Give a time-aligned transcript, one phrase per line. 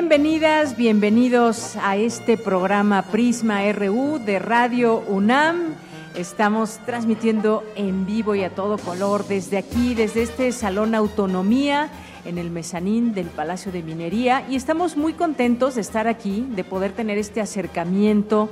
[0.00, 5.74] Bienvenidas, bienvenidos a este programa Prisma RU de Radio UNAM.
[6.14, 11.90] Estamos transmitiendo en vivo y a todo color desde aquí, desde este Salón Autonomía
[12.24, 16.64] en el mezanín del Palacio de Minería y estamos muy contentos de estar aquí, de
[16.64, 18.48] poder tener este acercamiento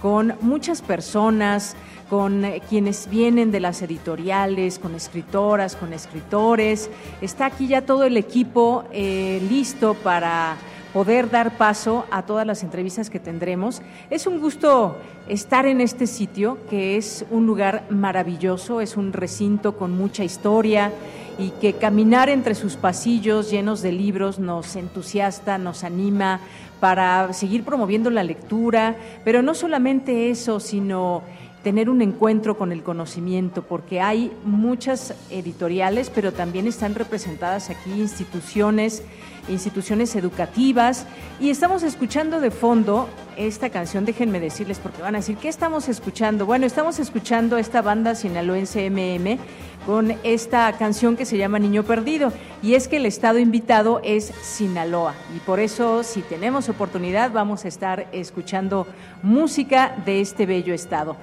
[0.00, 1.74] con muchas personas,
[2.08, 6.90] con quienes vienen de las editoriales, con escritoras, con escritores.
[7.20, 10.56] Está aquí ya todo el equipo eh, listo para
[10.92, 13.82] poder dar paso a todas las entrevistas que tendremos.
[14.10, 14.96] Es un gusto
[15.28, 20.92] estar en este sitio, que es un lugar maravilloso, es un recinto con mucha historia
[21.38, 26.40] y que caminar entre sus pasillos llenos de libros nos entusiasta, nos anima
[26.78, 31.22] para seguir promoviendo la lectura, pero no solamente eso, sino
[31.62, 37.92] tener un encuentro con el conocimiento, porque hay muchas editoriales, pero también están representadas aquí
[37.92, 39.04] instituciones
[39.48, 41.06] instituciones educativas
[41.40, 45.88] y estamos escuchando de fondo esta canción, déjenme decirles porque van a decir, ¿qué estamos
[45.88, 46.46] escuchando?
[46.46, 49.38] Bueno, estamos escuchando esta banda sinaloense MM
[49.86, 52.32] con esta canción que se llama Niño Perdido
[52.62, 57.64] y es que el estado invitado es Sinaloa y por eso si tenemos oportunidad vamos
[57.64, 58.86] a estar escuchando
[59.22, 61.16] música de este bello estado.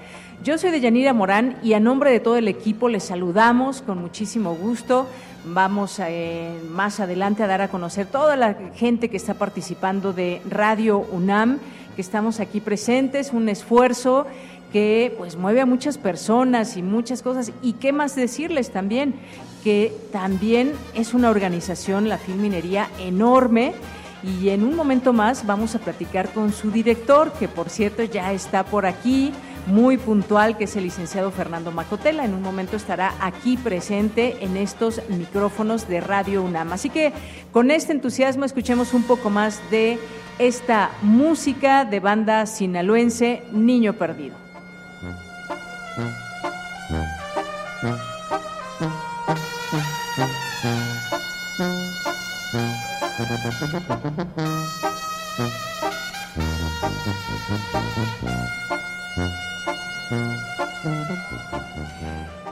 [0.44, 3.98] Yo soy de Yanira Morán y a nombre de todo el equipo les saludamos con
[3.98, 5.08] muchísimo gusto.
[5.46, 10.42] Vamos eh, más adelante a dar a conocer toda la gente que está participando de
[10.50, 11.60] Radio UNAM,
[11.96, 14.26] que estamos aquí presentes, un esfuerzo
[14.74, 17.52] que pues mueve a muchas personas y muchas cosas.
[17.62, 19.16] Y qué más decirles también,
[19.64, 23.74] que también es una organización, la Filminería, enorme.
[24.24, 28.34] Y en un momento más vamos a platicar con su director, que por cierto ya
[28.34, 29.32] está por aquí
[29.70, 32.26] muy puntual, que es el licenciado Fernando Macotela.
[32.26, 36.74] En un momento estará aquí presente en estos micrófonos de Radio UNAM.
[36.74, 37.14] Así que
[37.52, 40.00] con este entusiasmo escuchemos un poco más de
[40.40, 44.36] esta música de banda sinaloense Niño Perdido.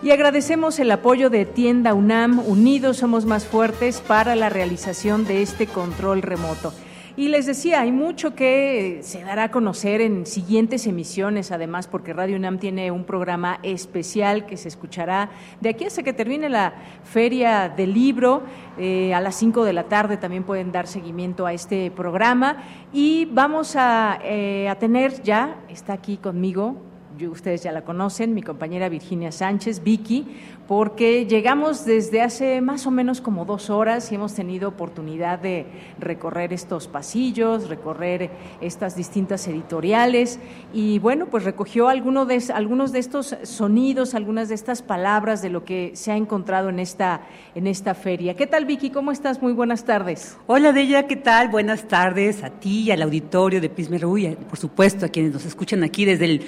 [0.07, 5.41] Y agradecemos el apoyo de Tienda UNAM, Unidos Somos Más Fuertes, para la realización de
[5.41, 6.71] este control remoto.
[7.17, 12.13] Y les decía, hay mucho que se dará a conocer en siguientes emisiones, además, porque
[12.13, 15.29] Radio UNAM tiene un programa especial que se escuchará
[15.59, 18.43] de aquí hasta que termine la feria del libro.
[18.77, 22.63] Eh, a las 5 de la tarde también pueden dar seguimiento a este programa.
[22.93, 26.86] Y vamos a, eh, a tener ya, está aquí conmigo,
[27.25, 30.27] ustedes ya la conocen, mi compañera Virginia Sánchez, Vicky,
[30.67, 35.65] porque llegamos desde hace más o menos como dos horas y hemos tenido oportunidad de
[35.97, 38.29] recorrer estos pasillos, recorrer
[38.61, 40.39] estas distintas editoriales
[40.73, 45.63] y bueno, pues recogió de, algunos de estos sonidos, algunas de estas palabras de lo
[45.63, 47.21] que se ha encontrado en esta,
[47.55, 48.35] en esta feria.
[48.35, 48.89] ¿Qué tal Vicky?
[48.89, 49.41] ¿Cómo estás?
[49.41, 50.37] Muy buenas tardes.
[50.47, 51.47] Hola Deya, ¿qué tal?
[51.47, 55.45] Buenas tardes a ti y al auditorio de Pismerú y por supuesto a quienes nos
[55.45, 56.41] escuchan aquí desde el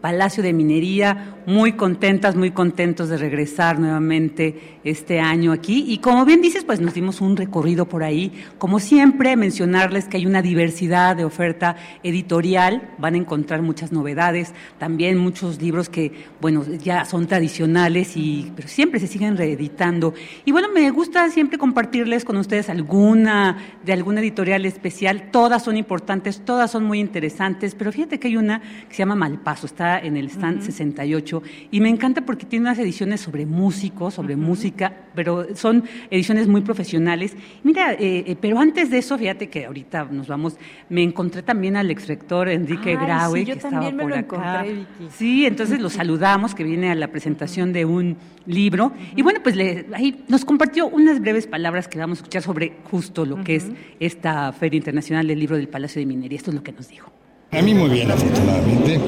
[0.00, 5.84] Palacio de Minería, muy contentas, muy contentos de regresar nuevamente este año aquí.
[5.88, 8.32] Y como bien dices, pues nos dimos un recorrido por ahí.
[8.58, 14.52] Como siempre, mencionarles que hay una diversidad de oferta editorial, van a encontrar muchas novedades,
[14.78, 20.14] también muchos libros que, bueno, ya son tradicionales, y, pero siempre se siguen reeditando.
[20.44, 25.30] Y bueno, me gusta siempre compartirles con ustedes alguna, de alguna editorial especial.
[25.30, 29.14] Todas son importantes, todas son muy interesantes, pero fíjate que hay una que se llama
[29.14, 34.14] Malpaso, está en el stand 68, y me encanta porque tiene unas ediciones sobre músicos,
[34.14, 37.36] sobre música pero son ediciones muy profesionales.
[37.62, 40.56] Mira, eh, eh, pero antes de eso, fíjate que ahorita nos vamos,
[40.88, 44.64] me encontré también al exrector Enrique Graue, que estaba por acá.
[45.10, 48.16] Sí, entonces lo saludamos, que viene a la presentación de un
[48.46, 48.92] libro.
[49.16, 52.74] Y bueno, pues le, ahí nos compartió unas breves palabras que vamos a escuchar sobre
[52.90, 56.36] justo lo que es esta Feria Internacional del Libro del Palacio de Minería.
[56.36, 57.12] Esto es lo que nos dijo.
[57.52, 59.00] A mí muy bien, afortunadamente.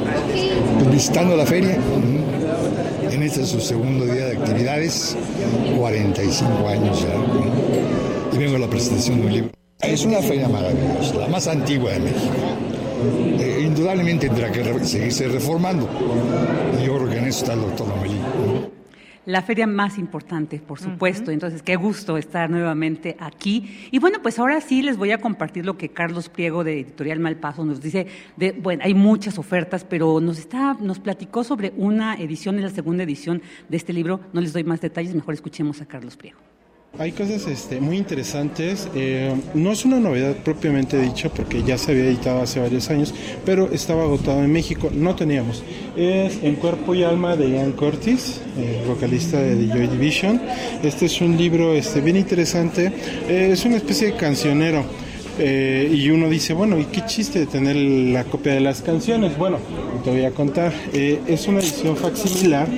[0.79, 1.77] Pues visitando la feria,
[3.11, 5.17] en este su segundo día de actividades,
[5.77, 9.51] 45 años ya, y vengo a la presentación de un libro.
[9.81, 12.35] Es una feria maravillosa, la más antigua de México.
[13.39, 15.89] Eh, indudablemente tendrá que seguirse reformando.
[16.81, 18.62] Y yo creo que en eso está el doctor Lomelí
[19.25, 21.31] la feria más importante, por supuesto.
[21.31, 23.89] Entonces, qué gusto estar nuevamente aquí.
[23.91, 27.21] Y bueno, pues ahora sí les voy a compartir lo que Carlos Priego de Editorial
[27.21, 28.07] Malpaso nos dice.
[28.37, 32.71] De, bueno, hay muchas ofertas, pero nos está, nos platicó sobre una edición, es la
[32.71, 34.21] segunda edición de este libro.
[34.33, 36.39] No les doy más detalles, mejor escuchemos a Carlos Priego.
[36.99, 38.87] Hay cosas este, muy interesantes.
[38.95, 43.15] Eh, no es una novedad propiamente dicha porque ya se había editado hace varios años,
[43.47, 44.91] pero estaba agotado en México.
[44.93, 45.63] No teníamos.
[45.97, 48.43] Es En Cuerpo y Alma de Ian Curtis,
[48.87, 50.43] vocalista de The Joy Division.
[50.83, 52.93] Este es un libro este, bien interesante.
[53.27, 54.85] Eh, es una especie de cancionero.
[55.39, 59.37] Eh, y uno dice, bueno, ¿y qué chiste de tener la copia de las canciones?
[59.39, 59.59] Bueno,
[60.05, 60.73] te voy a contar.
[60.93, 62.69] Eh, es una edición facsimilar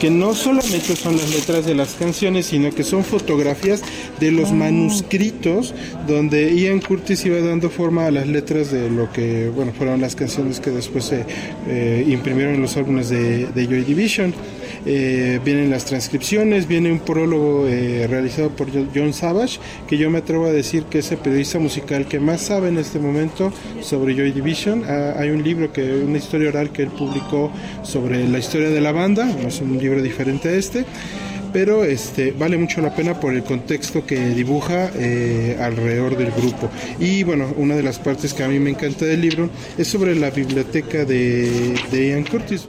[0.00, 3.82] que no solamente son las letras de las canciones, sino que son fotografías
[4.20, 4.54] de los oh.
[4.54, 5.74] manuscritos
[6.06, 10.14] donde Ian Curtis iba dando forma a las letras de lo que, bueno, fueron las
[10.14, 11.24] canciones que después se
[11.68, 14.34] eh, imprimieron en los álbumes de, de Joy Division.
[14.86, 19.58] Eh, vienen las transcripciones, viene un prólogo eh, realizado por John Savage,
[19.88, 22.78] que yo me atrevo a decir que es el periodista musical que más sabe en
[22.78, 24.84] este momento sobre Joy Division.
[24.86, 27.50] Ah, hay un libro, que una historia oral que él publicó
[27.82, 30.84] sobre la historia de la banda, es un libro diferente a este
[31.54, 36.68] pero este vale mucho la pena por el contexto que dibuja eh, alrededor del grupo.
[36.98, 39.48] Y bueno, una de las partes que a mí me encanta del libro
[39.78, 42.68] es sobre la biblioteca de Ian Curtis.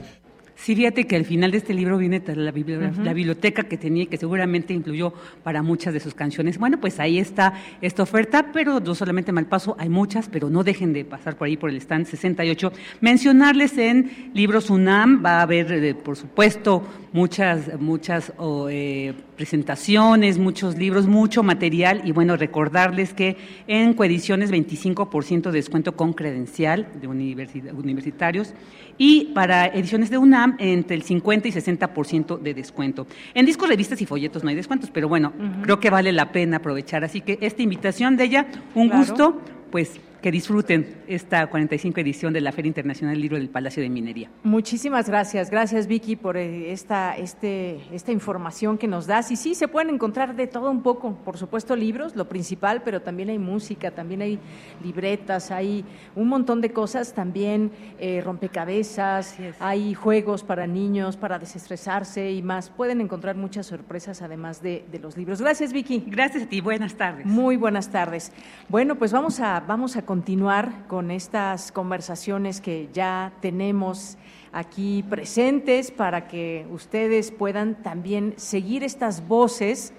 [0.66, 4.16] Sí, fíjate que al final de este libro viene la, biblioteca que tenía y que
[4.16, 5.12] seguramente incluyó
[5.44, 6.58] para muchas de sus canciones.
[6.58, 10.92] Bueno, pues ahí está esta oferta, pero no solamente Malpaso, hay muchas, pero no dejen
[10.92, 12.72] de pasar por ahí por el stand 68.
[13.00, 18.32] Mencionarles en Libros UNAM, va a haber, eh, por supuesto, muchas, muchas
[18.68, 23.36] eh, presentaciones, muchos libros, mucho material y bueno, recordarles que
[23.68, 28.52] en coediciones 25% de descuento con credencial de universitarios
[28.98, 33.06] y para ediciones de UNAM entre el 50 y 60% de descuento.
[33.34, 35.32] En discos, revistas y folletos no hay descuentos, pero bueno,
[35.62, 37.04] creo que vale la pena aprovechar.
[37.04, 39.40] Así que esta invitación de ella, un gusto,
[39.70, 43.88] pues que disfruten esta 45 edición de la Feria Internacional del Libro del Palacio de
[43.88, 44.28] Minería.
[44.42, 49.30] Muchísimas gracias, gracias Vicky por eh, esta, este, esta información que nos das.
[49.30, 53.02] Y sí, se pueden encontrar de todo un poco, por supuesto libros, lo principal, pero
[53.02, 54.40] también hay música, también hay
[54.82, 55.84] libretas, hay
[56.16, 57.70] un montón de cosas, también
[58.00, 62.68] eh, rompecabezas, hay juegos para niños, para desestresarse y más.
[62.68, 65.40] Pueden encontrar muchas sorpresas además de, de los libros.
[65.40, 66.02] Gracias Vicky.
[66.04, 67.24] Gracias a ti, buenas tardes.
[67.26, 68.32] Muy buenas tardes.
[68.68, 70.15] Bueno, pues vamos a, vamos a continuar
[70.88, 74.16] con estas conversaciones que ya tenemos
[74.52, 79.92] aquí presentes para que ustedes puedan también seguir estas voces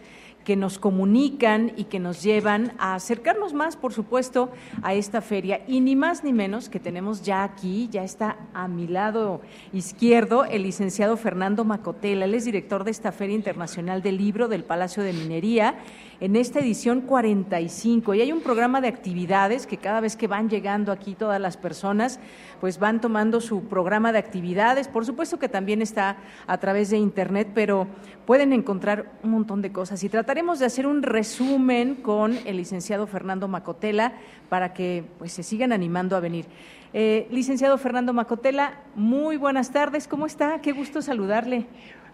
[0.47, 4.49] que nos comunican y que nos llevan a acercarnos más, por supuesto,
[4.81, 5.61] a esta feria.
[5.67, 9.41] Y ni más ni menos que tenemos ya aquí, ya está a mi lado
[9.73, 12.23] izquierdo, el licenciado Fernando Macotela.
[12.23, 15.75] Él es director de esta Feria Internacional del Libro del Palacio de Minería
[16.19, 18.13] en esta edición 45.
[18.15, 21.57] Y hay un programa de actividades que cada vez que van llegando aquí todas las
[21.57, 22.19] personas,
[22.59, 24.87] pues van tomando su programa de actividades.
[24.87, 27.87] Por supuesto que también está a través de Internet, pero
[28.25, 30.03] pueden encontrar un montón de cosas.
[30.03, 34.13] Y trataremos de hacer un resumen con el licenciado Fernando Macotela
[34.49, 36.45] para que pues, se sigan animando a venir.
[36.93, 40.07] Eh, licenciado Fernando Macotela, muy buenas tardes.
[40.07, 40.61] ¿Cómo está?
[40.61, 41.67] Qué gusto saludarle.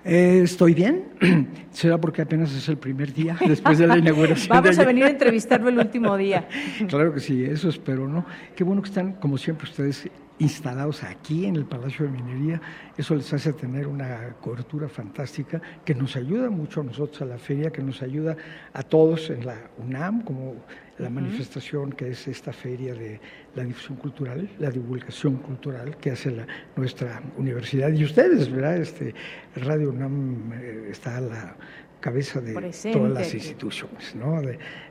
[0.06, 1.06] Eh, estoy bien,
[1.72, 4.50] será porque apenas es el primer día después de la inauguración.
[4.50, 6.46] Vamos a venir a entrevistarlo el último día.
[6.90, 8.26] claro que sí, eso espero, ¿no?
[8.54, 12.62] Qué bueno que están, como siempre, ustedes instalados aquí en el Palacio de Minería,
[12.98, 17.38] eso les hace tener una cobertura fantástica que nos ayuda mucho a nosotros a la
[17.38, 18.36] feria, que nos ayuda
[18.74, 20.56] a todos en la UNAM, como
[20.98, 23.20] la manifestación que es esta feria de
[23.56, 28.78] la difusión cultural, la divulgación cultural que hace la, nuestra universidad y ustedes, ¿verdad?
[28.78, 29.14] Este,
[29.56, 31.58] Radio UNAM eh, está a la
[32.00, 32.54] cabeza de
[32.92, 34.42] todas las instituciones, ¿no?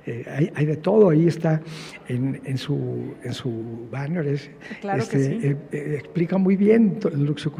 [0.05, 1.61] Eh, hay, de todo, ahí está
[2.09, 7.51] en, en, su, en su banner, este, eh, eh, explica muy bien lo que se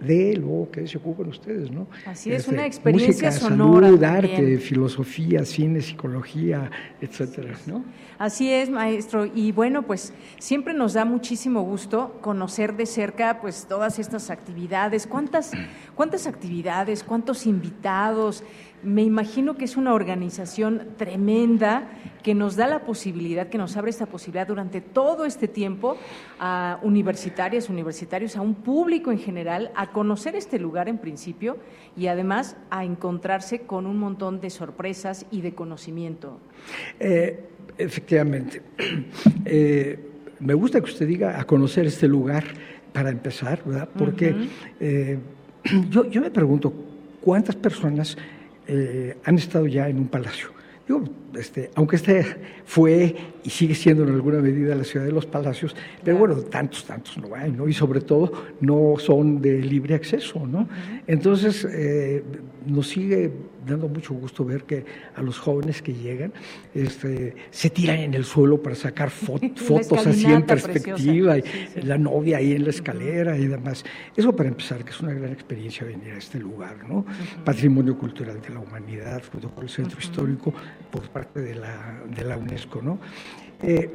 [0.00, 1.86] de lo que se ocupan ustedes, ¿no?
[2.06, 3.88] Así es, una este, experiencia sonora.
[3.88, 6.70] Salud, arte, filosofía, cine, psicología,
[7.02, 7.84] etcétera, ¿no?
[8.18, 13.66] Así es, maestro, y bueno, pues siempre nos da muchísimo gusto conocer de cerca pues
[13.68, 15.52] todas estas actividades, cuántas,
[15.94, 18.42] cuántas actividades, cuántos invitados,
[18.84, 21.73] me imagino que es una organización tremenda
[22.22, 25.96] que nos da la posibilidad, que nos abre esta posibilidad durante todo este tiempo
[26.38, 31.58] a universitarias, universitarios, a un público en general, a conocer este lugar en principio
[31.96, 36.38] y además a encontrarse con un montón de sorpresas y de conocimiento.
[36.98, 37.44] Eh,
[37.78, 38.62] efectivamente.
[39.46, 39.98] Eh,
[40.40, 42.44] me gusta que usted diga a conocer este lugar
[42.92, 43.88] para empezar, ¿verdad?
[43.96, 44.34] Porque
[44.80, 45.18] eh,
[45.90, 46.72] yo, yo me pregunto,
[47.20, 48.16] ¿cuántas personas
[48.66, 50.48] eh, han estado ya en un palacio.
[50.88, 51.04] Digo,
[51.38, 52.24] este, aunque este
[52.64, 53.14] fue
[53.44, 57.18] y sigue siendo en alguna medida la ciudad de los palacios, pero bueno, tantos, tantos
[57.18, 57.68] no hay, ¿no?
[57.68, 60.68] Y sobre todo no son de libre acceso, ¿no?
[61.06, 62.22] Entonces, eh,
[62.66, 63.30] nos sigue
[63.66, 66.32] dando mucho gusto ver que a los jóvenes que llegan
[66.74, 71.44] este, se tiran en el suelo para sacar fotos así en perspectiva, y
[71.82, 73.84] la novia ahí en la escalera y demás.
[74.16, 77.04] Eso para empezar, que es una gran experiencia venir a este lugar, ¿no?
[77.44, 80.52] Patrimonio cultural de la humanidad, junto con el centro histórico
[80.90, 82.98] por parte de la, de la UNESCO, ¿no?
[83.62, 83.90] Eh,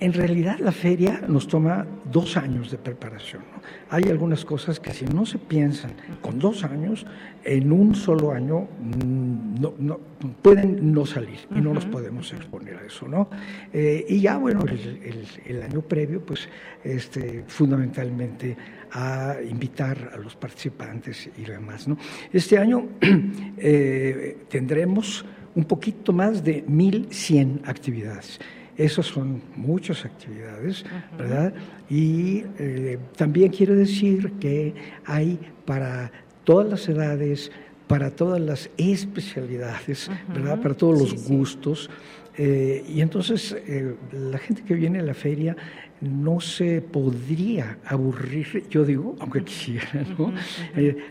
[0.00, 3.42] en realidad la feria nos toma dos años de preparación.
[3.90, 5.92] Hay algunas cosas que si no se piensan
[6.22, 7.06] con dos años,
[7.44, 10.00] en un solo año mm, no,
[10.40, 13.06] pueden no salir y no nos podemos exponer a eso.
[13.06, 13.28] ¿no?
[13.72, 16.48] Eh, y ya bueno, el, año previo, pues
[16.82, 18.56] este, fundamentalmente
[18.92, 21.86] a invitar a los participantes y demás.
[21.88, 21.98] ¿no?
[22.32, 22.88] Este año
[23.58, 28.40] eh, tendremos un poquito más de 1.100 actividades.
[28.76, 30.84] Esas son muchas actividades,
[31.16, 31.54] ¿verdad?
[31.88, 36.10] Y eh, también quiero decir que hay para
[36.42, 37.52] todas las edades,
[37.86, 40.60] para todas las especialidades, ¿verdad?
[40.60, 41.88] Para todos los gustos.
[42.36, 45.56] Eh, y entonces eh, la gente que viene a la feria
[46.00, 50.34] no se podría aburrir, yo digo, aunque quisiera, ¿no?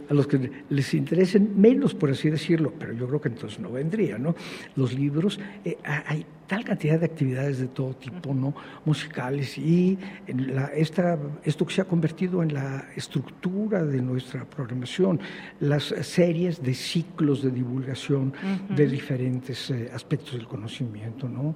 [0.10, 3.72] a los que les interesen menos, por así decirlo, pero yo creo que entonces no
[3.72, 4.36] vendría, ¿no?
[4.76, 5.40] Los libros,
[5.84, 8.54] hay tal cantidad de actividades de todo tipo, ¿no?
[8.86, 15.20] musicales, y la, esta, esto que se ha convertido en la estructura de nuestra programación,
[15.62, 18.34] las series de ciclos de divulgación
[18.70, 21.56] de diferentes eh, aspectos del conocimiento, ¿no?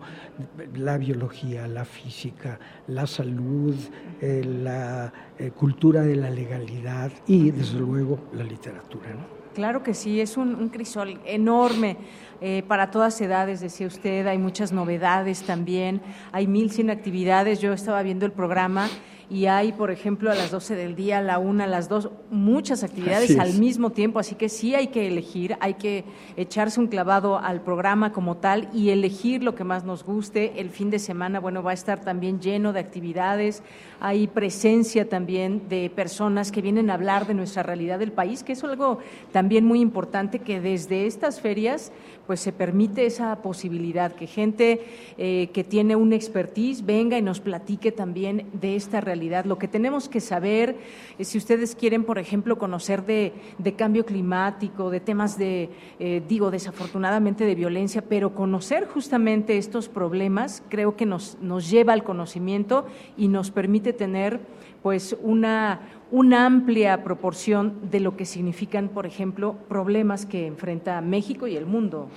[0.73, 3.75] la biología, la física, la salud,
[4.19, 9.13] eh, la eh, cultura de la legalidad y, desde luego, la literatura.
[9.13, 9.37] ¿no?
[9.53, 11.97] Claro que sí, es un, un crisol enorme
[12.41, 16.01] eh, para todas edades, decía usted, hay muchas novedades también,
[16.31, 18.89] hay mil cien actividades, yo estaba viendo el programa
[19.29, 22.09] y hay, por ejemplo, a las 12 del día, a la una, a las dos,
[22.31, 26.05] muchas actividades al mismo tiempo, así que sí hay que elegir, hay que
[26.37, 30.53] echarse un clavado al programa como tal y elegir lo que más nos guste.
[30.61, 33.63] El fin de semana, bueno, va a estar también lleno de actividades,
[33.99, 38.53] hay presencia también de personas que vienen a hablar de nuestra realidad del país, que
[38.53, 38.99] es algo
[39.33, 41.91] también muy importante que desde estas ferias
[42.27, 44.81] pues se permite esa posibilidad, que gente
[45.17, 49.45] eh, que tiene un expertise venga y nos platique también de esta realidad.
[49.45, 50.75] Lo que tenemos que saber,
[51.19, 53.33] si ustedes quieren, por ejemplo, conocer de,
[53.77, 55.69] cambio climático, de temas de,
[55.99, 61.93] eh, digo, desafortunadamente de violencia, pero conocer justamente estos problemas creo que nos, nos lleva
[61.93, 64.41] al conocimiento y nos permite tener
[64.87, 71.45] pues una, una amplia proporción de lo que significan, por ejemplo, problemas que enfrenta México
[71.45, 72.07] y el mundo.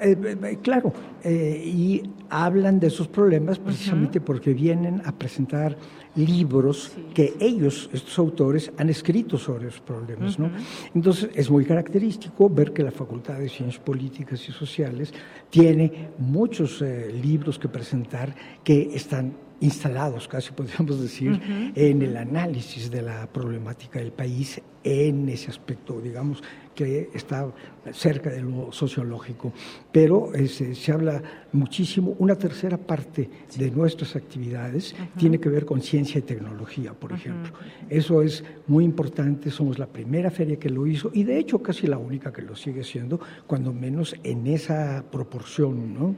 [0.00, 0.92] Eh, eh, claro,
[1.24, 5.76] eh, y hablan de esos problemas precisamente porque vienen a presentar
[6.14, 10.38] libros que ellos, estos autores, han escrito sobre esos problemas.
[10.38, 10.52] ¿no?
[10.94, 15.12] Entonces, es muy característico ver que la Facultad de Ciencias Políticas y Sociales
[15.50, 18.32] tiene muchos libros que presentar
[18.62, 21.40] que están instalados, casi podríamos decir,
[21.74, 26.42] en el análisis de la problemática del país en ese aspecto, digamos,
[26.74, 27.46] que está
[27.92, 29.52] cerca de lo sociológico.
[29.92, 31.22] Pero se habla
[31.52, 37.12] muchísimo, una tercera parte de nuestras actividades tiene que ver con ciencia y tecnología, por
[37.12, 37.52] ejemplo.
[37.88, 41.86] Eso es muy importante, somos la primera feria que lo hizo y de hecho casi
[41.86, 45.94] la única que lo sigue siendo, cuando menos en esa proporción.
[45.94, 46.14] ¿no?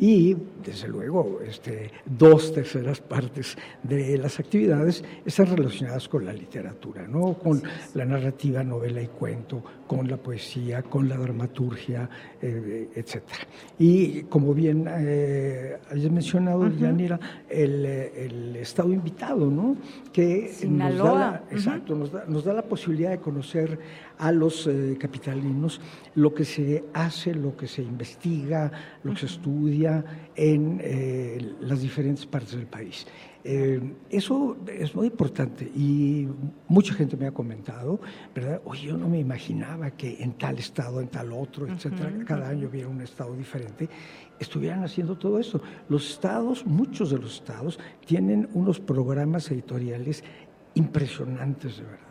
[0.00, 7.06] Y desde luego, este, dos terceras partes de las actividades están relacionadas con la literatura,
[7.06, 7.34] ¿no?
[7.34, 7.62] con
[7.94, 12.08] la narrativa, novela y cuento, con la poesía, con la dramaturgia,
[12.40, 13.22] eh, etc.
[13.78, 19.76] Y como bien eh, hayas mencionado, Yanira, el, el, estado invitado, ¿no?
[20.12, 23.78] que Nos da la, exacto, nos da, nos da, la posibilidad de conocer
[24.18, 25.80] a los eh, capitalinos
[26.14, 28.70] lo que se hace, lo que se investiga,
[29.02, 33.06] lo que se estudia en eh, las diferentes partes del país.
[33.48, 36.26] Eh, eso es muy importante y
[36.66, 38.00] mucha gente me ha comentado,
[38.34, 38.60] ¿verdad?
[38.64, 42.66] Oye, yo no me imaginaba que en tal estado, en tal otro, etcétera, cada año
[42.66, 43.88] hubiera un estado diferente,
[44.40, 45.60] estuvieran haciendo todo eso.
[45.88, 50.24] Los estados, muchos de los estados, tienen unos programas editoriales
[50.74, 52.06] impresionantes, de verdad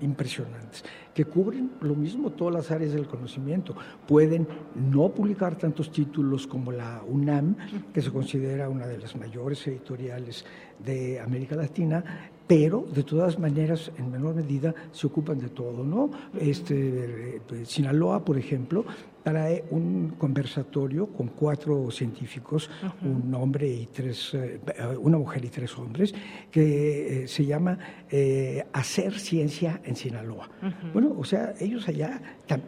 [0.00, 3.74] impresionantes, que cubren lo mismo todas las áreas del conocimiento.
[4.06, 7.56] Pueden no publicar tantos títulos como la UNAM,
[7.92, 10.44] que se considera una de las mayores editoriales
[10.84, 12.02] de América Latina,
[12.46, 16.10] pero de todas maneras, en menor medida, se ocupan de todo, ¿no?
[16.38, 18.84] Este, eh, Sinaloa, por ejemplo,
[19.22, 22.70] trae un conversatorio con cuatro científicos,
[23.02, 24.60] un hombre y tres, eh,
[25.00, 26.14] una mujer y tres hombres,
[26.50, 27.78] que eh, se llama
[28.10, 30.48] eh, Hacer Ciencia en Sinaloa.
[30.92, 32.20] Bueno, o sea, ellos allá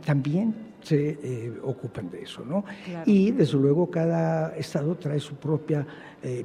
[0.05, 2.65] también se ocupan de eso, ¿no?
[3.07, 5.87] Y desde luego cada estado trae su propia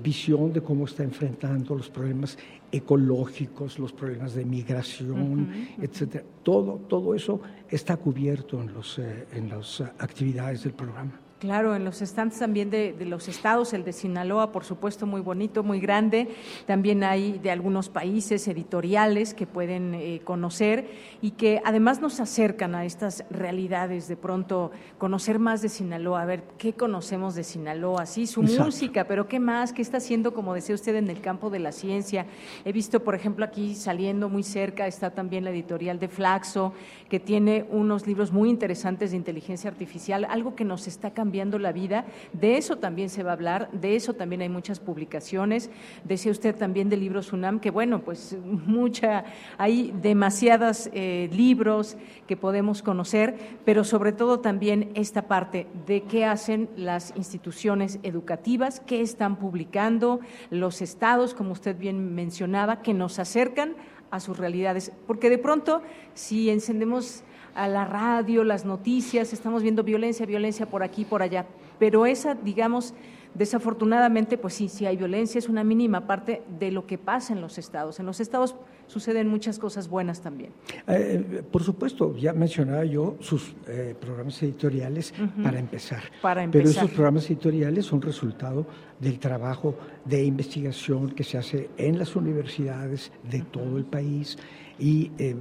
[0.01, 2.37] visión de cómo está enfrentando los problemas
[2.71, 6.23] ecológicos, los problemas de migración, etcétera.
[6.43, 11.26] Todo, todo eso está cubierto en, los, en las actividades del programa.
[11.39, 15.61] Claro, en los stands también de, los estados, el de Sinaloa, por supuesto, muy bonito,
[15.61, 16.29] muy grande.
[16.65, 20.89] También hay de algunos países editoriales que pueden eh, conocer
[21.21, 24.07] y que además nos acercan a estas realidades.
[24.07, 29.03] De pronto, conocer más de Sinaloa, a ver qué conocemos de Sinaloa, sí, su música,
[29.07, 32.25] pero qué más, qué está haciendo, como decía usted, en el campo de la ciencia.
[32.65, 36.73] He visto, por ejemplo, aquí saliendo muy cerca está también la editorial de Flaxo,
[37.09, 41.59] que tiene unos libros muy interesantes de inteligencia artificial, algo que nos está cambiando cambiando
[41.59, 42.05] la vida.
[42.31, 45.69] De eso también se va a hablar, de eso también hay muchas publicaciones.
[46.05, 49.25] Decía usted también de libros UNAM, que bueno, pues mucha,
[49.57, 53.35] hay demasiados eh, libros que podemos conocer,
[53.65, 60.21] pero sobre todo también esta parte de qué hacen las instituciones educativas, qué están publicando
[60.49, 63.75] los estados, como usted bien mencionaba, que nos acercan
[64.11, 64.93] a sus realidades.
[65.05, 65.81] Porque de pronto,
[66.13, 67.25] si encendemos
[67.57, 71.47] a la radio, las noticias, estamos viendo violencia, violencia por aquí, por allá,
[71.79, 72.93] pero esa, digamos,
[73.33, 77.41] desafortunadamente, pues sí, sí hay violencia, es una mínima parte de lo que pasa en
[77.41, 77.99] los estados.
[77.99, 80.51] En los estados suceden muchas cosas buenas también.
[80.87, 86.03] Eh, por supuesto, ya mencionaba yo sus eh, programas editoriales para, empezar.
[86.21, 86.63] para empezar.
[86.63, 88.65] Pero esos programas editoriales son resultado
[88.99, 94.37] del trabajo de investigación que se hace en las universidades de todo el país
[94.79, 95.35] y eh,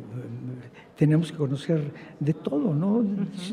[0.96, 3.04] tenemos que conocer de todo, ¿no?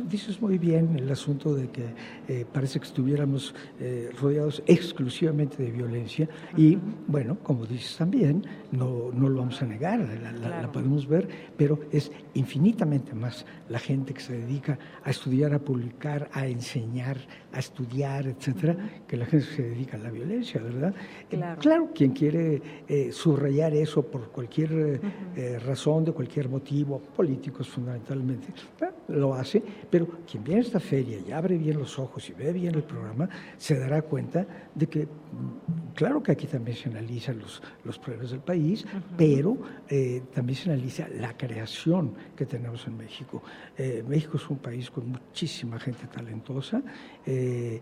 [0.09, 1.93] Dices muy bien el asunto de que
[2.27, 6.77] eh, parece que estuviéramos eh, rodeados exclusivamente de violencia y,
[7.07, 9.99] bueno, como dices también, no, no lo vamos a negar,
[10.39, 11.27] la, podemos ver,
[11.57, 17.17] pero es infinitamente más la gente que se dedica a estudiar, a publicar, a enseñar,
[17.53, 18.75] a estudiar, etcétera,
[19.07, 20.93] que la gente se dedica a la violencia, ¿verdad?
[21.59, 22.61] Claro, quien quiere
[23.11, 25.01] subrayar eso por cualquier
[25.65, 28.47] razón, de cualquier motivo político, políticos fundamentalmente,
[29.07, 32.53] lo hace, pero quien viene a esta feria y abre bien los ojos y ve
[32.53, 37.39] bien el programa, se dará cuenta de que, mm, claro que aquí también se analizan
[37.39, 38.85] los, los problemas del país,
[39.17, 39.57] pero
[39.89, 43.41] eh, también se analiza la creación que tenemos en México.
[43.77, 46.81] Eh, México es un país con muchísima gente talentosa.
[47.25, 47.81] Eh, eh,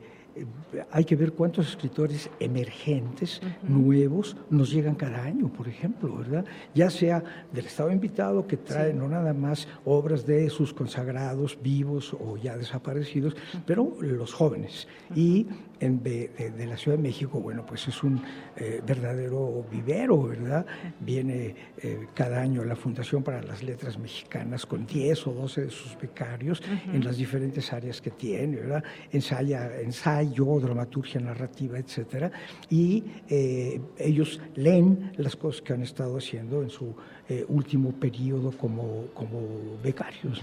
[0.92, 6.46] hay que ver cuántos escritores emergentes, nuevos, nos llegan cada año, por ejemplo, ¿verdad?
[6.74, 12.14] Ya sea del Estado invitado, que trae no nada más obras de sus consagrados vivos
[12.14, 14.88] o ya desaparecidos, pero los jóvenes.
[15.16, 15.48] Y
[15.80, 16.30] en, de,
[16.66, 18.22] la Ciudad de México, bueno, pues es un
[18.56, 20.66] eh, verdadero vivero, ¿verdad?
[21.00, 25.70] Viene eh, cada año la Fundación para las Letras Mexicanas con 10 o 12 de
[25.72, 26.62] sus becarios
[26.94, 28.84] en las diferentes áreas que tiene, ¿verdad?
[29.12, 32.32] Ensaya, ensaya ensayo, dramaturgia narrativa, etcétera,
[32.70, 36.94] y eh, ellos leen las cosas que han estado haciendo en su
[37.30, 39.40] eh, último periodo como, como
[39.84, 40.42] becarios.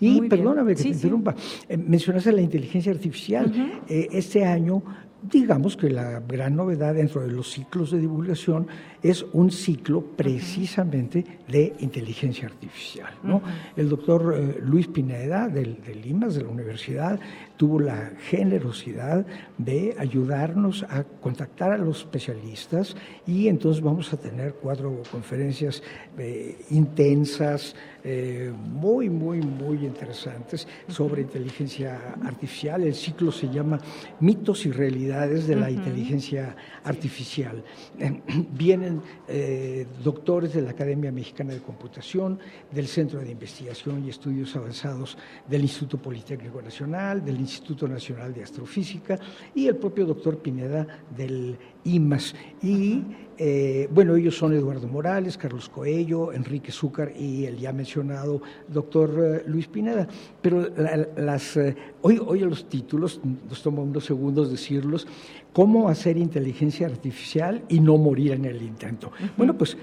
[0.00, 1.34] Y perdóname que te interrumpa,
[1.68, 3.52] eh, mencionaste la inteligencia artificial.
[3.88, 4.82] este año
[5.30, 8.66] digamos que la gran novedad dentro de los ciclos de divulgación
[9.02, 13.12] es un ciclo precisamente de inteligencia artificial.
[13.22, 13.42] ¿no?
[13.76, 17.20] El doctor eh, Luis Pineda del, de Limas, de la universidad,
[17.56, 19.26] tuvo la generosidad
[19.58, 25.82] de ayudarnos a contactar a los especialistas y entonces vamos a tener cuatro conferencias
[26.18, 27.74] eh, intensas,
[28.08, 32.84] eh, muy, muy, muy interesantes sobre inteligencia artificial.
[32.84, 33.80] El ciclo se llama
[34.20, 37.64] Mitos y Realidades de la Inteligencia Artificial.
[38.52, 42.38] vienen eh, doctores de la Academia Mexicana de Computación,
[42.70, 48.44] del Centro de Investigación y Estudios Avanzados del Instituto Politécnico Nacional, del Instituto Nacional de
[48.44, 49.18] Astrofísica
[49.52, 52.36] y el propio doctor Pineda del IMAS.
[52.62, 53.02] Y
[53.38, 59.42] eh, bueno, ellos son Eduardo Morales, Carlos Coello, Enrique Zúcar y el ya mencionado doctor
[59.42, 60.08] eh, Luis Pineda.
[60.40, 60.68] Pero
[61.16, 65.06] las, eh, hoy, hoy los títulos, nos toma unos segundos decirlos,
[65.52, 69.12] ¿cómo hacer inteligencia artificial y no morir en el intento?
[69.36, 69.76] Bueno, pues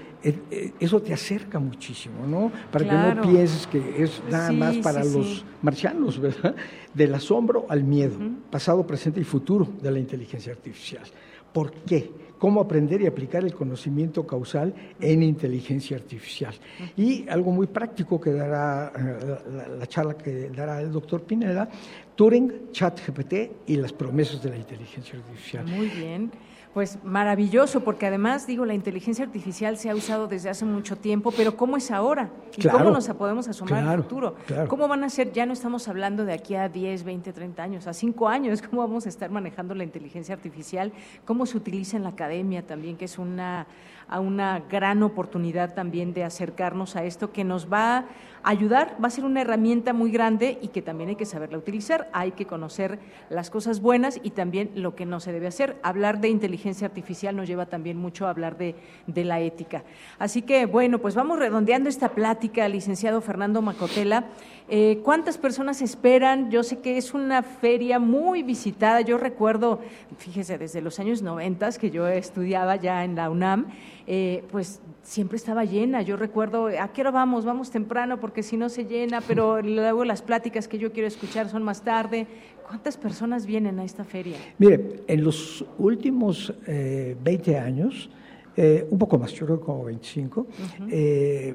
[0.80, 2.50] eso te acerca muchísimo, ¿no?
[2.72, 6.56] Para que no pienses que es nada más para los marcianos, ¿verdad?
[6.92, 8.16] Del asombro al miedo,
[8.50, 11.04] pasado, presente y futuro de la inteligencia artificial.
[11.52, 12.23] ¿Por qué?
[12.44, 16.54] Cómo aprender y aplicar el conocimiento causal en inteligencia artificial.
[16.94, 21.66] Y algo muy práctico que dará eh, la, charla que dará el doctor Pineda,
[22.14, 23.34] Turing, ChatGPT
[23.66, 25.64] y las promesas de la inteligencia artificial.
[25.64, 26.30] Muy bien.
[26.74, 31.30] Pues maravilloso, porque además, digo, la inteligencia artificial se ha usado desde hace mucho tiempo,
[31.30, 32.30] pero ¿cómo es ahora?
[32.56, 34.34] ¿Y cómo nos podemos asomar al futuro?
[34.66, 35.30] ¿Cómo van a ser?
[35.30, 38.82] Ya no estamos hablando de aquí a 10, 20, 30 años, a 5 años, ¿cómo
[38.82, 40.92] vamos a estar manejando la inteligencia artificial?
[41.24, 43.68] ¿Cómo se utiliza en la academia también, que es una,
[44.10, 48.06] una gran oportunidad también de acercarnos a esto que nos va
[48.44, 52.08] ayudar, va a ser una herramienta muy grande y que también hay que saberla utilizar.
[52.12, 52.98] Hay que conocer
[53.30, 55.76] las cosas buenas y también lo que no se debe hacer.
[55.82, 58.76] Hablar de inteligencia artificial nos lleva también mucho a hablar de,
[59.06, 59.82] de la ética.
[60.18, 64.26] Así que, bueno, pues vamos redondeando esta plática, licenciado Fernando Macotela.
[64.68, 66.50] Eh, ¿Cuántas personas esperan?
[66.50, 69.02] Yo sé que es una feria muy visitada.
[69.02, 69.80] Yo recuerdo,
[70.16, 73.66] fíjese, desde los años 90 que yo estudiaba ya en la UNAM,
[74.06, 76.02] eh, pues siempre estaba llena.
[76.02, 77.44] Yo recuerdo, ¿a qué hora vamos?
[77.44, 81.48] Vamos temprano porque si no se llena, pero luego las pláticas que yo quiero escuchar
[81.48, 82.26] son más tarde.
[82.66, 84.38] ¿Cuántas personas vienen a esta feria?
[84.58, 88.08] Mire, en los últimos 20 eh, años,
[88.56, 90.46] eh, un poco más, yo creo como 25,
[90.88, 91.54] eh,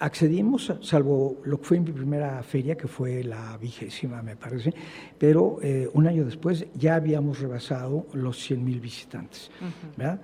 [0.00, 4.72] accedimos, salvo lo que fue mi primera feria, que fue la vigésima, me parece,
[5.18, 5.58] pero
[5.92, 9.50] un año después ya habíamos rebasado los 100 mil visitantes.
[9.96, 10.20] ¿verdad?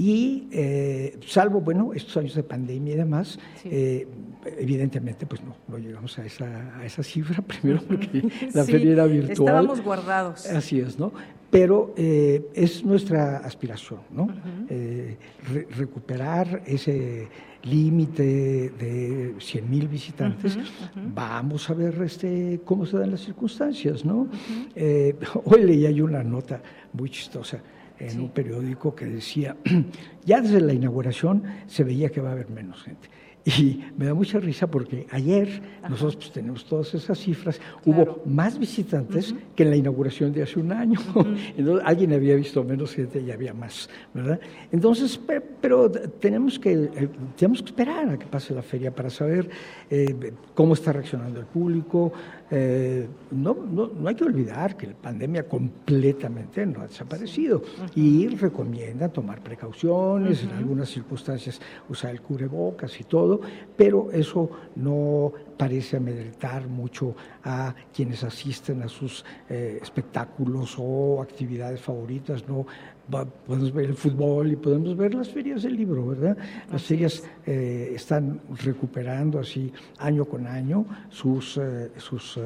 [0.00, 4.06] Y eh, salvo, bueno, estos años de pandemia y demás, eh,
[4.56, 8.22] evidentemente, pues no, no llegamos a esa, a esa cifra, primero porque
[8.54, 9.48] la feria era virtual.
[9.48, 10.46] Estábamos guardados.
[10.46, 11.12] Así es, ¿no?
[11.50, 14.28] Pero eh, es nuestra aspiración, ¿no?
[15.76, 17.26] recuperar ese
[17.64, 18.22] límite
[18.70, 20.58] de 100 mil visitantes.
[21.14, 24.28] Vamos a ver este, cómo se dan las circunstancias, ¿no?
[25.44, 26.60] hoy leí hay una nota
[26.92, 27.60] muy chistosa
[27.98, 29.56] en un periódico que decía,
[30.24, 33.08] ya desde la inauguración se veía que va a haber menos gente.
[33.58, 38.58] Y me da mucha risa porque ayer nosotros pues, tenemos todas esas cifras, hubo más
[38.58, 40.98] visitantes que en la inauguración de hace un año.
[41.56, 44.40] Entonces, alguien había visto menos gente y había más, ¿verdad?
[44.70, 45.18] Entonces,
[45.60, 49.48] pero, tenemos, que, eh, tenemos que esperar a que pase la feria para saber
[49.90, 52.12] eh, cómo está reaccionando el público,
[52.50, 57.62] eh, no, no, no, hay que olvidar que la pandemia completamente no ha desaparecido
[57.94, 63.40] y recomienda tomar precauciones, en algunas circunstancias usar el cubrebocas y todo,
[63.76, 71.80] pero eso no parece amedrentar mucho a quienes asisten a sus eh, espectáculos o actividades
[71.80, 72.66] favoritas, no
[73.10, 76.36] podemos ver el fútbol y podemos ver las ferias del libro, ¿verdad?
[76.70, 82.40] Las ferias eh, están recuperando así año con año sus, eh, sus, eh,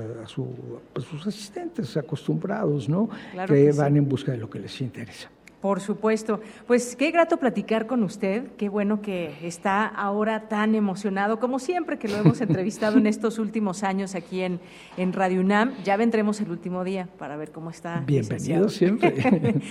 [0.93, 3.09] pues, sus asistentes acostumbrados, ¿no?
[3.47, 5.31] que, van en busca de lo que les interesa.
[5.63, 6.41] Por supuesto.
[6.67, 8.49] Pues qué grato platicar con usted.
[8.57, 13.39] Qué bueno que está ahora tan emocionado, como siempre que lo hemos entrevistado en estos
[13.39, 14.59] últimos años aquí en,
[14.97, 15.75] en Radio UNAM.
[15.85, 18.03] Ya vendremos el último día para ver cómo está.
[18.05, 19.15] Bienvenido siempre.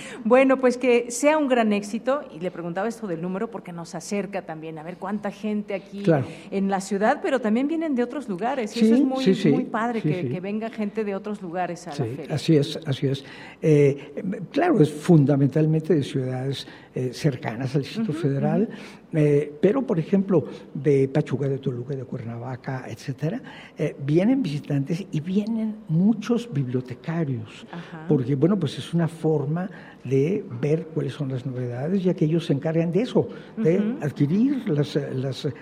[0.24, 2.22] bueno, pues que sea un gran éxito.
[2.34, 6.04] Y le preguntaba esto del número porque nos acerca también a ver cuánta gente aquí
[6.50, 8.74] en la ciudad, pero también vienen de otros lugares.
[8.78, 12.34] y eso es muy, muy padre que, venga gente de otros lugares a la feria.
[12.34, 13.24] Así es, así es.
[13.60, 14.14] Eh,
[14.50, 18.68] claro, es fundamentalmente de ciudades eh, cercanas al Distrito Federal,
[19.12, 20.44] eh, pero por ejemplo
[20.74, 23.42] de Pachuca, de Toluca, de Cuernavaca, etcétera,
[23.76, 27.66] eh, vienen visitantes y vienen muchos bibliotecarios,
[28.08, 29.70] porque bueno, pues es una forma
[30.04, 34.68] de ver cuáles son las novedades, ya que ellos se encargan de eso, de adquirir
[34.68, 34.98] las,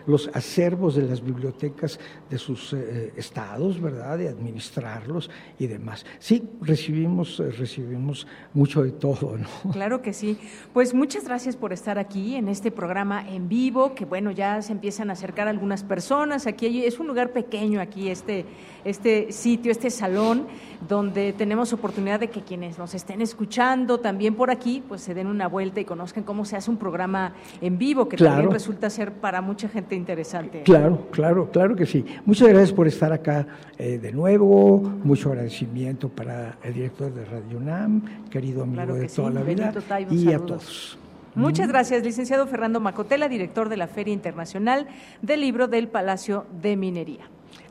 [0.07, 2.73] los acervos de las bibliotecas de sus
[3.17, 4.17] estados, ¿verdad?
[4.17, 6.07] De administrarlos y demás.
[6.19, 9.73] Sí, recibimos, recibimos mucho de todo, ¿no?
[9.73, 10.39] Claro que sí.
[10.73, 14.73] Pues muchas gracias por estar aquí en este programa en vivo, que bueno, ya se
[14.73, 16.47] empiezan a acercar algunas personas.
[16.47, 18.45] Aquí es un lugar pequeño aquí, este,
[18.85, 20.47] este sitio, este salón,
[20.89, 25.27] donde tenemos oportunidad de que quienes nos estén escuchando también por aquí, pues se den
[25.27, 29.13] una vuelta y conozcan cómo se hace un programa en vivo, que también resulta ser
[29.13, 30.63] para mucha gente interesante.
[30.63, 32.05] Claro, claro, claro que sí.
[32.25, 33.47] Muchas gracias por estar acá
[33.79, 39.31] eh, de nuevo, mucho agradecimiento para el director de Radio UNAM, querido amigo de toda
[39.31, 39.73] la vida,
[40.11, 40.99] y a todos.
[41.35, 44.89] Muchas gracias, licenciado Fernando Macotela, director de la Feria Internacional
[45.23, 47.29] del Libro del Palacio de Minería.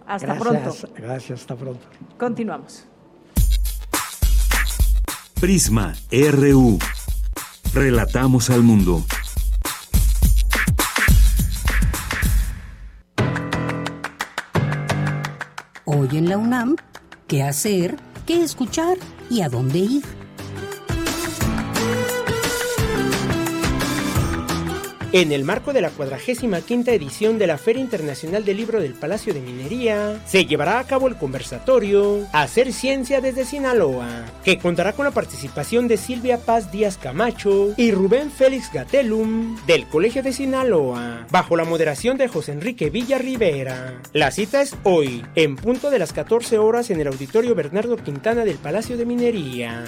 [0.08, 0.74] Hasta pronto.
[0.95, 1.86] Gracias, hasta pronto.
[2.17, 2.86] Continuamos.
[5.39, 6.80] Prisma RU.
[7.74, 9.04] Relatamos al mundo.
[15.86, 16.76] Hoy en la UNAM,
[17.28, 17.98] ¿qué hacer?
[18.26, 18.98] ¿Qué escuchar?
[19.30, 20.18] ¿Y a dónde ir?
[25.12, 26.56] En el marco de la 45
[26.91, 31.08] edición de la Feria Internacional del Libro del Palacio de Minería, se llevará a cabo
[31.08, 36.98] el conversatorio Hacer Ciencia desde Sinaloa, que contará con la participación de Silvia Paz Díaz
[36.98, 42.91] Camacho y Rubén Félix Gatelum del Colegio de Sinaloa, bajo la moderación de José Enrique
[42.91, 44.00] Villa Rivera.
[44.13, 48.45] La cita es hoy, en punto de las 14 horas en el Auditorio Bernardo Quintana
[48.45, 49.86] del Palacio de Minería.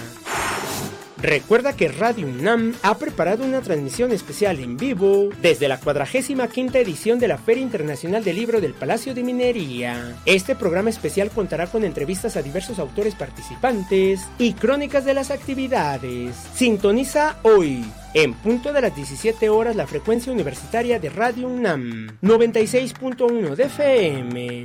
[1.22, 6.42] Recuerda que Radio UNAM ha preparado una transmisión especial en vivo desde la 45
[6.74, 10.16] edición de la Feria Internacional del Libro del Palacio de Minería.
[10.26, 16.34] Este programa especial contará con entrevistas a diversos autores participantes y crónicas de las actividades.
[16.54, 23.54] Sintoniza hoy en punto de las 17 horas la frecuencia universitaria de Radio UNAM 96.1
[23.54, 24.64] de FM.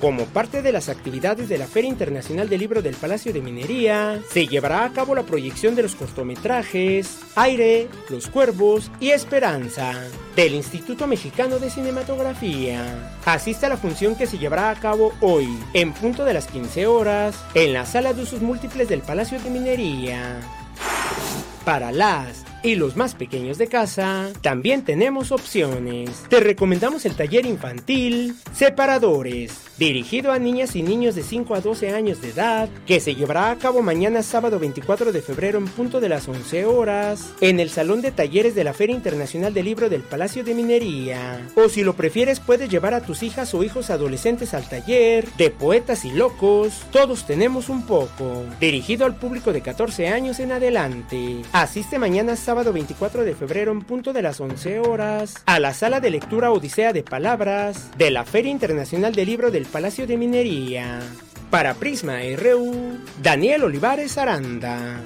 [0.00, 4.20] Como parte de las actividades de la Feria Internacional del Libro del Palacio de Minería,
[4.30, 9.92] se llevará a cabo la proyección de los cortometrajes Aire, Los Cuervos y Esperanza
[10.36, 13.18] del Instituto Mexicano de Cinematografía.
[13.24, 16.86] Asiste a la función que se llevará a cabo hoy, en punto de las 15
[16.86, 20.40] horas, en la sala de usos múltiples del Palacio de Minería.
[21.68, 26.24] Para las y los más pequeños de casa, también tenemos opciones.
[26.28, 31.90] Te recomendamos el taller infantil Separadores, dirigido a niñas y niños de 5 a 12
[31.90, 36.00] años de edad, que se llevará a cabo mañana sábado 24 de febrero en punto
[36.00, 39.88] de las 11 horas, en el Salón de Talleres de la Feria Internacional del Libro
[39.88, 41.46] del Palacio de Minería.
[41.54, 45.50] O si lo prefieres, puedes llevar a tus hijas o hijos adolescentes al taller de
[45.50, 51.42] Poetas y Locos, todos tenemos un poco, dirigido al público de 14 años en adelante.
[51.52, 56.00] Asiste mañana sábado 24 de febrero en punto de las 11 horas a la sala
[56.00, 61.00] de lectura Odisea de Palabras de la Feria Internacional del Libro del Palacio de Minería.
[61.50, 65.02] Para Prisma RU, Daniel Olivares Aranda.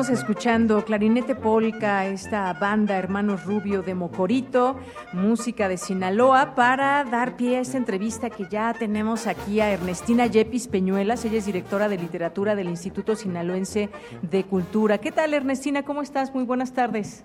[0.00, 4.78] Estamos escuchando Clarinete Polka, esta banda Hermanos Rubio de Mocorito,
[5.12, 10.26] música de Sinaloa, para dar pie a esta entrevista que ya tenemos aquí a Ernestina
[10.26, 13.90] Yepis Peñuelas, ella es directora de literatura del Instituto Sinaloense
[14.22, 14.96] de Cultura.
[14.96, 15.82] ¿Qué tal, Ernestina?
[15.82, 16.32] ¿Cómo estás?
[16.32, 17.22] Muy buenas tardes.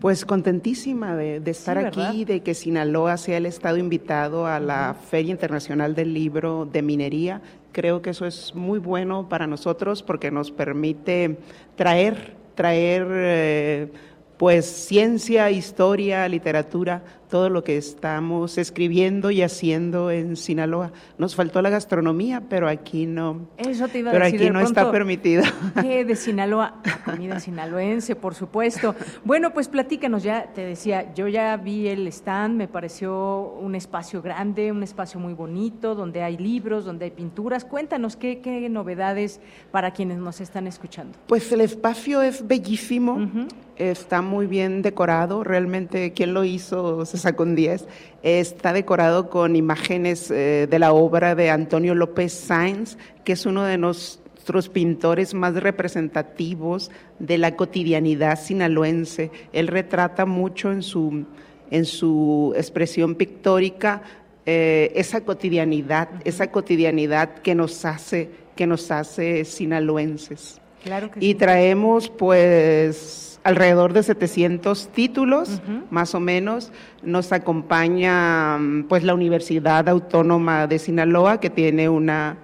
[0.00, 5.32] Pues contentísima de, estar aquí, de que Sinaloa sea el estado invitado a la Feria
[5.32, 7.42] Internacional del Libro de Minería,
[7.76, 11.36] Creo que eso es muy bueno para nosotros porque nos permite
[11.74, 13.92] traer, traer eh,
[14.38, 20.92] pues ciencia, historia, literatura todo lo que estamos escribiendo y haciendo en Sinaloa.
[21.18, 23.48] Nos faltó la gastronomía, pero aquí no.
[23.56, 24.40] Eso te iba a pero decir.
[24.40, 25.42] aquí no está permitido.
[25.80, 26.82] ¿Qué de Sinaloa?
[27.04, 28.94] comida sinaloense, por supuesto.
[29.24, 34.22] Bueno, pues platícanos, ya te decía, yo ya vi el stand, me pareció un espacio
[34.22, 37.64] grande, un espacio muy bonito, donde hay libros, donde hay pinturas.
[37.64, 41.18] Cuéntanos qué, qué novedades para quienes nos están escuchando.
[41.26, 43.30] Pues el espacio es bellísimo,
[43.76, 47.86] está muy bien decorado, realmente quien lo hizo se sacó un 10.
[48.22, 53.64] Está decorado con imágenes eh, de la obra de Antonio López Sáenz, que es uno
[53.64, 59.30] de nuestros pintores más representativos de la cotidianidad sinaloense.
[59.52, 61.26] Él retrata mucho en su,
[61.70, 64.02] en su expresión pictórica
[64.48, 70.60] eh, esa cotidianidad, esa cotidianidad que nos hace, que nos hace sinaloenses.
[70.86, 76.70] Claro que y traemos pues alrededor de 700 títulos, más o menos.
[77.02, 78.56] Nos acompaña
[78.88, 82.36] pues la Universidad Autónoma de Sinaloa, que tiene una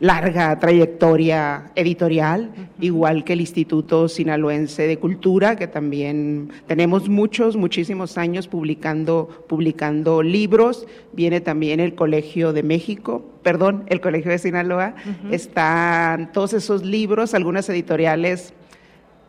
[0.00, 8.16] larga trayectoria editorial, igual que el Instituto Sinaloense de Cultura, que también tenemos muchos, muchísimos
[8.16, 10.86] años publicando, publicando libros.
[11.12, 14.94] Viene también el Colegio de México, perdón, el Colegio de Sinaloa.
[15.30, 18.54] Están todos esos libros, algunas editoriales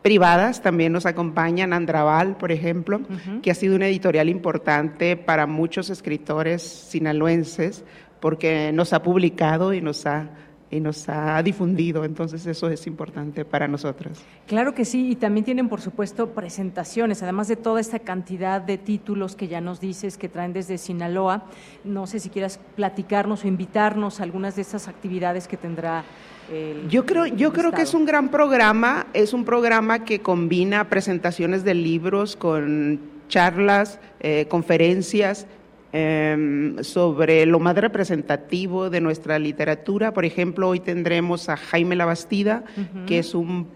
[0.02, 3.00] privadas también nos acompañan, Andraval, por ejemplo,
[3.42, 7.84] que ha sido una editorial importante para muchos escritores sinaloenses,
[8.18, 10.30] porque nos ha publicado y nos ha
[10.70, 14.22] y nos ha difundido, entonces eso es importante para nosotros.
[14.46, 18.78] Claro que sí, y también tienen, por supuesto, presentaciones, además de toda esta cantidad de
[18.78, 21.44] títulos que ya nos dices que traen desde Sinaloa.
[21.82, 26.04] No sé si quieras platicarnos o invitarnos a algunas de estas actividades que tendrá.
[26.52, 30.88] El, yo creo, yo creo que es un gran programa, es un programa que combina
[30.88, 35.46] presentaciones de libros con charlas, eh, conferencias,
[35.92, 40.12] eh, sobre lo más representativo de nuestra literatura.
[40.12, 43.04] Por ejemplo, hoy tendremos a Jaime Labastida, uh -huh.
[43.06, 43.66] que es un,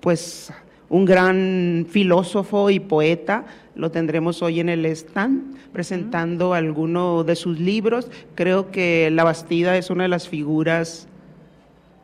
[0.00, 0.52] pues,
[0.88, 3.44] un gran filósofo y poeta.
[3.74, 6.58] Lo tendremos hoy en el stand presentando uh -huh.
[6.58, 8.10] alguno de sus libros.
[8.34, 11.08] Creo que Labastida es una de las figuras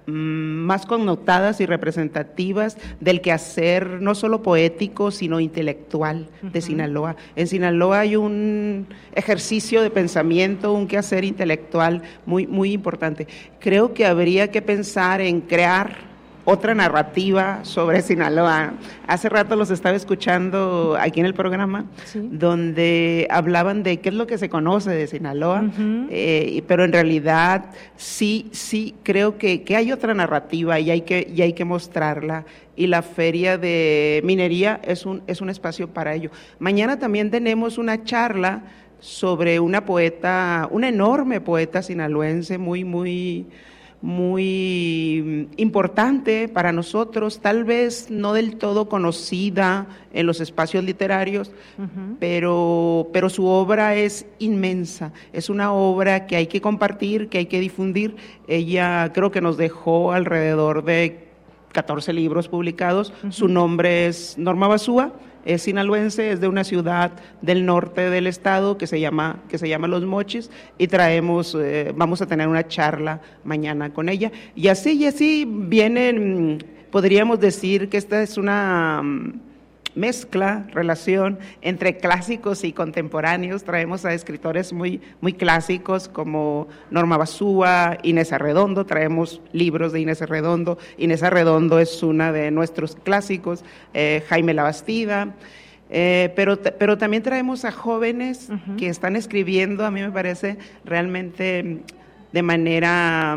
[0.07, 7.17] más connotadas y representativas del quehacer no solo poético, sino intelectual de Sinaloa.
[7.37, 13.27] En Sinaloa hay un ejercicio de pensamiento, un quehacer intelectual muy, muy importante.
[13.61, 16.12] Creo que habría que pensar en crear
[16.45, 18.75] otra narrativa sobre Sinaloa.
[19.07, 22.29] Hace rato los estaba escuchando aquí en el programa, sí.
[22.31, 26.07] donde hablaban de qué es lo que se conoce de Sinaloa, uh -huh.
[26.11, 31.27] eh, pero en realidad sí, sí, creo que, que, hay otra narrativa y hay que,
[31.33, 32.45] y hay que mostrarla.
[32.75, 36.31] Y la feria de minería es un, es un espacio para ello.
[36.59, 38.63] Mañana también tenemos una charla
[38.99, 43.47] sobre una poeta, una enorme poeta sinaloense, muy, muy
[44.03, 51.83] muy importante para nosotros, tal vez no del todo conocida en los espacios literarios, uh
[51.83, 52.17] -huh.
[52.19, 57.47] pero, pero su obra es inmensa, es una obra que hay que compartir, que hay
[57.47, 58.17] que difundir.
[58.49, 61.29] Ella creo que nos dejó alrededor de
[61.73, 63.33] 14 libros publicados, uh -huh.
[63.33, 65.13] su nombre es Norma Basúa,
[65.45, 69.69] es sinaloense, es de una ciudad del norte del estado que se llama, que se
[69.69, 74.31] llama Los Mochis y traemos, eh, vamos a tener una charla mañana con ella.
[74.55, 79.03] Y así y así vienen, podríamos decir que esta es una
[79.95, 83.65] mezcla, relación entre clásicos y contemporáneos.
[83.65, 90.23] Traemos a escritores muy, muy clásicos como Norma Basúa, Inés Arredondo, traemos libros de Inés
[90.23, 90.79] Arredondo.
[90.99, 95.35] Inés Arredondo es una de nuestros clásicos, eh, Jaime Labastida.
[95.95, 98.77] Eh, pero, pero también traemos a jóvenes uh -huh.
[98.77, 101.83] que están escribiendo, a mí me parece realmente
[102.33, 103.37] de manera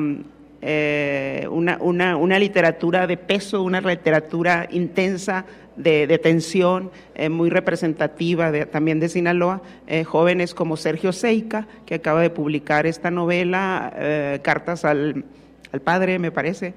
[0.62, 7.50] eh, una, una, una, literatura de peso, una literatura intensa, de, de tensión, eh, muy
[7.50, 13.12] representativa de, también de Sinaloa, eh, jóvenes como Sergio Seica, que acaba de publicar esta
[13.12, 15.26] novela, eh, Cartas al,
[15.72, 16.74] al, Padre, me parece.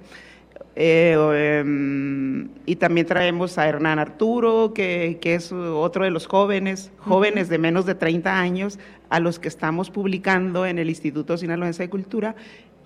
[0.80, 7.48] Em, y también traemos a Hernán Arturo, que, que, es otro de los jóvenes, jóvenes
[7.48, 8.78] de menos de 30 años,
[9.10, 12.36] a los que estamos publicando en el Instituto Sinaloense de Cultura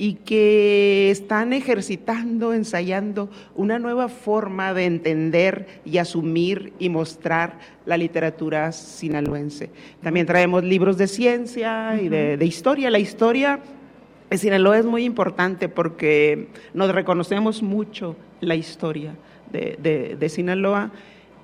[0.02, 7.96] y que están ejercitando, ensayando una nueva forma de entender y asumir y mostrar la
[7.96, 9.70] literatura sinaloense.
[10.02, 12.04] También traemos libros de ciencia uh -huh.
[12.04, 12.90] y de, de, historia.
[12.90, 13.60] La historia
[14.28, 19.14] en Sinaloa es muy importante porque nos reconocemos mucho la historia
[19.52, 20.90] de, de, de Sinaloa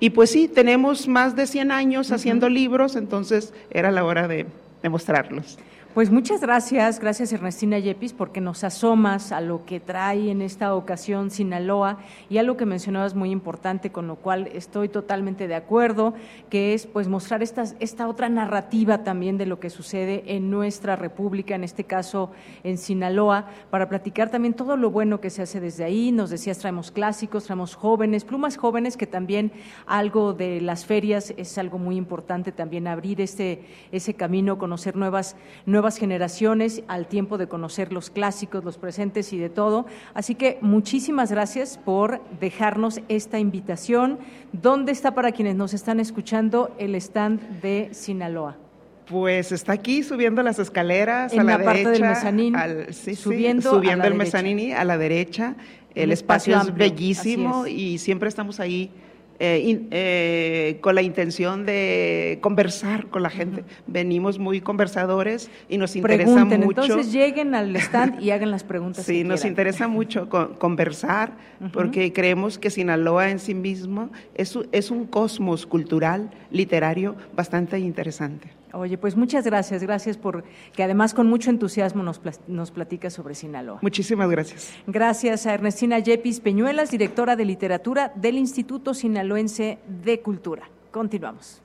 [0.01, 4.45] Y pues sí, tenemos más de 100 años haciendo libros, entonces era la hora de,
[4.83, 5.57] de mostrarlos.
[5.95, 10.75] Pues muchas gracias, gracias Ernestina Yepis, porque nos asomas a lo que trae en esta
[10.75, 11.97] ocasión Sinaloa
[12.29, 16.13] y a lo que mencionabas muy importante, con lo cual estoy totalmente de acuerdo,
[16.51, 20.95] que es pues mostrar esta, esta otra narrativa también de lo que sucede en nuestra
[20.95, 22.29] república, en este caso
[22.63, 26.11] en Sinaloa, para platicar también todo lo bueno que se hace desde ahí.
[26.11, 29.51] Nos decías, traemos clásicos, traemos jóvenes, plumas jóvenes, que también
[29.87, 35.35] algo de las ferias es algo muy importante también abrir ese, ese camino, conocer nuevas,
[35.65, 39.85] nuevas nuevas generaciones al tiempo de conocer los clásicos, los presentes y de todo.
[40.13, 44.19] Así que muchísimas gracias por dejarnos esta invitación.
[44.51, 48.57] ¿Dónde está para quienes nos están escuchando el stand de Sinaloa?
[49.05, 52.93] Pues está aquí subiendo las escaleras en a la, la parte derecha, del mezanín, al,
[52.93, 54.81] sí, subiendo, subiendo el derecha.
[54.81, 55.55] a la derecha.
[55.95, 57.71] El espacio espacio es bellísimo es.
[57.71, 58.91] y siempre estamos ahí
[59.39, 63.63] eh, in- eh, con la intención de conversar con la gente.
[63.87, 66.83] Venimos muy conversadores y nos interesa Pregunten, mucho.
[66.83, 69.05] entonces lleguen al stand y hagan las preguntas.
[69.05, 69.51] Sí, que nos quieran.
[69.53, 71.37] interesa mucho con- conversar
[71.73, 78.49] porque creemos que Sinaloa en sí mismo es, es un cosmos cultural, literario bastante interesante.
[78.73, 80.43] Oye, pues muchas gracias, gracias por
[80.75, 83.79] que además con mucho entusiasmo nos, plas- nos platica sobre Sinaloa.
[83.81, 84.71] Muchísimas gracias.
[84.87, 90.69] Gracias a Ernestina Yepis Peñuelas, directora de literatura del Instituto Sinaloense de Cultura.
[90.91, 91.61] Continuamos.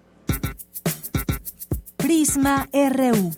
[1.96, 3.30] Prisma RU.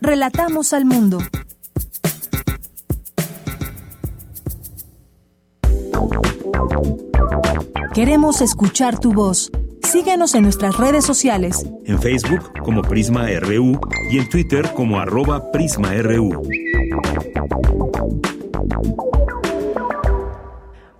[0.00, 1.18] Relatamos al mundo.
[7.94, 9.50] Queremos escuchar tu voz.
[9.94, 11.64] Síguenos en nuestras redes sociales.
[11.84, 13.78] En Facebook como Prisma RU
[14.10, 16.42] y en Twitter como arroba PrismaRU.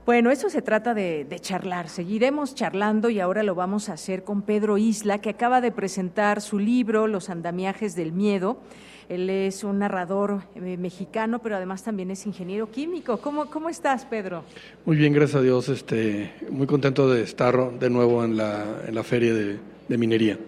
[0.06, 1.88] Bueno, eso se trata de, de charlar.
[1.88, 6.40] Seguiremos charlando y ahora lo vamos a hacer con Pedro Isla, que acaba de presentar
[6.40, 8.60] su libro Los andamiajes del miedo.
[9.08, 13.18] Él es un narrador eh, mexicano, pero además también es ingeniero químico.
[13.18, 14.44] ¿Cómo, cómo estás, Pedro?
[14.84, 15.68] Muy bien, gracias a Dios.
[15.68, 20.38] Este, muy contento de estar de nuevo en la, en la feria de, de minería.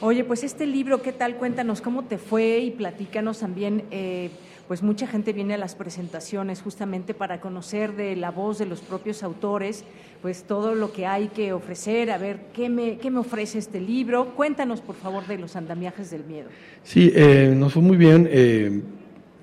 [0.00, 1.36] Oye, pues este libro, ¿qué tal?
[1.36, 3.84] Cuéntanos cómo te fue y platícanos también.
[3.90, 4.30] eh,
[4.68, 8.80] pues mucha gente viene a las presentaciones justamente para conocer de la voz de los
[8.80, 9.84] propios autores,
[10.22, 13.80] pues todo lo que hay que ofrecer, a ver qué me, qué me ofrece este
[13.80, 14.34] libro.
[14.34, 16.48] Cuéntanos, por favor, de los andamiajes del miedo.
[16.82, 18.28] Sí, eh, nos fue muy bien.
[18.30, 18.82] Eh,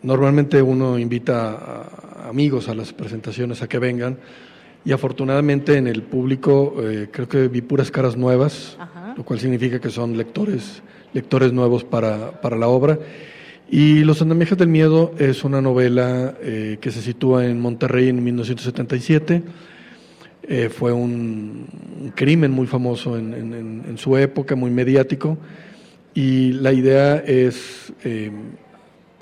[0.01, 4.17] normalmente uno invita a amigos a las presentaciones a que vengan
[4.85, 9.13] y afortunadamente en el público eh, creo que vi puras caras nuevas, Ajá.
[9.15, 10.81] lo cual significa que son lectores,
[11.13, 12.99] lectores nuevos para, para la obra.
[13.75, 18.23] Y Los Andamiajes del Miedo es una novela eh, que se sitúa en Monterrey en
[18.23, 19.41] 1977.
[20.43, 21.65] Eh, fue un,
[22.03, 25.39] un crimen muy famoso en, en- en- en su época, muy mediático.
[26.13, 28.29] Y la idea es, eh,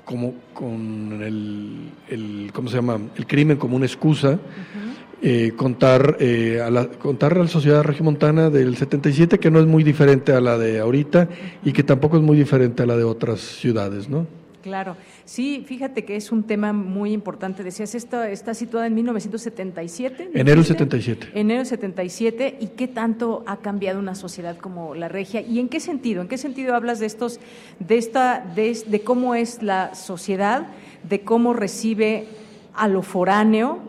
[0.04, 1.70] como con el,
[2.10, 3.00] el- ¿cómo se llama?
[3.16, 4.38] El crimen como una excusa,
[5.22, 9.66] eh, contar, eh, a la, contar a la sociedad regiomontana del 77 que no es
[9.66, 11.30] muy diferente a la de ahorita
[11.64, 14.26] y que tampoco es muy diferente a la de otras ciudades, ¿no?
[14.62, 17.62] Claro, sí, fíjate que es un tema muy importante.
[17.64, 20.30] Decías, esto está situada en 1977.
[20.32, 20.74] ¿me Enero del dijiste?
[20.84, 21.30] 77.
[21.34, 22.56] Enero del 77.
[22.60, 25.40] ¿Y qué tanto ha cambiado una sociedad como la regia?
[25.40, 26.22] ¿Y en qué sentido?
[26.22, 27.40] ¿En qué sentido hablas de estos,
[27.80, 30.68] de esta, de, de cómo es la sociedad,
[31.02, 32.26] de cómo recibe
[32.74, 33.80] a lo foráneo,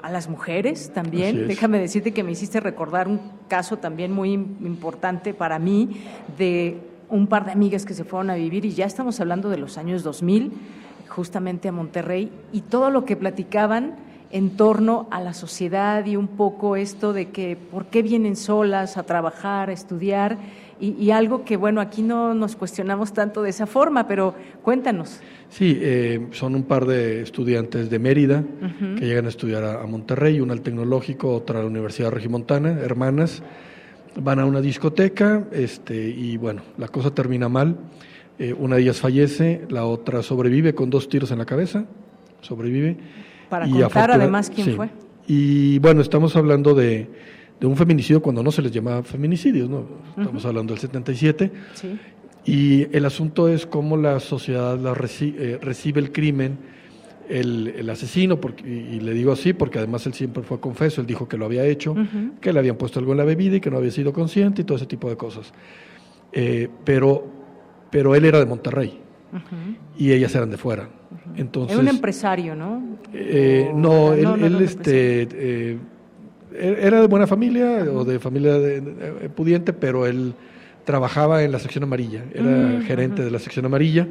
[0.00, 1.48] a las mujeres también?
[1.48, 6.00] Déjame decirte que me hiciste recordar un caso también muy im- importante para mí
[6.38, 6.78] de
[7.10, 9.78] un par de amigas que se fueron a vivir y ya estamos hablando de los
[9.78, 10.52] años 2000,
[11.08, 13.96] justamente a Monterrey, y todo lo que platicaban
[14.30, 18.98] en torno a la sociedad y un poco esto de que por qué vienen solas
[18.98, 20.38] a trabajar, a estudiar,
[20.80, 25.20] y, y algo que, bueno, aquí no nos cuestionamos tanto de esa forma, pero cuéntanos.
[25.48, 28.44] Sí, eh, son un par de estudiantes de Mérida
[28.96, 32.78] que llegan a estudiar a, a Monterrey, una al Tecnológico, otra a la Universidad Regimontana,
[32.80, 33.42] hermanas.
[34.16, 37.76] Van a una discoteca este, y bueno, la cosa termina mal.
[38.38, 41.84] Eh, una de ellas fallece, la otra sobrevive con dos tiros en la cabeza,
[42.40, 42.96] sobrevive.
[43.48, 44.72] Para Y contar además quién sí.
[44.74, 44.88] fue.
[45.26, 47.08] Y bueno, estamos hablando de,
[47.60, 49.84] de un feminicidio cuando no se les llamaba feminicidios, ¿no?
[50.16, 51.50] Estamos hablando del 77.
[51.74, 51.98] Sí.
[52.44, 56.58] Y el asunto es cómo la sociedad la reci- eh, recibe el crimen,
[57.28, 61.00] el, el asesino, porque, y, y le digo así porque además él siempre fue confeso,
[61.00, 61.94] él dijo que lo había hecho,
[62.40, 64.64] que le habían puesto algo en la bebida y que no había sido consciente y
[64.64, 65.52] todo ese tipo de cosas.
[66.32, 67.26] Eh, pero,
[67.90, 69.00] pero él era de Monterrey
[69.96, 70.88] y ellas eran de fuera.
[71.36, 72.82] Entonces, Era un empresario, ¿no?
[73.12, 75.78] eh, no, él, no, no, él, no, no, este, eh,
[76.54, 78.80] e-, era de buena familia o de familia de,
[79.34, 80.34] pudiente, pero él
[80.84, 84.08] trabajaba en la sección amarilla, era gerente de la sección amarilla.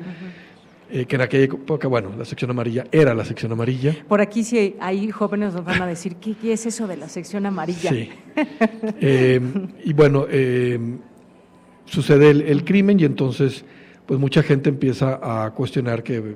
[0.90, 3.94] Eh, que en aquella época, bueno, la sección amarilla era la sección amarilla.
[4.08, 7.10] Por aquí sí hay jóvenes nos van a decir, ¿qué, qué es eso de la
[7.10, 7.90] sección amarilla?
[7.90, 8.10] Sí.
[9.02, 9.42] Eh,
[9.84, 10.80] y bueno, eh,
[11.86, 13.66] sucede el, crimen y entonces,
[14.06, 16.36] pues mucha gente empieza a cuestionar que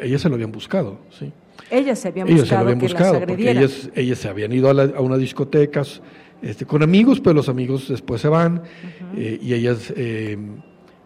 [0.00, 1.30] ellas se lo habían buscado, ¿sí?
[1.70, 4.74] Ellas se habían buscado, se lo habían buscado porque ellas, ellas se habían ido a,
[4.74, 5.82] la, a una discoteca
[6.42, 8.62] este, con amigos, pero los amigos después se van
[9.16, 9.92] y ellas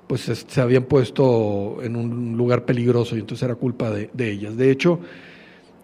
[0.07, 4.57] pues se habían puesto en un lugar peligroso y entonces era culpa de, ellas.
[4.57, 5.01] De hecho,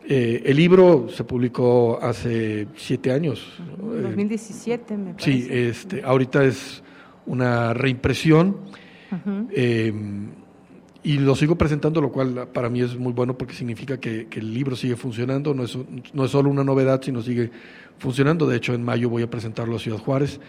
[0.06, 3.60] eh, el libro se publicó hace siete años.
[3.78, 5.32] 2017, me parece.
[5.32, 6.82] Sí, este, ahorita es
[7.26, 8.56] una reimpresión.
[9.52, 9.92] Eh,
[11.02, 14.54] y lo sigo presentando, lo cual para mí es muy bueno porque significa que, el
[14.54, 15.76] libro sigue funcionando, no es,
[16.12, 17.50] no es solo una novedad, sino sigue
[17.98, 18.46] funcionando.
[18.46, 20.40] De hecho, en mayo voy a presentarlo a Ciudad Juárez.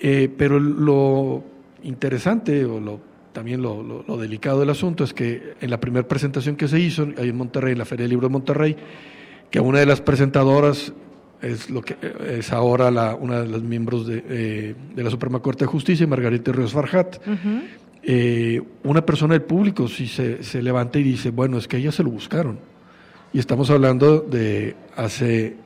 [0.00, 1.44] Eh, pero lo
[1.82, 3.00] interesante o lo,
[3.32, 7.28] también lo, delicado del asunto es que en la primera presentación que se hizo ahí
[7.28, 8.76] en Monterrey, en la Feria del Libro de Monterrey,
[9.50, 10.92] que una de las presentadoras
[11.40, 11.96] es lo que
[12.28, 16.06] es ahora la, una de los miembros de, eh, de la Suprema Corte de Justicia,
[16.06, 17.20] Margarita Ríos Farjat.
[18.04, 21.94] Eh, una persona del público si se, se levanta y dice, bueno, es que ellas
[21.94, 22.58] se lo buscaron.
[23.32, 25.56] Y estamos hablando de hace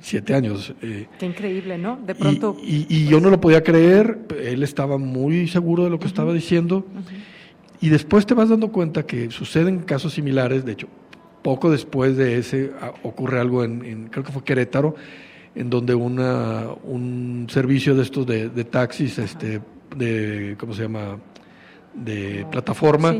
[0.00, 0.74] siete años.
[0.82, 1.98] Eh, Qué increíble, ¿no?
[2.04, 2.56] De pronto.
[2.62, 6.84] Y, yo no lo podía creer, él estaba muy seguro de lo que estaba diciendo.
[7.80, 10.88] Y después te vas dando cuenta que suceden casos similares, de hecho,
[11.42, 12.72] poco después de ese
[13.02, 14.96] ocurre algo en, creo que fue Querétaro,
[15.54, 19.60] en donde una, un servicio de estos de, taxis, este,
[19.96, 21.18] de, ¿cómo se llama?
[21.94, 23.14] De plataforma,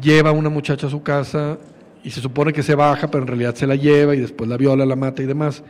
[0.00, 1.58] lleva a una muchacha a su casa
[2.04, 4.56] y se supone que se baja, pero en realidad se la lleva y después la
[4.56, 5.62] viola, la mata y demás.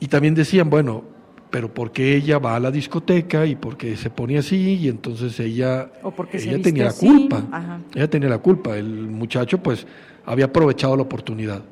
[0.00, 1.04] Y también decían, bueno,
[1.50, 5.90] pero porque ella va a la discoteca y porque se pone así y entonces ella,
[6.32, 7.80] ella tenía la culpa.
[7.94, 8.76] Ella tenía la culpa.
[8.76, 9.86] El muchacho pues
[10.24, 11.62] había aprovechado la oportunidad.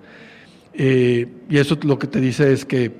[0.75, 2.93] Eh, y eso lo que te dice es que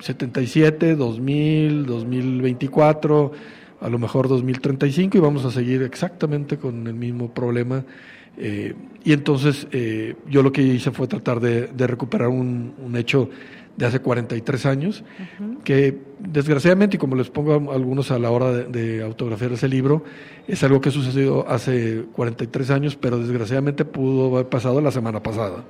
[0.00, 3.32] 77, 2000, 2024,
[3.80, 7.84] a lo mejor 2035 y vamos a seguir exactamente con el mismo problema.
[8.36, 8.74] Eh,
[9.04, 13.30] y entonces eh, yo lo que hice fue tratar de, recuperar un, un hecho
[13.76, 15.04] de hace 43 años,
[15.64, 20.04] que desgraciadamente, y como les pongo a algunos a la hora de, autografiar ese libro,
[20.46, 25.64] es algo que sucedió hace 43 años, pero desgraciadamente pudo haber pasado la semana pasada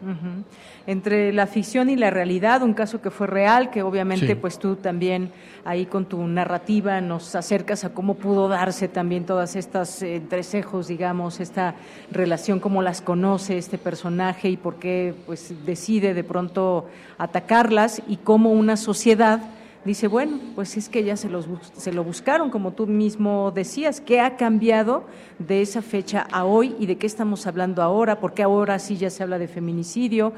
[0.86, 4.76] entre la ficción y la realidad, un caso que fue real, que obviamente pues tú
[4.76, 5.30] también
[5.64, 10.88] ahí con tu narrativa nos acercas a cómo pudo darse también todas estas eh, entresejos,
[10.88, 11.74] digamos, esta
[12.10, 18.18] relación, cómo las conoce este personaje y por qué pues decide de pronto atacarlas y
[18.18, 19.40] cómo una sociedad
[19.84, 24.00] dice, bueno, pues es que ya se, los, se lo buscaron, como tú mismo decías,
[24.00, 25.04] ¿qué ha cambiado
[25.38, 28.20] de esa fecha a hoy y de qué estamos hablando ahora?
[28.20, 30.32] Porque ahora sí ya se habla de feminicidio.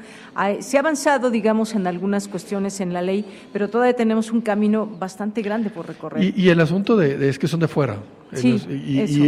[0.59, 4.85] Se ha avanzado, digamos, en algunas cuestiones en la ley, pero todavía tenemos un camino
[4.85, 6.33] bastante grande por recorrer.
[6.35, 7.97] Y, el asunto de, es que son de fuera.
[8.33, 8.57] Sí,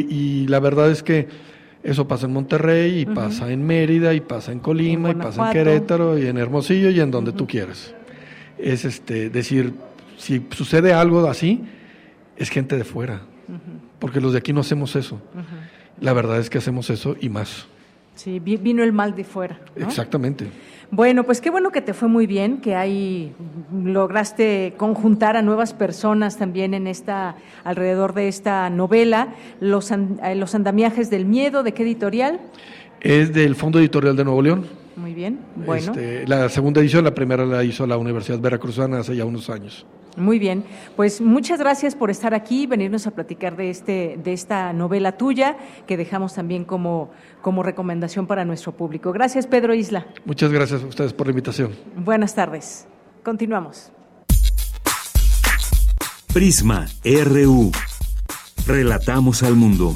[0.10, 1.28] y, la verdad es que
[1.82, 5.54] eso pasa en Monterrey, y pasa en Mérida, y pasa en Colima, y pasa en
[5.54, 7.94] Querétaro, y en Hermosillo, y en donde tú quieras.
[8.58, 9.74] Es este, decir,
[10.20, 11.64] si sucede algo así,
[12.38, 13.22] es gente de fuera,
[13.98, 15.20] porque los de aquí no hacemos eso.
[16.00, 17.68] La verdad es que hacemos eso y más.
[18.16, 19.60] Sí, vino el mal de fuera.
[19.78, 20.48] Exactamente.
[20.92, 23.32] Bueno, pues qué bueno que te fue muy bien, que ahí
[23.72, 30.54] lograste conjuntar a nuevas personas también en esta alrededor de esta novela, los, eh, los
[30.56, 32.42] andamiajes del miedo, ¿de qué editorial?
[33.00, 34.66] Es del Fondo Editorial de Nuevo León.
[35.00, 35.94] Muy bien, bueno.
[35.94, 39.86] Este, la segunda edición, la primera la hizo la Universidad Veracruzana hace ya unos años.
[40.18, 40.66] Muy bien,
[40.98, 45.56] pues muchas gracias por estar aquí, venirnos a platicar de este, de esta novela tuya
[45.88, 49.14] que dejamos también como, como recomendación para nuestro público.
[49.14, 50.06] Gracias, Pedro Isla.
[50.26, 51.72] Muchas gracias a ustedes por la invitación.
[51.96, 52.86] Buenas tardes.
[53.24, 53.94] Continuamos.
[56.34, 57.72] Prisma RU.
[58.68, 59.96] Relatamos al mundo.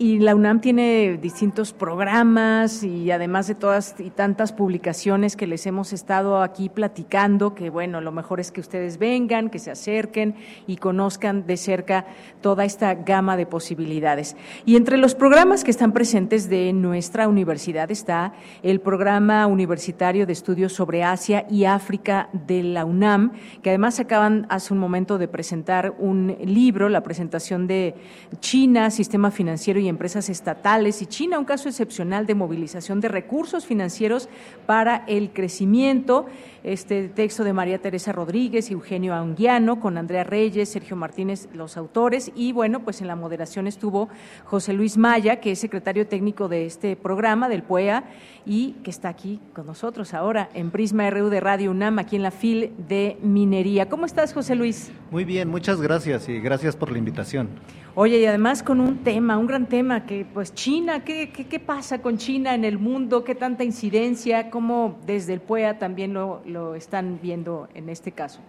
[0.00, 5.66] Y la UNAM tiene distintos programas y además de todas y tantas publicaciones que les
[5.66, 10.36] hemos estado aquí platicando, que bueno, lo mejor es que ustedes vengan, que se acerquen
[10.66, 12.06] y conozcan de cerca
[12.40, 14.36] toda esta gama de posibilidades.
[14.64, 18.32] Y entre los programas que están presentes de nuestra universidad está
[18.62, 23.32] el programa universitario de estudios sobre Asia y África de la UNAM,
[23.62, 27.94] que además acaban hace un momento de presentar un libro, la presentación de
[28.40, 33.66] China, Sistema Financiero y empresas estatales y China, un caso excepcional de movilización de recursos
[33.66, 34.28] financieros
[34.66, 36.26] para el crecimiento.
[36.62, 41.76] Este texto de María Teresa Rodríguez y Eugenio Anguiano, con Andrea Reyes, Sergio Martínez, los
[41.76, 42.32] autores.
[42.34, 44.08] Y bueno, pues en la moderación estuvo
[44.44, 48.04] José Luis Maya, que es secretario técnico de este programa, del PUEA,
[48.44, 52.22] y que está aquí con nosotros ahora en Prisma RU de Radio UNAM, aquí en
[52.22, 53.88] la FIL de Minería.
[53.88, 54.90] ¿Cómo estás, José Luis?
[55.10, 57.48] Muy bien, muchas gracias y gracias por la invitación.
[57.96, 62.00] Oye, y además con un tema, un gran tema, que pues China, ¿qué, qué, pasa
[62.00, 63.24] con China en el mundo?
[63.24, 64.48] ¿Qué tanta incidencia?
[64.48, 68.40] ¿Cómo desde el PUEA también lo, lo están viendo en este caso?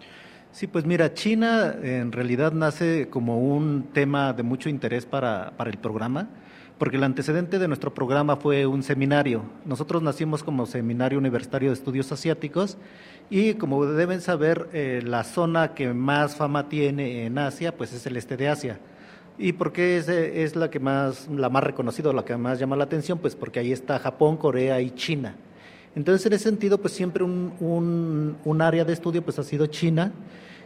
[0.51, 5.71] Sí, pues mira, China en realidad nace como un tema de mucho interés para, para
[5.71, 6.27] el programa,
[6.77, 9.41] porque el antecedente de nuestro programa fue un seminario.
[9.65, 12.77] Nosotros nacimos como Seminario Universitario de Estudios Asiáticos
[13.31, 18.05] y como deben saber, eh, la zona que más fama tiene en Asia, pues es
[18.05, 18.79] el este de Asia.
[19.41, 22.75] ¿Y por qué es, es la que más, la más reconocida, la que más llama
[22.75, 23.17] la atención?
[23.17, 25.35] Pues porque ahí está Japón, Corea y China.
[25.95, 29.65] Entonces, en ese sentido, pues siempre un, un, un área de estudio pues ha sido
[29.65, 30.11] China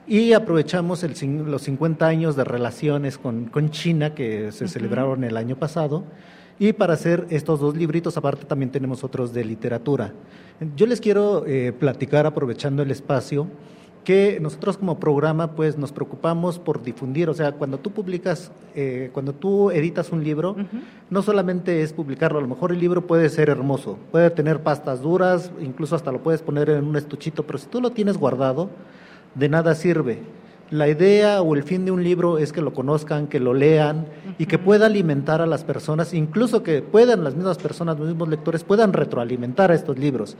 [0.07, 1.15] y aprovechamos el,
[1.49, 6.03] los 50 años de relaciones con, con China que se celebraron el año pasado
[6.59, 10.13] y para hacer estos dos libritos, aparte también tenemos otros de literatura.
[10.75, 13.47] Yo les quiero eh, platicar, aprovechando el espacio,
[14.05, 19.09] que nosotros como programa pues nos preocupamos por difundir, o sea, cuando tú publicas, eh,
[19.11, 20.55] cuando tú editas un libro,
[21.09, 25.01] no solamente es publicarlo, a lo mejor el libro puede ser hermoso, puede tener pastas
[25.01, 28.69] duras, incluso hasta lo puedes poner en un estuchito, pero si tú lo tienes guardado,
[29.33, 30.19] de nada sirve.
[30.71, 34.07] La idea o el fin de un libro es que lo conozcan, que lo lean
[34.39, 38.29] y que pueda alimentar a las personas, incluso que puedan las mismas personas, los mismos
[38.29, 40.37] lectores, puedan retroalimentar a estos libros.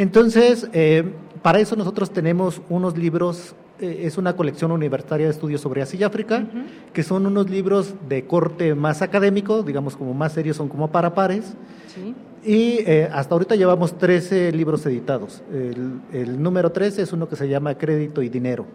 [0.00, 1.04] Entonces, eh,
[1.42, 6.00] para eso nosotros tenemos unos libros, eh, es una colección universitaria de estudios sobre Asia
[6.00, 6.46] y África,
[6.92, 11.14] que son unos libros de corte más académico, digamos como más serios, son como para
[11.14, 11.54] pares.
[12.42, 15.42] Y eh, hasta ahorita llevamos 13 libros editados.
[15.52, 18.66] El, el número 13 es uno que se llama Crédito y Dinero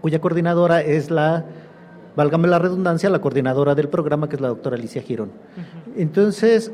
[0.00, 1.44] cuya coordinadora es la,
[2.16, 5.30] válgame la redundancia, la coordinadora del programa, que es la doctora Alicia Girón.
[5.96, 6.72] Entonces,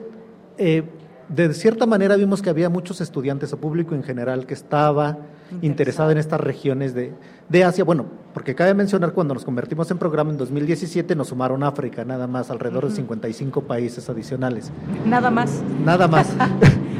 [0.56, 0.82] eh,
[1.28, 5.18] de cierta manera vimos que había muchos estudiantes o público en general que estaba
[5.62, 7.12] interesado en estas regiones de,
[7.48, 7.84] de, Asia.
[7.84, 12.26] Bueno, porque cabe mencionar cuando nos convertimos en programa en 2017 nos sumaron África, nada
[12.26, 14.70] más, alrededor de 55 países adicionales.
[15.06, 15.62] Nada más.
[15.84, 16.34] Nada más.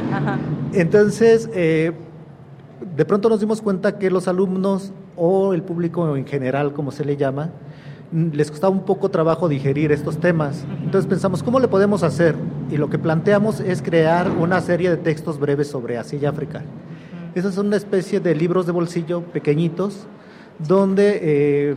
[0.72, 1.92] Entonces, eh,
[2.96, 7.04] de pronto nos dimos cuenta que los alumnos o el público en general, como se
[7.04, 7.50] le llama,
[8.12, 10.64] les costaba un poco trabajo digerir estos temas.
[10.82, 12.34] Entonces pensamos, ¿cómo le podemos hacer?
[12.70, 16.62] Y lo que planteamos es crear una serie de textos breves sobre Asia y África.
[17.34, 20.06] Esas son una especie de libros de bolsillo pequeñitos,
[20.58, 21.76] donde eh,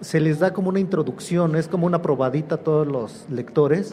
[0.00, 3.92] se les da como una introducción, es como una probadita a todos los lectores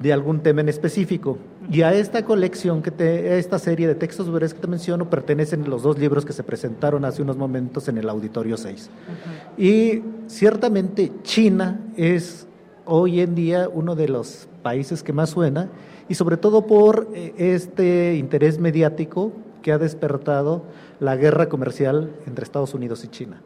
[0.00, 1.38] de algún tema en específico.
[1.70, 5.10] Y a esta colección, que te, a esta serie de textos breves que te menciono,
[5.10, 8.90] pertenecen los dos libros que se presentaron hace unos momentos en el Auditorio 6.
[9.58, 12.46] Y ciertamente China es
[12.84, 15.68] hoy en día uno de los países que más suena,
[16.08, 19.32] y sobre todo por eh, este interés mediático
[19.62, 20.62] que ha despertado
[21.00, 23.42] la guerra comercial entre Estados Unidos y China.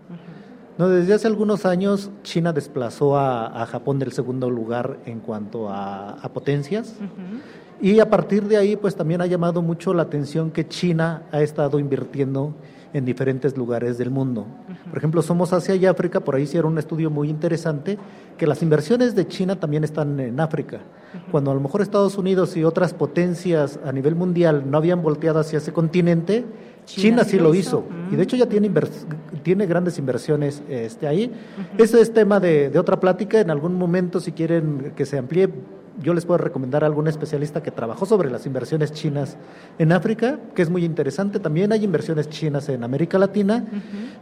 [0.83, 6.29] No, desde hace algunos años China desplazó a, Japón del segundo lugar en cuanto a,
[6.35, 6.97] potencias.
[7.81, 11.41] Y a partir de ahí, pues también ha llamado mucho la atención que China ha
[11.41, 12.53] estado invirtiendo
[12.93, 14.45] en diferentes lugares del mundo.
[14.89, 17.97] Por ejemplo, somos Asia y África, por ahí hicieron un estudio muy interesante,
[18.37, 20.81] que las inversiones de China también están en África.
[21.31, 25.39] Cuando a lo mejor Estados Unidos y otras potencias a nivel mundial no habían volteado
[25.39, 26.45] hacia ese continente,
[26.85, 27.85] China, sí lo hizo.
[28.11, 28.71] Y de hecho ya tiene,
[29.43, 31.33] tiene grandes inversiones este, ahí.
[31.79, 33.41] Ese es tema de, de otra plática.
[33.41, 35.49] En algún momento, si quieren que se amplíe,
[36.01, 39.37] yo les puedo recomendar a algún especialista que trabajó sobre las inversiones chinas
[39.79, 41.39] en África, que es muy interesante.
[41.39, 43.65] También hay inversiones chinas en América Latina,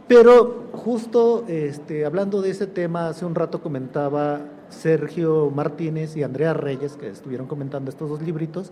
[0.07, 6.53] pero justo este, hablando de ese tema, hace un rato comentaba Sergio Martínez y Andrea
[6.53, 8.71] Reyes, que estuvieron comentando estos dos libritos,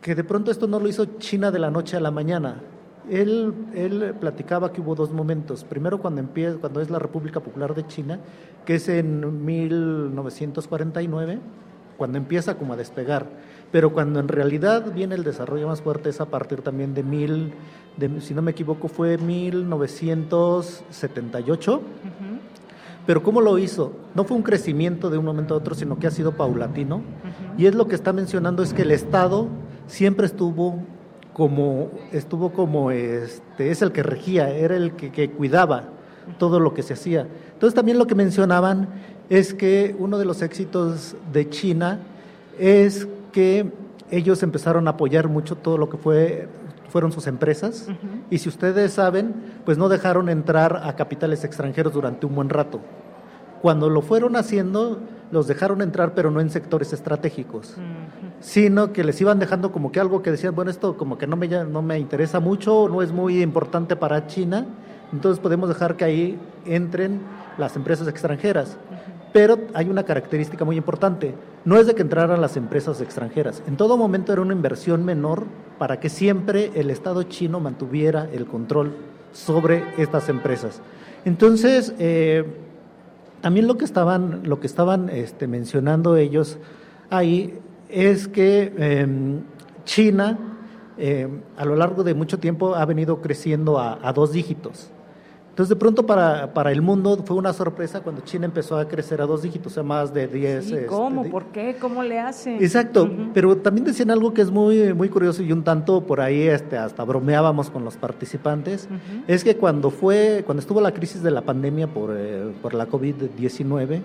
[0.00, 2.60] que de pronto esto no lo hizo China de la noche a la mañana.
[3.10, 5.64] Él, él platicaba que hubo dos momentos.
[5.64, 8.20] Primero cuando empieza, cuando es la República Popular de China,
[8.64, 11.38] que es en 1949,
[11.96, 13.26] cuando empieza como a despegar.
[13.72, 17.52] Pero cuando en realidad viene el desarrollo más fuerte es a partir también de mil,
[17.96, 21.80] de, si no me equivoco, fue 1978.
[23.06, 23.92] Pero ¿cómo lo hizo?
[24.14, 27.02] No fue un crecimiento de un momento a otro, sino que ha sido paulatino.
[27.56, 29.48] Y es lo que está mencionando es que el Estado
[29.86, 30.82] siempre estuvo
[31.36, 35.84] como estuvo como este es el que regía, era el que, que cuidaba
[36.38, 37.26] todo lo que se hacía.
[37.52, 38.88] Entonces también lo que mencionaban
[39.28, 41.98] es que uno de los éxitos de China
[42.58, 43.70] es que
[44.10, 46.48] ellos empezaron a apoyar mucho todo lo que fue
[46.88, 47.86] fueron sus empresas
[48.30, 49.34] y si ustedes saben,
[49.66, 52.80] pues no dejaron entrar a capitales extranjeros durante un buen rato.
[53.60, 55.00] Cuando lo fueron haciendo,
[55.30, 57.74] los dejaron entrar, pero no en sectores estratégicos,
[58.40, 61.36] sino que les iban dejando como que algo que decían, bueno, esto como que no
[61.36, 64.66] me, no me interesa mucho, no es muy importante para China,
[65.12, 67.20] entonces podemos dejar que ahí entren
[67.58, 68.76] las empresas extranjeras.
[69.32, 73.76] Pero hay una característica muy importante, no es de que entraran las empresas extranjeras, en
[73.76, 75.44] todo momento era una inversión menor
[75.78, 78.94] para que siempre el Estado chino mantuviera el control
[79.32, 80.80] sobre estas empresas.
[81.26, 82.44] Entonces, eh,
[83.40, 86.58] también lo que estaban, lo que estaban este, mencionando ellos
[87.10, 87.58] ahí
[87.88, 89.40] es que em,
[89.84, 90.38] China
[90.98, 94.90] em, a lo largo de mucho tiempo ha venido creciendo a dos dígitos.
[95.56, 99.22] Entonces, de pronto para, para, el mundo fue una sorpresa cuando China empezó a crecer
[99.22, 100.62] a dos dígitos, o sea, más de 10.
[100.62, 101.24] Sí, este, ¿Cómo?
[101.30, 101.78] ¿Por qué?
[101.80, 102.56] ¿Cómo le hacen?
[102.56, 106.42] Exacto, pero también decían algo que es muy, muy curioso y un tanto por ahí
[106.42, 108.86] este, hasta bromeábamos con los participantes,
[109.26, 112.86] es que cuando, fue, cuando estuvo la crisis de la pandemia por, eh, por la
[112.86, 114.02] COVID-19,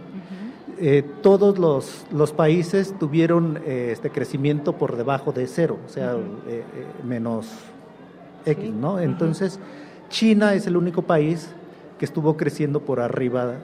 [0.80, 6.16] eh, todos los, los, países tuvieron eh, este crecimiento por debajo de cero, o sea,
[7.04, 7.49] menos
[8.45, 9.02] X, ¿no?
[9.02, 9.60] Entonces...
[10.12, 11.49] China es el único país
[11.97, 13.55] que estuvo creciendo por arriba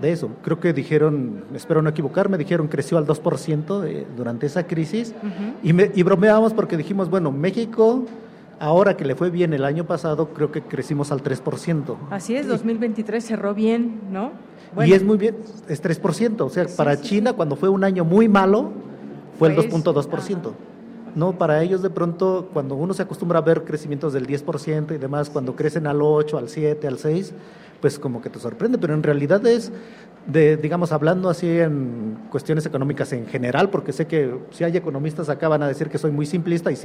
[0.00, 0.30] de eso.
[0.42, 5.14] Creo que dijeron, espero no equivocarme, dijeron creció al 2% durante esa crisis
[5.62, 8.04] y, me, y bromeábamos porque dijimos, bueno, México,
[8.60, 11.96] ahora que le fue bien el año pasado, creo que crecimos al 3%.
[12.10, 14.32] Así es, 2023 cerró bien, ¿no?
[14.84, 15.36] Y es muy bien,
[15.68, 18.72] es 3%, o sea, para China cuando fue un año muy malo,
[19.38, 20.52] fue el 2.2%.
[21.14, 24.98] No, para ellos de pronto, cuando uno se acostumbra a ver crecimientos del 10% y
[24.98, 27.32] demás, cuando crecen al 8, al 7, al 6,
[27.80, 29.70] pues como que te sorprende, pero en realidad es
[30.26, 35.28] de, digamos, hablando así en cuestiones económicas en general, porque sé que si hay economistas
[35.28, 36.76] acá van a decir que soy muy simplista y,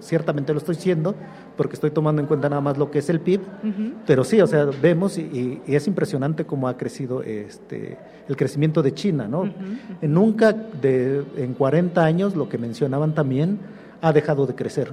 [0.00, 1.14] ciertamente lo estoy siendo,
[1.56, 3.40] porque estoy tomando en cuenta nada más lo que es el PIB,
[4.06, 8.92] pero sí, o sea, vemos y, es impresionante cómo ha crecido este el crecimiento de
[8.92, 9.50] China, ¿no?
[10.02, 13.58] Nunca de, en 40 años, lo que mencionaban también,
[14.00, 14.92] ha dejado de crecer.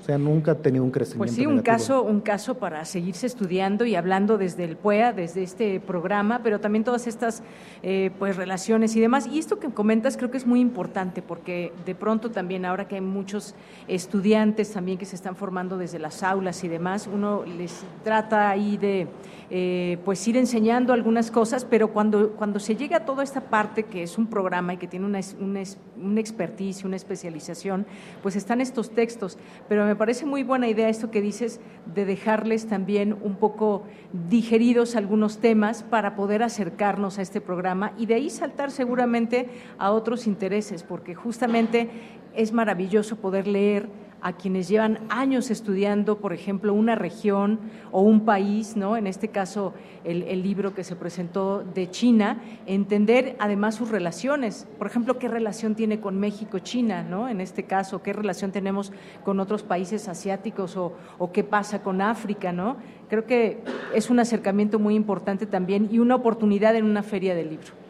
[0.00, 1.24] O sea, nunca ha tenido un crecimiento.
[1.24, 5.42] Pues sí, un caso, un caso para seguirse estudiando y hablando desde el PUEA, desde
[5.42, 7.42] este programa, pero también todas estas
[7.82, 9.26] eh, pues relaciones y demás.
[9.26, 12.96] Y esto que comentas creo que es muy importante porque de pronto también ahora que
[12.96, 13.54] hay muchos
[13.88, 18.76] estudiantes también que se están formando desde las aulas y demás, uno les trata ahí
[18.76, 19.08] de
[19.50, 23.84] eh, pues ir enseñando algunas cosas, pero cuando, cuando se llega a toda esta parte
[23.84, 25.62] que es un programa y que tiene una, una,
[25.96, 27.86] una expertise, una especialización,
[28.22, 29.38] pues están estos textos.
[29.68, 33.84] Pero me parece muy buena idea esto que dices de dejarles también un poco
[34.28, 39.90] digeridos algunos temas para poder acercarnos a este programa y de ahí saltar seguramente a
[39.90, 41.90] otros intereses, porque justamente
[42.34, 43.88] es maravilloso poder leer
[44.24, 47.60] a quienes llevan años estudiando, por ejemplo, una región
[47.92, 48.96] o un país, ¿no?
[48.96, 54.66] En este caso, el, libro que se presentó de China, entender además sus relaciones.
[54.78, 57.28] Por ejemplo, qué relación tiene con México China, ¿no?
[57.28, 58.92] En este caso, qué relación tenemos
[59.24, 62.78] con otros países asiáticos o, o qué pasa con África, ¿no?
[63.10, 63.62] Creo que
[63.94, 67.83] es un acercamiento muy importante también y una oportunidad en una feria del libro.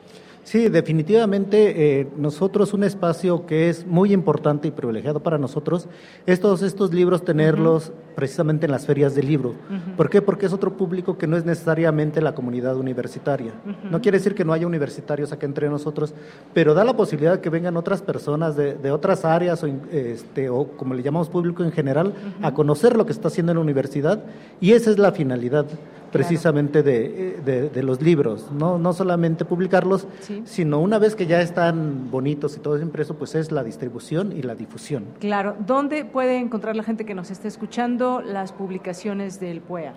[0.45, 5.89] Sí, definitivamente eh, nosotros un espacio que es muy importante y privilegiado para nosotros
[6.27, 9.55] es todos estos libros tenerlos precisamente en las ferias del libro.
[9.97, 10.21] ¿Por qué?
[10.23, 13.53] Porque es otro público que no es necesariamente la comunidad universitaria.
[13.91, 16.15] No quiere decir que no haya universitarios aquí entre nosotros,
[16.53, 20.51] pero da la posibilidad de que vengan otras personas de, de otras áreas o, este,
[20.51, 23.63] o como le llamamos público en general a conocer lo que está haciendo en la
[23.63, 24.23] universidad
[24.61, 25.67] y esa es la finalidad
[26.15, 28.79] precisamente de, de, los libros, ¿no?
[28.79, 30.07] no solamente publicarlos,
[30.45, 34.31] sino una vez que ya están bonitos y todo es impreso, pues es la distribución
[34.31, 35.07] y la difusión.
[35.19, 39.93] Claro, ¿dónde puede encontrar la gente que nos esté escuchando las publicaciones del PUEA?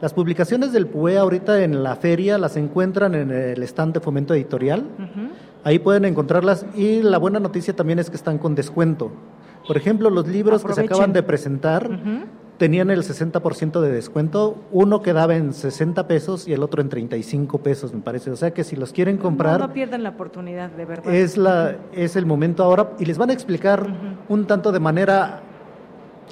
[0.00, 4.32] Las publicaciones del PUEA ahorita en la feria las encuentran en el stand de fomento
[4.32, 4.84] editorial,
[5.64, 9.12] ahí pueden encontrarlas y la buena noticia también es que están con descuento.
[9.66, 11.90] Por ejemplo, los libros que se acaban de presentar,
[12.58, 14.56] tenían el 60% de descuento.
[14.72, 18.30] Uno quedaba en 60 pesos y el otro en 35 pesos, me parece.
[18.30, 19.60] O sea que si los quieren comprar...
[19.60, 21.14] No, pierdan la oportunidad, de verdad.
[21.14, 23.86] Es, la, es el momento ahora y les van a explicar
[24.28, 25.42] un tanto de manera...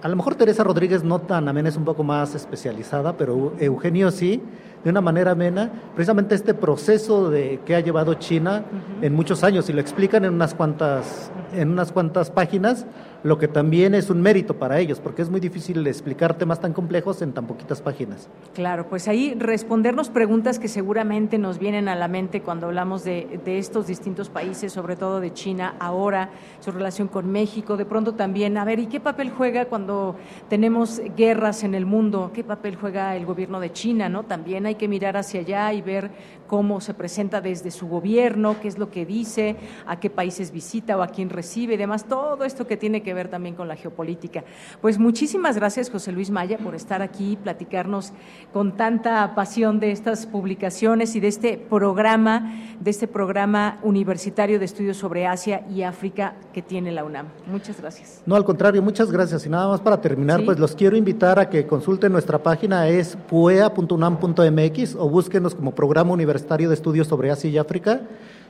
[0.03, 4.11] A lo mejor Teresa Rodríguez no tan amena, es un poco más especializada, pero Eugenio
[4.11, 4.43] sí,
[4.85, 8.62] de una manera amena, precisamente este proceso de que ha llevado China
[9.01, 12.87] en muchos años y lo explican en unas cuantas, en unas cuantas páginas
[13.23, 16.73] lo que también es un mérito para ellos, porque es muy difícil explicar temas tan
[16.73, 18.29] complejos en tan poquitas páginas.
[18.55, 23.41] Claro, pues ahí respondernos preguntas que seguramente nos vienen a la mente cuando hablamos de,
[23.47, 28.59] estos distintos países, sobre todo de China ahora, su relación con México, de pronto también,
[28.59, 30.17] a ver, ¿y qué papel juega cuando
[30.49, 32.31] tenemos guerras en el mundo?
[32.35, 34.09] ¿Qué papel juega el gobierno de China?
[34.09, 34.25] ¿no?
[34.25, 36.11] También hay que mirar hacia allá y ver
[36.47, 40.97] cómo se presenta desde su gobierno, qué es lo que dice, a qué países visita
[40.97, 43.76] o a quién recibe y demás, todo esto que tiene que ver también con la
[43.76, 44.44] geopolítica.
[44.80, 48.12] Pues muchísimas gracias, José Luis Maya, por estar aquí, platicarnos
[48.53, 54.64] con tanta pasión de estas publicaciones y de este programa, de este programa universitario de
[54.64, 57.26] estudios sobre Asia y África que tiene la UNAM.
[57.47, 58.22] Muchas gracias.
[58.26, 59.47] No, al contrario, muchas gracias.
[59.47, 63.16] Y nada más para terminar, pues los quiero invitar a que consulten nuestra página, es
[63.28, 68.03] puea.unam.mx o búsquenos como programa universitario Universitario de Estudios sobre Asia y África,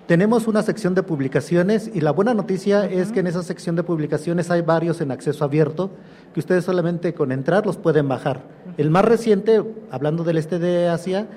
[0.09, 3.84] tenemos una sección de publicaciones y la buena noticia es que en esa sección de
[3.84, 5.91] publicaciones hay varios en acceso abierto
[6.34, 8.43] que ustedes solamente con entrar los pueden bajar.
[8.76, 11.28] El más reciente, hablando del este de Asia,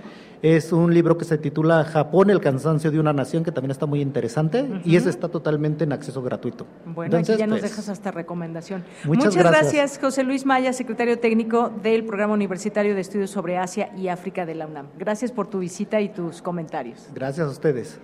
[0.42, 3.86] es un libro que se titula Japón, el cansancio de una nación, que también está
[3.86, 6.66] muy interesante y ese está totalmente en acceso gratuito.
[6.86, 8.84] Bueno, aquí ya nos pues, dejas hasta recomendación.
[9.04, 14.08] Muchas, gracias, José Luis Maya, secretario técnico del Programa Universitario de Estudios sobre Asia y
[14.08, 14.88] África de la UNAM.
[14.98, 17.10] Gracias por tu visita y tus comentarios.
[17.14, 18.00] Gracias a ustedes.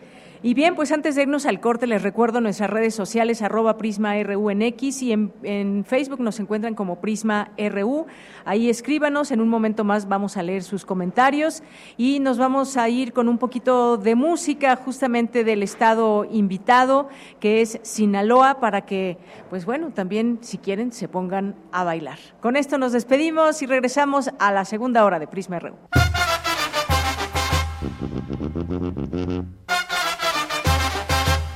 [0.46, 4.14] Y bien, pues antes de irnos al corte, les recuerdo nuestras redes sociales, arroba Prisma
[4.22, 8.06] RU en X y en, Facebook nos encuentran como Prisma RU.
[8.46, 11.64] Ahí escríbanos, en un momento más vamos a leer sus comentarios
[11.98, 17.64] y nos vamos a ir con un poquito de música justamente del estado invitado, que
[17.64, 19.18] es Sinaloa, para que,
[19.50, 22.20] pues bueno, también si quieren se pongan a bailar.
[22.40, 25.76] Con esto nos despedimos y regresamos a la segunda hora de Prisma RU.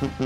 [0.01, 0.21] Thank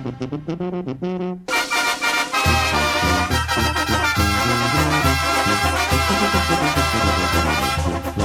[8.17, 8.22] you.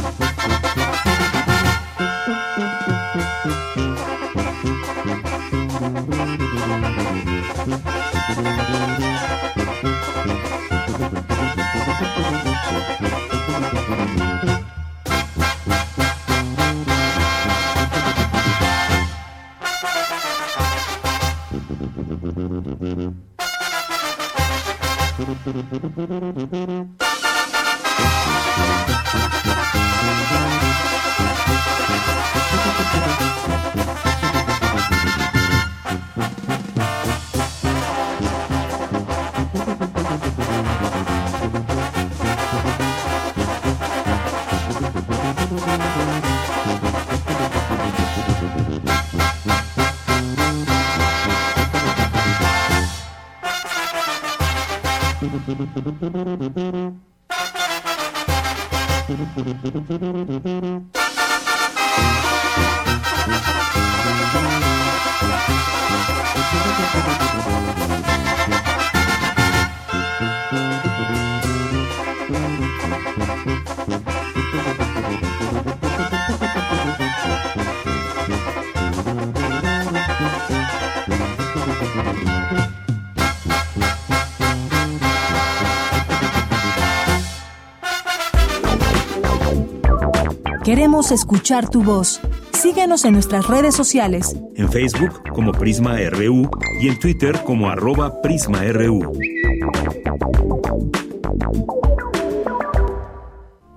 [91.08, 92.20] Queremos escuchar tu voz.
[92.52, 94.36] Síguenos en nuestras redes sociales.
[94.56, 96.50] En Facebook como Prisma RU
[96.82, 99.18] y en Twitter como arroba PrismaRU.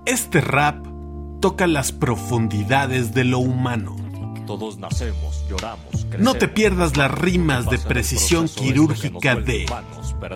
[0.04, 0.86] Este rap
[1.40, 3.96] toca las profundidades de lo humano.
[4.46, 6.06] Todos nacemos, lloramos.
[6.18, 9.64] no te pierdas las rimas de precisión quirúrgica de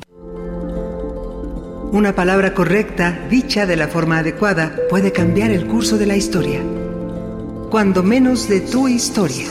[1.91, 6.61] Una palabra correcta, dicha de la forma adecuada, puede cambiar el curso de la historia.
[7.69, 9.47] Cuando menos de tu historia.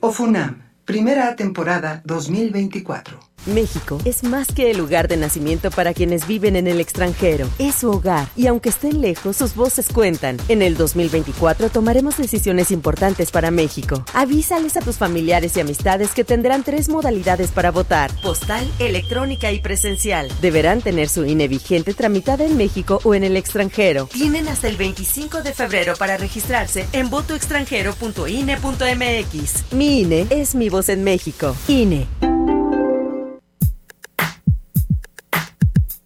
[0.01, 3.30] Ofunam, primera temporada 2024.
[3.47, 7.49] México es más que el lugar de nacimiento para quienes viven en el extranjero.
[7.59, 10.37] Es su hogar y aunque estén lejos, sus voces cuentan.
[10.49, 14.05] En el 2024 tomaremos decisiones importantes para México.
[14.15, 18.11] Avísales a tus familiares y amistades que tendrán tres modalidades para votar.
[18.23, 20.31] Postal, electrónica y presencial.
[20.41, 24.09] Deberán tener su INE vigente tramitada en México o en el extranjero.
[24.13, 29.73] Tienen hasta el 25 de febrero para registrarse en votoextranjero.ine.mx.
[29.73, 31.57] Mi INE es mi voz en México.
[31.69, 32.30] INE.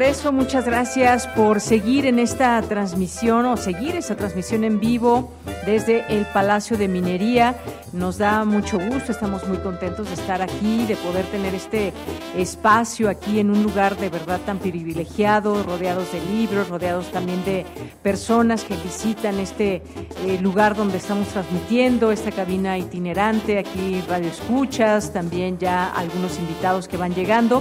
[0.00, 5.30] Regreso, muchas gracias por seguir en esta transmisión o seguir esta transmisión en vivo
[5.66, 7.54] desde el Palacio de Minería.
[7.92, 11.92] Nos da mucho gusto, estamos muy contentos de estar aquí, de poder tener este
[12.36, 17.66] espacio aquí en un lugar de verdad tan privilegiado, rodeados de libros, rodeados también de
[18.00, 19.82] personas que visitan este
[20.24, 26.86] eh, lugar donde estamos transmitiendo, esta cabina itinerante, aquí radio escuchas, también ya algunos invitados
[26.86, 27.60] que van llegando.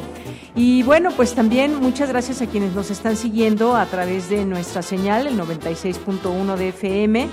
[0.53, 4.83] Y bueno, pues también muchas gracias a quienes nos están siguiendo a través de nuestra
[4.83, 7.29] señal, el 96.1 de FM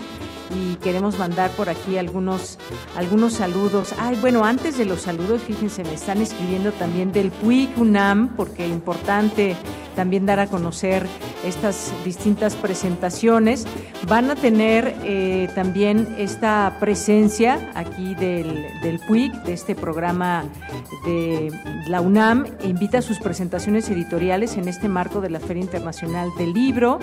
[0.55, 2.59] y queremos mandar por aquí algunos,
[2.97, 3.95] algunos saludos.
[3.99, 8.65] Ay, bueno, antes de los saludos, fíjense, me están escribiendo también del PUIC UNAM, porque
[8.65, 9.57] es importante
[9.97, 11.07] también dar a conocer
[11.45, 13.67] estas distintas presentaciones.
[14.07, 20.45] Van a tener eh, también esta presencia aquí del, del PUIC, de este programa
[21.07, 21.51] de
[21.89, 26.53] la UNAM, invita a sus presentaciones editoriales en este marco de la Feria Internacional del
[26.53, 26.99] Libro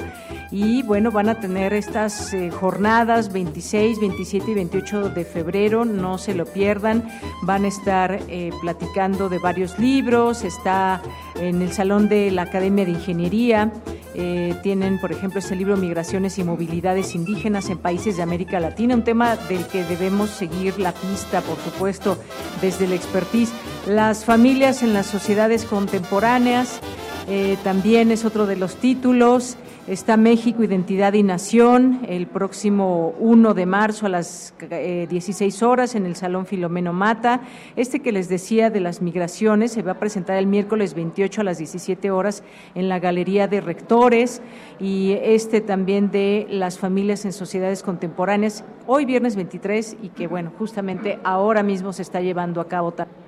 [0.52, 6.18] y bueno, van a tener estas eh, jornadas 26, 27 y 28 de febrero, no
[6.18, 7.08] se lo pierdan,
[7.42, 11.02] van a estar eh, platicando de varios libros, está
[11.36, 13.74] en el Salón de la Academia de Ingeniería,
[14.16, 18.94] eh, tienen, por ejemplo, este libro Migraciones y Movilidades Indígenas en Países de América Latina,
[18.94, 22.18] un tema del que debemos seguir la pista, por supuesto,
[22.62, 23.52] desde el expertise.
[23.88, 26.80] Las familias en las sociedades contemporáneas,
[27.28, 29.58] eh, también es otro de los títulos.
[29.86, 35.96] Está México, Identidad y Nación, el próximo 1 de marzo a las 16 eh, horas
[35.96, 37.42] en el Salón Filomeno Mata.
[37.76, 41.44] Este que les decía de las migraciones se va a presentar el miércoles 28 a
[41.44, 44.42] las 17 horas en la Galería de Rectores
[44.80, 50.54] y este también de las familias en sociedades contemporáneas, hoy viernes 23 y que bueno,
[50.58, 53.23] justamente ahora mismo se está llevando a cabo también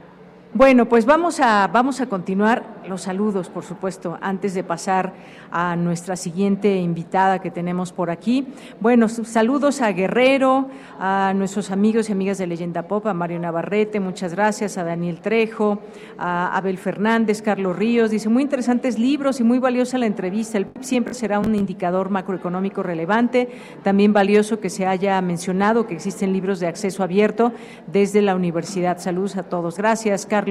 [0.55, 5.11] bueno, pues vamos a, vamos a continuar los saludos, por supuesto, antes de pasar
[5.51, 8.47] a nuestra siguiente invitada que tenemos por aquí.
[8.79, 13.99] Bueno, saludos a Guerrero, a nuestros amigos y amigas de Leyenda Pop, a Mario Navarrete,
[13.99, 15.79] muchas gracias, a Daniel Trejo,
[16.17, 20.57] a Abel Fernández, Carlos Ríos, dice, muy interesantes libros y muy valiosa la entrevista.
[20.57, 23.49] El PIB siempre será un indicador macroeconómico relevante,
[23.83, 27.51] también valioso que se haya mencionado que existen libros de acceso abierto
[27.87, 28.99] desde la universidad.
[28.99, 29.75] Saludos a todos.
[29.75, 30.44] Gracias, Carlos.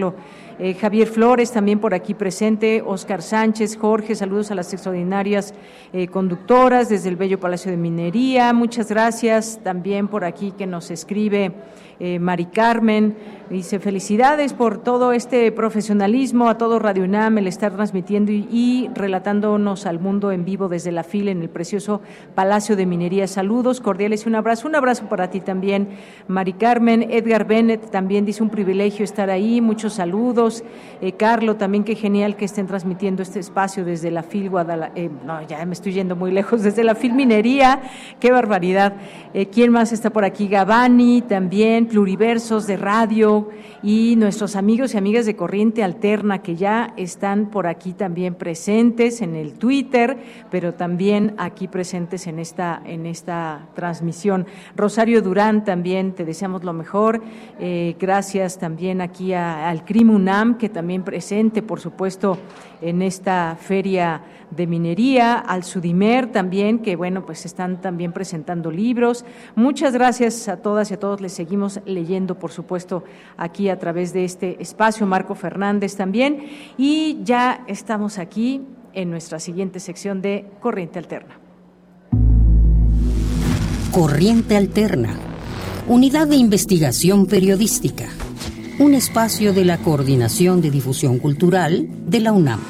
[0.59, 5.55] Eh, Javier Flores también por aquí presente, Oscar Sánchez, Jorge, saludos a las extraordinarias
[5.93, 10.91] eh, conductoras desde el Bello Palacio de Minería, muchas gracias también por aquí que nos
[10.91, 11.53] escribe
[12.01, 13.17] eh, Mari Carmen.
[13.51, 19.85] Dice, felicidades por todo este profesionalismo, a todo Radio UNAM, el estar transmitiendo y, relatándonos
[19.85, 22.01] al mundo en vivo desde la fila en el precioso
[22.35, 23.27] Palacio de Minería.
[23.27, 24.67] Saludos cordiales y un abrazo.
[24.67, 25.89] Un abrazo para ti también,
[26.27, 27.03] Mari Carmen.
[27.11, 29.61] Edgar Bennett también dice un privilegio estar ahí.
[29.61, 30.65] Muchos saludos.
[31.03, 34.99] Eh, Carlo, también qué genial que estén transmitiendo este espacio desde la FIL Guadalajara.
[34.99, 37.83] Eh, no, ya me estoy yendo muy lejos, desde la FIL Minería.
[38.19, 38.95] Qué barbaridad.
[39.53, 40.49] ¿Quién más está por aquí?
[40.49, 43.51] Gabani también pluriversos de radio
[43.83, 49.21] y nuestros amigos y amigas de Corriente Alterna que ya están por aquí también presentes
[49.21, 50.17] en el Twitter,
[50.51, 54.47] pero también aquí presentes en esta, en esta transmisión.
[54.77, 57.23] Rosario Durán también, te deseamos lo mejor.
[57.59, 62.39] Eh, gracias también aquí al CRIMUNAM, que también presente, por supuesto,
[62.85, 69.25] en esta feria de minería, al Sudimer también, que bueno, pues están también presentando libros.
[69.57, 71.21] Muchas gracias a todas y a todos.
[71.21, 73.03] Les seguimos leyendo, por supuesto,
[73.37, 75.07] aquí a través de este espacio.
[75.07, 76.47] Marco Fernández también.
[76.77, 78.63] Y ya estamos aquí
[78.93, 81.41] en nuestra siguiente sección de Corriente Alterna.
[83.91, 85.15] Corriente Alterna,
[85.87, 88.09] Unidad de Investigación Periodística,
[88.79, 92.61] un espacio de la Coordinación de Difusión Cultural de la UNAM.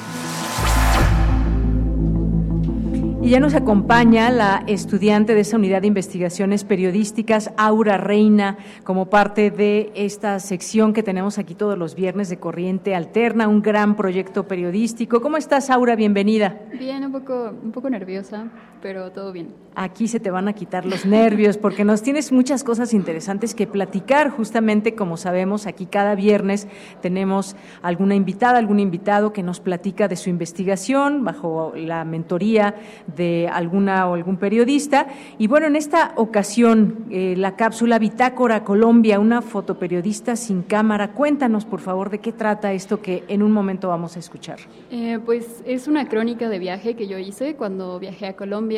[3.22, 9.08] Y ya nos acompaña la estudiante de esa unidad de investigaciones periodísticas, Aura Reina, como
[9.08, 13.96] parte de esta sección que tenemos aquí todos los viernes de Corriente Alterna, un gran
[13.96, 15.22] proyecto periodístico.
[15.22, 15.96] ¿Cómo estás, Aura?
[15.96, 16.60] Bienvenida.
[16.78, 18.50] Bien, un poco, un poco nerviosa,
[18.84, 19.48] pero todo bien.
[19.76, 23.66] Aquí se te van a quitar los nervios porque nos tienes muchas cosas interesantes que
[23.66, 24.28] platicar.
[24.28, 26.68] Justamente, como sabemos, aquí cada viernes
[27.00, 32.74] tenemos alguna invitada, algún invitado que nos platica de su investigación bajo la mentoría
[33.16, 35.06] de alguna o algún periodista.
[35.38, 41.12] Y bueno, en esta ocasión, eh, la cápsula Bitácora Colombia, una fotoperiodista sin cámara.
[41.12, 44.58] Cuéntanos, por favor, de qué trata esto que en un momento vamos a escuchar.
[44.90, 48.73] Eh, pues es una crónica de viaje que yo hice cuando viajé a Colombia.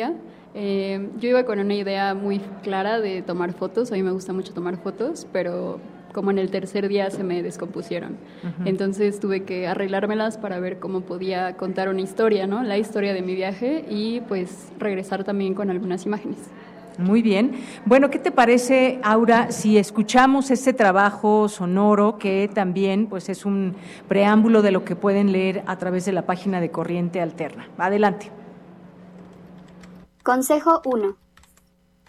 [0.55, 4.33] Eh, yo iba con una idea muy clara de tomar fotos, a mí me gusta
[4.33, 5.79] mucho tomar fotos, pero
[6.13, 8.17] como en el tercer día se me descompusieron.
[8.65, 12.63] Entonces tuve que arreglármelas para ver cómo podía contar una historia, ¿no?
[12.63, 16.39] La historia de mi viaje y pues regresar también con algunas imágenes.
[16.97, 17.51] Muy bien.
[17.85, 23.75] Bueno, ¿qué te parece, Aura, si escuchamos este trabajo sonoro que también pues es un
[24.07, 27.67] preámbulo de lo que pueden leer a través de la página de Corriente Alterna?
[27.77, 28.31] Adelante.
[30.27, 31.15] Consejo 1.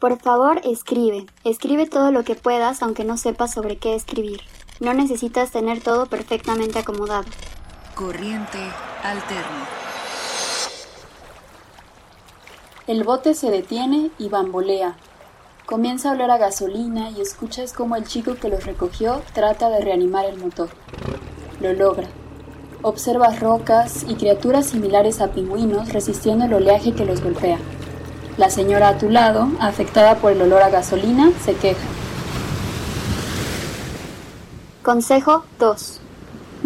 [0.01, 1.27] Por favor, escribe.
[1.45, 4.41] Escribe todo lo que puedas aunque no sepas sobre qué escribir.
[4.81, 7.27] No necesitas tener todo perfectamente acomodado.
[7.95, 8.59] Corriente
[9.05, 9.69] Alterna.
[12.89, 14.97] El bote se detiene y bambolea.
[15.65, 19.81] Comienza a oler a gasolina y escuchas cómo el chico que los recogió trata de
[19.81, 20.71] reanimar el motor.
[21.61, 22.09] Lo logra.
[22.83, 27.59] Observas rocas y criaturas similares a pingüinos resistiendo el oleaje que los golpea.
[28.39, 31.85] La señora a tu lado, afectada por el olor a gasolina, se queja.
[34.85, 36.01] Consejo 2.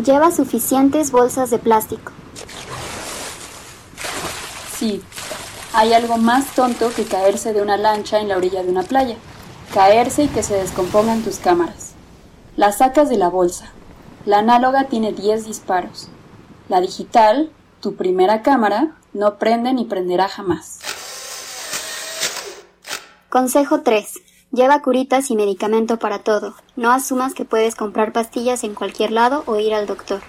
[0.05, 2.13] Lleva suficientes bolsas de plástico.
[4.77, 5.03] Sí,
[5.73, 9.17] hay algo más tonto que caerse de una lancha en la orilla de una playa.
[9.73, 11.95] Caerse y que se descompongan tus cámaras.
[12.55, 13.73] La sacas de la bolsa.
[14.27, 16.09] La análoga tiene 10 disparos.
[16.69, 17.51] La digital,
[17.81, 20.81] tu primera cámara, no prende ni prenderá jamás.
[23.33, 24.21] Consejo 3.
[24.53, 26.55] Lleva curitas y medicamento para todo.
[26.77, 30.21] No asumas que puedes comprar pastillas en cualquier lado o ir al doctor.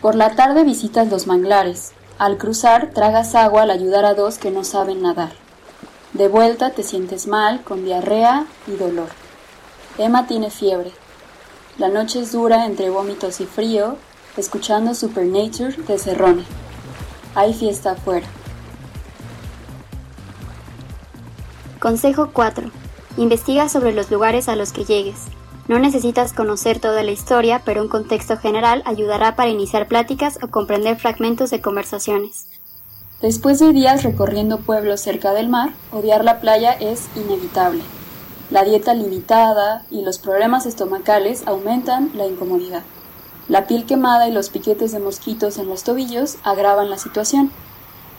[0.00, 1.94] Por la tarde visitas los manglares.
[2.16, 5.32] Al cruzar, tragas agua al ayudar a dos que no saben nadar.
[6.12, 9.08] De vuelta te sientes mal, con diarrea y dolor.
[9.98, 10.92] Emma tiene fiebre.
[11.76, 13.96] La noche es dura entre vómitos y frío,
[14.36, 16.44] escuchando Supernature de Cerrone.
[17.34, 18.28] Hay fiesta afuera.
[21.84, 22.70] Consejo 4.
[23.18, 25.24] Investiga sobre los lugares a los que llegues.
[25.68, 30.48] No necesitas conocer toda la historia, pero un contexto general ayudará para iniciar pláticas o
[30.48, 32.48] comprender fragmentos de conversaciones.
[33.20, 37.82] Después de días recorriendo pueblos cerca del mar, odiar la playa es inevitable.
[38.50, 42.82] La dieta limitada y los problemas estomacales aumentan la incomodidad.
[43.46, 47.50] La piel quemada y los piquetes de mosquitos en los tobillos agravan la situación.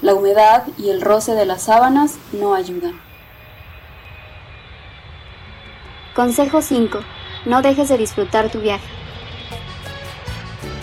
[0.03, 3.04] La humedad y el roce de las sábanas no ayudan.
[6.15, 6.99] Consejo 5.
[7.43, 8.87] No dejes de disfrutar tu viaje.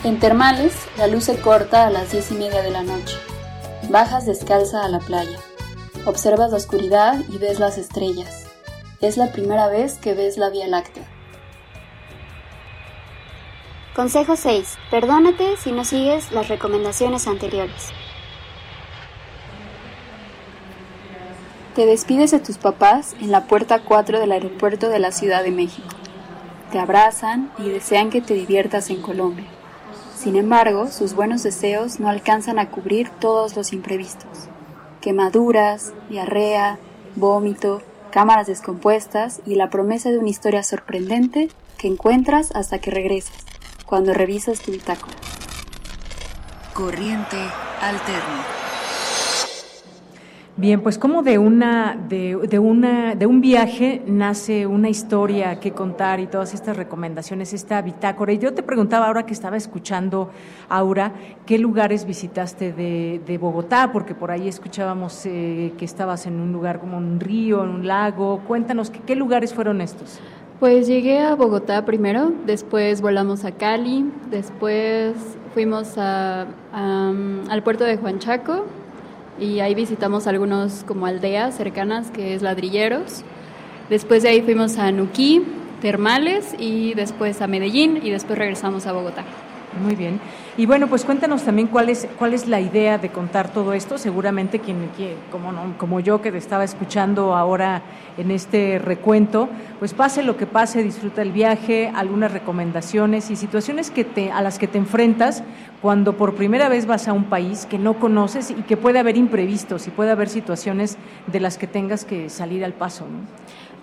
[0.05, 3.17] En termales, la luz se corta a las diez y media de la noche.
[3.89, 5.39] Bajas descalza a la playa.
[6.05, 8.45] Observas la oscuridad y ves las estrellas.
[9.01, 11.09] Es la primera vez que ves la Vía Láctea.
[13.97, 14.77] Consejo 6.
[14.91, 17.89] Perdónate si no sigues las recomendaciones anteriores.
[21.75, 25.51] Te despides de tus papás en la puerta 4 del aeropuerto de la Ciudad de
[25.51, 25.89] México.
[26.71, 29.47] Te abrazan y desean que te diviertas en Colombia.
[30.15, 34.51] Sin embargo, sus buenos deseos no alcanzan a cubrir todos los imprevistos.
[35.01, 36.79] Quemaduras, diarrea,
[37.17, 37.81] vómito,
[38.11, 43.47] cámaras descompuestas y la promesa de una historia sorprendente que encuentras hasta que regresas,
[43.87, 45.17] cuando revisas tu bitácora.
[46.75, 47.39] Corriente
[47.81, 48.45] alterna.
[50.55, 56.21] Bien, pues como de una, de, una, de un viaje nace una historia que contar
[56.21, 58.35] y todas estas recomendaciones, esta bitácora.
[58.35, 60.31] Y yo te preguntaba ahora que estaba escuchando,
[60.69, 61.15] Aura,
[61.47, 63.93] ¿qué lugares visitaste de, de Bogotá?
[63.93, 67.87] Porque por ahí escuchábamos eh, que estabas en un lugar como un río, en un
[67.87, 68.41] lago.
[68.47, 70.21] Cuéntanos, ¿qué, ¿qué lugares fueron estos?
[70.61, 75.15] Pues llegué a Bogotá primero, después volamos a Cali, después
[75.55, 78.67] fuimos a, al puerto de Juan Chaco,
[79.43, 83.23] y ahí visitamos algunos como aldeas cercanas que es Ladrilleros.
[83.91, 85.43] Después de ahí fuimos a Nuquí,
[85.81, 89.25] Termales y después a Medellín y después regresamos a Bogotá.
[89.83, 90.21] Muy bien.
[90.59, 93.97] Y bueno, pues cuéntanos también cuál es, cuál es la idea de contar todo esto.
[93.97, 97.81] Seguramente quien, quien como, no, como yo que te estaba escuchando ahora
[98.19, 99.49] en este recuento,
[99.79, 104.43] pues pase lo que pase, disfruta el viaje, algunas recomendaciones y situaciones que te, a
[104.43, 105.43] las que te enfrentas
[105.81, 109.17] cuando por primera vez vas a un país que no conoces y que puede haber
[109.17, 110.99] imprevistos y puede haber situaciones
[111.29, 113.07] de las que tengas que salir al paso.
[113.07, 113.21] ¿no?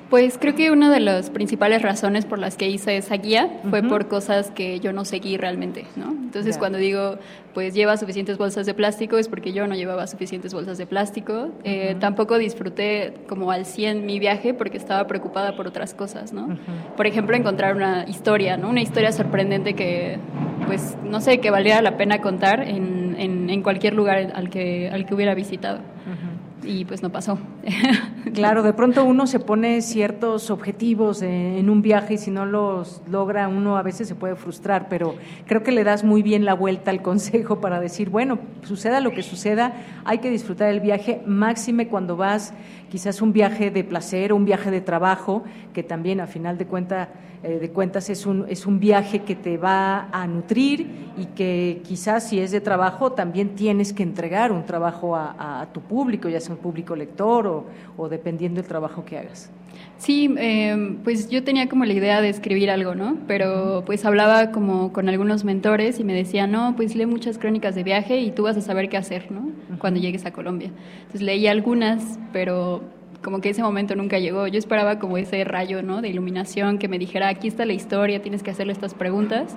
[0.10, 3.82] Pues creo que una de las principales razones por las que hice esa guía fue
[3.82, 3.90] uh -huh.
[3.90, 6.10] por cosas que yo no seguí realmente, ¿no?
[6.10, 6.60] Entonces yeah.
[6.60, 7.18] cuando digo,
[7.54, 11.34] pues lleva suficientes bolsas de plástico, es porque yo no llevaba suficientes bolsas de plástico.
[11.34, 11.52] Uh -huh.
[11.64, 16.46] eh, tampoco disfruté como al 100 mi viaje porque estaba preocupada por otras cosas, ¿no?
[16.46, 16.96] Uh -huh.
[16.98, 18.70] Por ejemplo, encontrar una historia, ¿no?
[18.70, 20.18] Una historia sorprendente que,
[20.66, 24.90] pues, no sé, que valiera la pena contar en, en, en cualquier lugar al que,
[24.92, 25.82] al que hubiera visitado.
[26.64, 27.38] Y pues no pasó.
[28.34, 33.02] claro, de pronto uno se pone ciertos objetivos en un viaje y si no los
[33.10, 35.16] logra uno a veces se puede frustrar, pero
[35.46, 39.12] creo que le das muy bien la vuelta al consejo para decir, bueno, suceda lo
[39.12, 39.74] que suceda,
[40.06, 42.54] hay que disfrutar el viaje, máxime cuando vas
[42.90, 45.44] quizás un viaje de placer un viaje de trabajo,
[45.74, 46.58] que también a final
[47.42, 51.82] eh, de cuentas es un, es un viaje que te va a nutrir y que
[51.86, 56.40] quizás si es de trabajo también tienes que entregar un trabajo a, tu público, ya
[56.40, 57.66] sea un público lector o,
[57.98, 59.50] o dependiendo del trabajo que hagas.
[59.98, 63.18] Sí, eh, pues yo tenía como la idea de escribir algo, ¿no?
[63.28, 67.76] Pero pues hablaba como con algunos mentores y me decían, no, pues lee muchas crónicas
[67.76, 69.50] de viaje y tú vas a saber qué hacer, ¿no?
[69.80, 70.72] Cuando llegues a Colombia.
[71.00, 72.82] Entonces leí algunas, pero
[73.22, 74.48] como que ese momento nunca llegó.
[74.48, 76.02] Yo esperaba como ese rayo, ¿no?
[76.02, 79.56] De iluminación que me dijera, aquí está la historia, tienes que hacerle estas preguntas,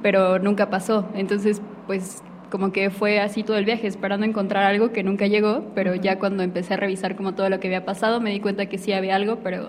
[0.00, 1.08] pero nunca pasó.
[1.14, 2.22] Entonces, pues
[2.52, 6.18] como que fue así todo el viaje, esperando encontrar algo que nunca llegó, pero ya
[6.18, 8.92] cuando empecé a revisar como todo lo que había pasado, me di cuenta que sí
[8.92, 9.68] había algo, pero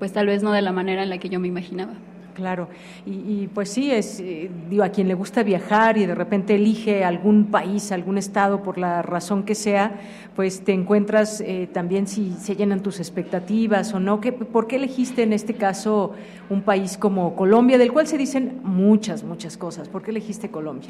[0.00, 1.92] pues tal vez no de la manera en la que yo me imaginaba.
[2.34, 2.68] Claro,
[3.06, 7.04] y, pues sí, es, eh, digo, a quien le gusta viajar y de repente elige
[7.04, 10.00] algún país, algún estado, por la razón que sea,
[10.34, 14.20] pues te encuentras eh, también si se llenan tus expectativas o no.
[14.20, 16.14] ¿Qué, ¿Por qué elegiste en este caso
[16.48, 19.88] un país como Colombia, del cual se dicen muchas, muchas cosas?
[19.88, 20.88] ¿Por qué elegiste Colombia?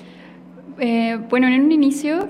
[0.79, 2.29] Eh, bueno, en un inicio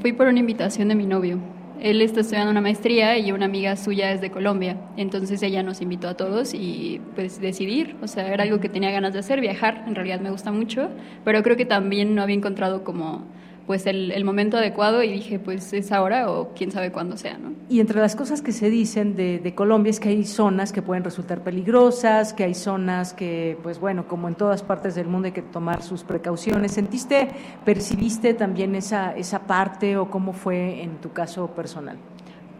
[0.00, 1.38] fui por una invitación de mi novio.
[1.80, 4.76] Él está estudiando una maestría y una amiga suya es de Colombia.
[4.96, 8.92] Entonces ella nos invitó a todos y pues decidir, o sea, era algo que tenía
[8.92, 10.90] ganas de hacer, viajar, en realidad me gusta mucho,
[11.24, 13.24] pero creo que también no había encontrado como
[13.66, 17.52] pues el, momento adecuado y dije, pues es ahora o quién sabe cuándo sea, ¿no?
[17.68, 21.04] Y entre las cosas que se dicen de, Colombia es que hay zonas que pueden
[21.04, 25.32] resultar peligrosas, que hay zonas que, pues bueno, como en todas partes del mundo hay
[25.32, 26.72] que tomar sus precauciones.
[26.72, 27.28] ¿Sentiste,
[27.64, 31.96] percibiste también esa, esa parte o cómo fue en tu caso personal?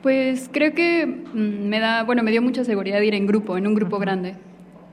[0.02, 3.66] Pues creo que mm, me da, bueno, me dio mucha seguridad ir en grupo, en
[3.66, 4.34] un grupo grande.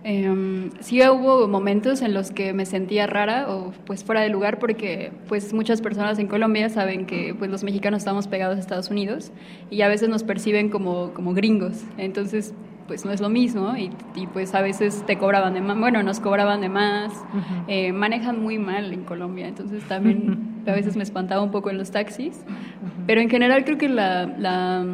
[0.06, 4.58] Eh, sí hubo momentos en los que me sentía rara o pues fuera de lugar
[4.58, 8.90] porque pues muchas personas en Colombia saben que pues los mexicanos estamos pegados a Estados
[8.90, 9.34] Unidos
[9.70, 12.54] y a veces nos perciben como, como gringos, entonces
[12.88, 13.92] pues no es lo mismo y,
[14.34, 17.14] pues a veces te cobraban de más, bueno, nos cobraban de más,
[17.68, 21.78] eh, manejan muy mal en Colombia, entonces también a veces me espantaba un poco en
[21.78, 22.44] los taxis,
[23.06, 24.86] pero en general creo que la, la,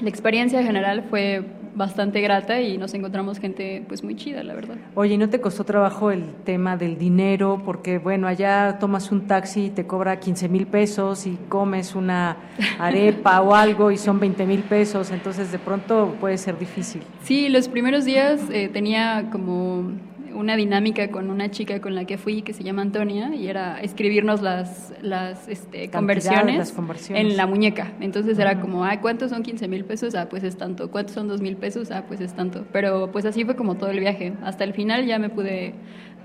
[0.00, 1.42] la experiencia general fue
[1.76, 4.76] bastante grata y nos encontramos gente pues muy chida, la verdad.
[4.94, 7.62] Oye, ¿y no te costó trabajo el tema del dinero?
[7.64, 12.36] Porque bueno, allá tomas un taxi y te cobra 15 mil pesos y comes una
[12.78, 17.02] arepa o algo y son 20 mil pesos, entonces de pronto puede ser difícil.
[17.22, 19.92] Sí, los primeros días eh, tenía como
[20.34, 23.80] una dinámica con una chica con la que fui que se llama Antonia y era
[23.80, 26.74] escribirnos las, las, este, conversiones,
[27.10, 27.92] en la muñeca.
[28.00, 30.14] Entonces era como, ah, ¿cuántos son 15 mil pesos?
[30.14, 30.90] Ah, pues es tanto.
[30.90, 31.90] ¿Cuántos son 2 mil pesos?
[31.90, 32.64] Ah, pues es tanto.
[32.72, 34.34] Pero pues así fue como todo el viaje.
[34.42, 35.74] Hasta el final ya me pude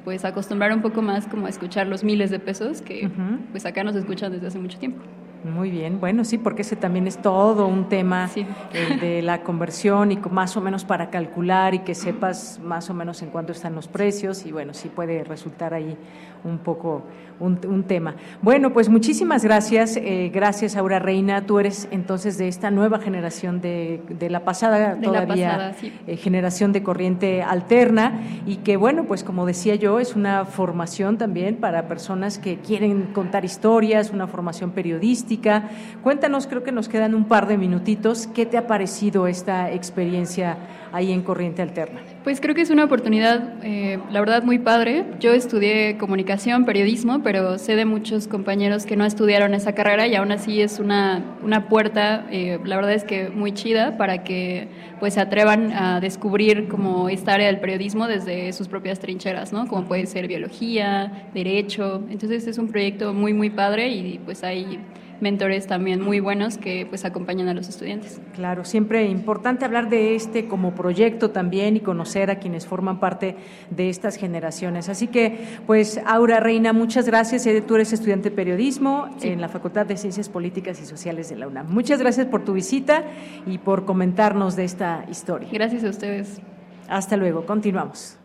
[0.03, 3.10] pues acostumbrar un poco más como a escuchar los miles de pesos que
[3.52, 5.02] pues acá nos escuchan desde hace mucho tiempo.
[5.44, 8.30] Muy bien, bueno, sí, porque ese también es todo un tema
[8.72, 13.24] de la conversión y más o menos para calcular y que sepas más o menos
[13.24, 15.98] en cuánto están los precios y bueno, sí puede resultar ahí
[16.44, 17.04] un poco
[17.42, 18.16] un, tema.
[18.42, 23.62] Bueno, pues muchísimas gracias, eh, gracias Aura Reina, tú eres entonces de esta nueva generación
[23.62, 28.22] de, de la pasada todavía eh, generación de corriente alterna.
[28.46, 33.08] Y que bueno, pues como decía yo, es una formación también para personas que quieren
[33.14, 35.70] contar historias, una formación periodística.
[36.04, 40.58] Cuéntanos, creo que nos quedan un par de minutitos, ¿qué te ha parecido esta experiencia
[40.92, 42.02] ahí en Corriente Alterna?
[42.24, 45.06] Pues creo que es una oportunidad, eh, la verdad, muy padre.
[45.20, 50.16] Yo estudié comunicación, periodismo, pero sé de muchos compañeros que no estudiaron esa carrera y
[50.16, 54.68] aún así es una, una puerta, eh, la verdad es que muy chida para que
[55.00, 59.68] pues se atrevan a descubrir como esta área del periodismo desde sus propias trincheras, ¿no?
[59.68, 62.04] Como puede ser biología, derecho.
[62.10, 64.80] Entonces es un proyecto muy, muy padre y pues hay
[65.22, 68.19] mentores también muy buenos que pues acompañan a los estudiantes.
[68.35, 73.35] Claro, siempre importante hablar de este como proyecto también y conocer a quienes forman parte
[73.69, 74.89] de estas generaciones.
[74.89, 77.48] Así que, pues, Aura Reina, muchas gracias.
[77.68, 81.48] Tú eres estudiante de periodismo en la Facultad de Ciencias Políticas y Sociales de la
[81.48, 81.68] UNAM.
[81.69, 83.03] Muchas gracias por tu visita
[83.45, 85.49] y por comentarnos de esta historia.
[85.52, 86.39] Gracias a ustedes.
[86.88, 88.18] Hasta luego, continuamos.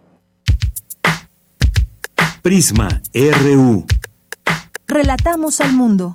[2.42, 3.84] Prisma RU.
[4.86, 6.14] Relatamos al mundo.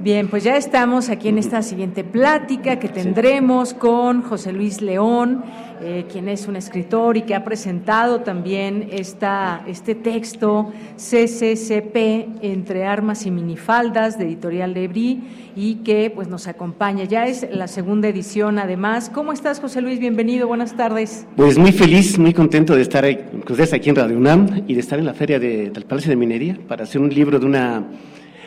[0.00, 5.42] Bien, pues ya estamos aquí en esta siguiente plática que tendremos con José Luis León,
[5.82, 12.84] eh, quien es un escritor y que ha presentado también esta, este texto CCCP entre
[12.86, 15.20] armas y minifaldas de Editorial Lebrí
[15.56, 17.02] y que pues nos acompaña.
[17.02, 19.10] Ya es la segunda edición además.
[19.12, 19.98] ¿Cómo estás José Luis?
[19.98, 21.26] Bienvenido, buenas tardes.
[21.34, 24.80] Pues muy feliz, muy contento de estar con ustedes aquí en Radio UNAM y de
[24.80, 27.84] estar en la feria del Palacio de Minería para hacer un libro de una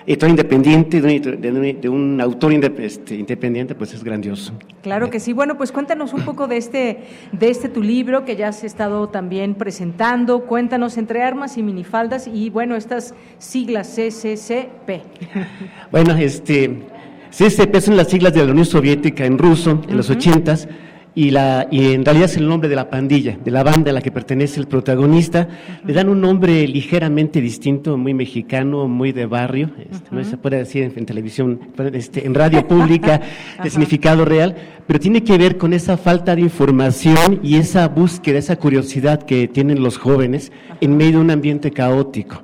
[0.06, 4.54] independiente, de un, autor este, independiente, pues es grandioso.
[4.82, 5.34] Claro que sí.
[5.34, 7.00] Bueno, pues cuéntanos un poco de este,
[7.32, 10.42] de este tu libro que ya has estado también presentando.
[10.46, 15.02] Cuéntanos entre armas y minifaldas y bueno, estas siglas CCCP.
[15.92, 16.84] Bueno, este,
[17.32, 20.68] CCCP son las siglas de la Unión Soviética en ruso en los ochentas
[21.14, 23.94] y, la, y en realidad es el nombre de la pandilla, de la banda a
[23.94, 25.48] la que pertenece el protagonista.
[25.86, 30.58] Le dan un nombre ligeramente distinto, muy mexicano, muy de barrio, este, no se puede
[30.58, 31.60] decir en, televisión,
[31.94, 33.22] este, en radio pública,
[33.64, 34.56] de significado real,
[34.88, 39.50] pero tiene que ver con esa falta de información y esa búsqueda, esa curiosidad que
[39.50, 42.44] tienen los jóvenes en medio de un ambiente caótico.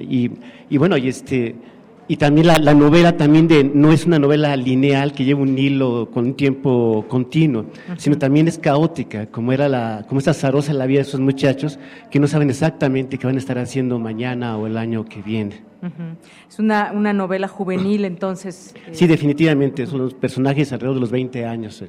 [0.00, 0.32] Y,
[0.68, 1.54] y bueno, y este
[2.10, 6.10] y también la, novela también de, no es una novela lineal que lleva un hilo
[6.12, 7.66] con un tiempo continuo,
[7.98, 11.78] sino también es caótica, como era la, como es azarosa la vida de esos muchachos
[12.10, 15.62] que no saben exactamente qué van a estar haciendo mañana o el año que viene.
[16.48, 18.74] Es una, una novela juvenil, entonces.
[18.90, 21.80] Sí, definitivamente, son los personajes alrededor de los 20 años.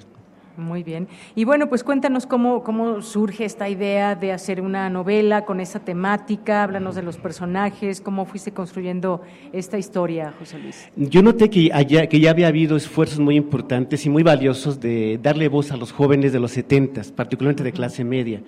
[0.57, 1.07] Muy bien.
[1.35, 5.79] Y bueno, pues cuéntanos cómo, cómo surge esta idea de hacer una novela con esa
[5.79, 9.21] temática, háblanos de los personajes, cómo fuiste construyendo
[9.53, 10.89] esta historia, José Luis.
[10.95, 11.71] Yo noté que,
[12.09, 15.91] que ya había habido esfuerzos muy importantes y muy valiosos de darle voz a los
[15.91, 18.41] jóvenes de los setentas, particularmente de clase media.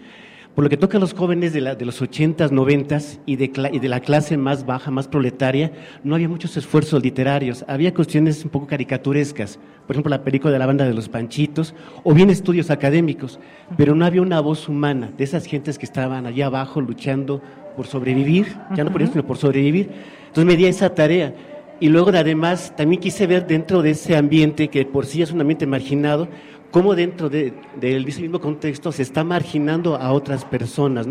[0.55, 3.69] Por lo que toca a los jóvenes de, la, de los 80s, 90 y de,
[3.71, 5.71] y de la clase más baja, más proletaria,
[6.03, 7.65] no había muchos esfuerzos literarios.
[7.67, 9.57] Había cuestiones un poco caricaturescas,
[9.87, 11.73] por ejemplo, la película de la banda de los Panchitos,
[12.03, 13.39] o bien estudios académicos,
[13.77, 17.41] pero no había una voz humana de esas gentes que estaban allá abajo luchando
[17.75, 19.89] por sobrevivir, ya no por eso, sino por sobrevivir.
[20.27, 21.33] Entonces me di esa tarea.
[21.79, 25.41] Y luego, además, también quise ver dentro de ese ambiente, que por sí es un
[25.41, 26.27] ambiente marginado,
[26.73, 31.07] cómo dentro del mismo contexto se está marginando a otras personas.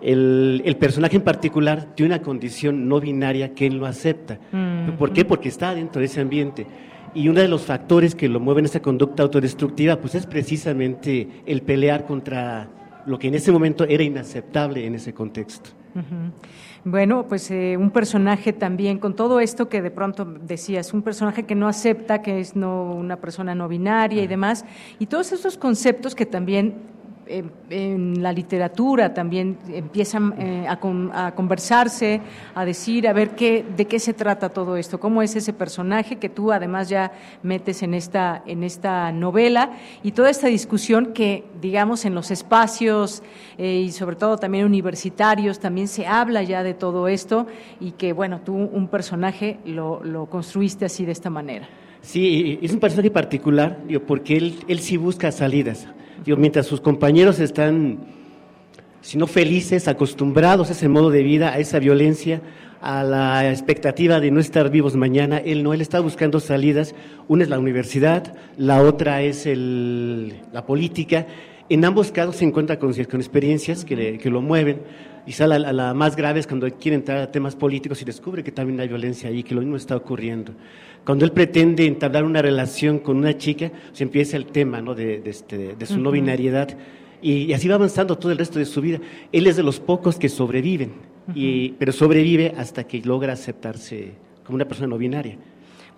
[0.00, 4.38] El, personaje en particular tiene una condición no binaria que él no acepta.
[4.52, 4.92] Mm.
[4.92, 5.24] ¿Por qué?
[5.24, 6.68] Porque está dentro de ese ambiente.
[7.14, 11.28] Y uno de los factores que lo mueven a esa conducta autodestructiva, pues es precisamente
[11.46, 12.68] el pelear contra
[13.04, 15.70] lo que en ese momento era inaceptable en ese contexto.
[16.84, 21.44] Bueno, pues eh, un personaje también, con todo esto que de pronto decías, un personaje
[21.44, 24.64] que no acepta, que es no una persona no binaria y demás,
[24.98, 26.74] y todos esos conceptos que también
[27.26, 32.20] en la literatura también empiezan eh, a, conversarse,
[32.54, 36.16] a decir, a ver qué, de qué se trata todo esto, cómo es ese personaje
[36.16, 37.12] que tú además ya
[37.42, 39.72] metes en esta, en esta novela
[40.02, 43.22] y toda esta discusión que, digamos, en los espacios
[43.58, 47.46] eh, y sobre todo también universitarios también se habla ya de todo esto
[47.80, 51.68] y que, bueno, tú un personaje lo, lo construiste así de esta manera.
[52.00, 53.78] Sí, es un personaje particular,
[54.08, 55.86] porque él, él sí busca salidas
[56.26, 57.98] mientras sus compañeros están,
[59.00, 62.40] si no felices, acostumbrados a ese modo de vida, a esa violencia,
[62.80, 66.94] a la expectativa de no estar vivos mañana, él no, él está buscando salidas.
[67.28, 71.26] Una es la universidad, la otra es la política.
[71.68, 74.82] En ambos casos se encuentra con, experiencias que, lo mueven.
[75.24, 78.50] Quizá la, la, más grave es cuando quiere entrar a temas políticos y descubre que
[78.50, 80.52] también hay violencia ahí, que lo mismo está ocurriendo.
[81.04, 84.94] Cuando él pretende entablar una relación con una chica, se empieza el tema ¿no?
[84.94, 86.76] de, este, de, su no binariedad.
[87.20, 88.98] Y, así va avanzando todo el resto de su vida.
[89.30, 90.92] Él es de los pocos que sobreviven,
[91.34, 94.12] y, pero sobrevive hasta que logra aceptarse
[94.44, 95.36] como una persona no binaria.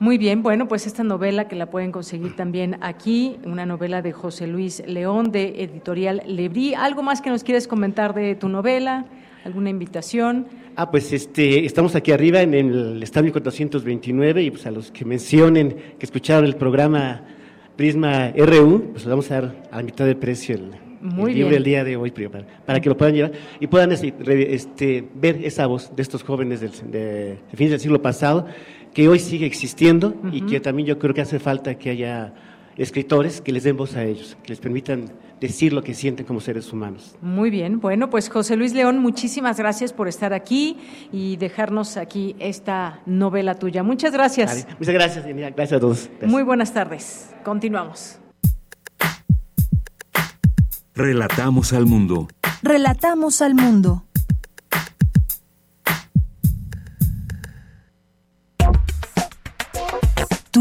[0.00, 4.12] Muy bien, bueno, pues esta novela que la pueden conseguir también aquí, una novela de
[4.12, 6.74] José Luis León de Editorial Lebrí.
[6.74, 9.06] ¿Algo más que nos quieres comentar de tu novela?
[9.44, 10.46] ¿Alguna invitación?
[10.74, 15.04] Ah, pues este, estamos aquí arriba en el estadio 429 y pues a los que
[15.04, 17.22] mencionen que escucharon el programa
[17.76, 20.72] Prisma RU, pues vamos a dar a la mitad de precio el,
[21.32, 25.44] libro el día de hoy para, para, que lo puedan llevar y puedan este, ver
[25.44, 28.46] esa voz de estos jóvenes del, de, fin del siglo pasado
[28.94, 32.32] que hoy sigue existiendo y que también yo creo que hace falta que haya
[32.76, 36.40] escritores que les den voz a ellos, que les permitan decir lo que sienten como
[36.40, 37.16] seres humanos.
[37.20, 40.78] Muy bien, bueno, pues José Luis León, muchísimas gracias por estar aquí
[41.12, 43.82] y dejarnos aquí esta novela tuya.
[43.82, 44.66] Muchas gracias.
[44.78, 46.08] Muchas gracias, Gracias a todos.
[46.22, 47.30] Muy buenas tardes.
[47.44, 48.18] Continuamos.
[50.94, 52.28] Relatamos al mundo.
[52.62, 54.04] Relatamos al mundo.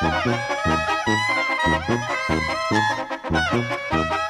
[0.00, 0.24] Thank
[3.92, 4.29] you.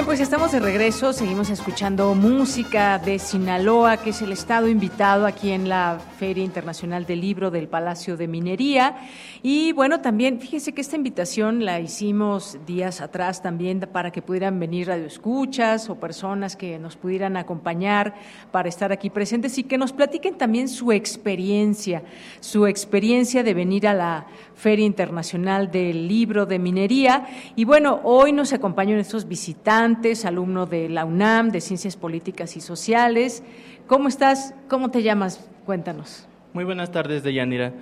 [0.00, 5.50] Pues estamos de regreso, seguimos escuchando música de Sinaloa, que es el estado invitado aquí
[5.50, 8.96] en la Feria Internacional del Libro del Palacio de Minería.
[9.44, 14.60] Y bueno, también fíjese que esta invitación la hicimos días atrás también para que pudieran
[14.60, 18.14] venir radioescuchas o personas que nos pudieran acompañar
[18.52, 22.04] para estar aquí presentes y que nos platiquen también su experiencia,
[22.38, 27.26] su experiencia de venir a la Feria Internacional del Libro de Minería.
[27.56, 32.60] Y bueno, hoy nos acompañan estos visitantes, alumno de la UNAM, de Ciencias Políticas y
[32.60, 33.42] Sociales.
[33.88, 34.54] ¿Cómo estás?
[34.68, 35.44] ¿Cómo te llamas?
[35.66, 36.28] Cuéntanos.
[36.52, 37.72] Muy buenas tardes, Deyanira.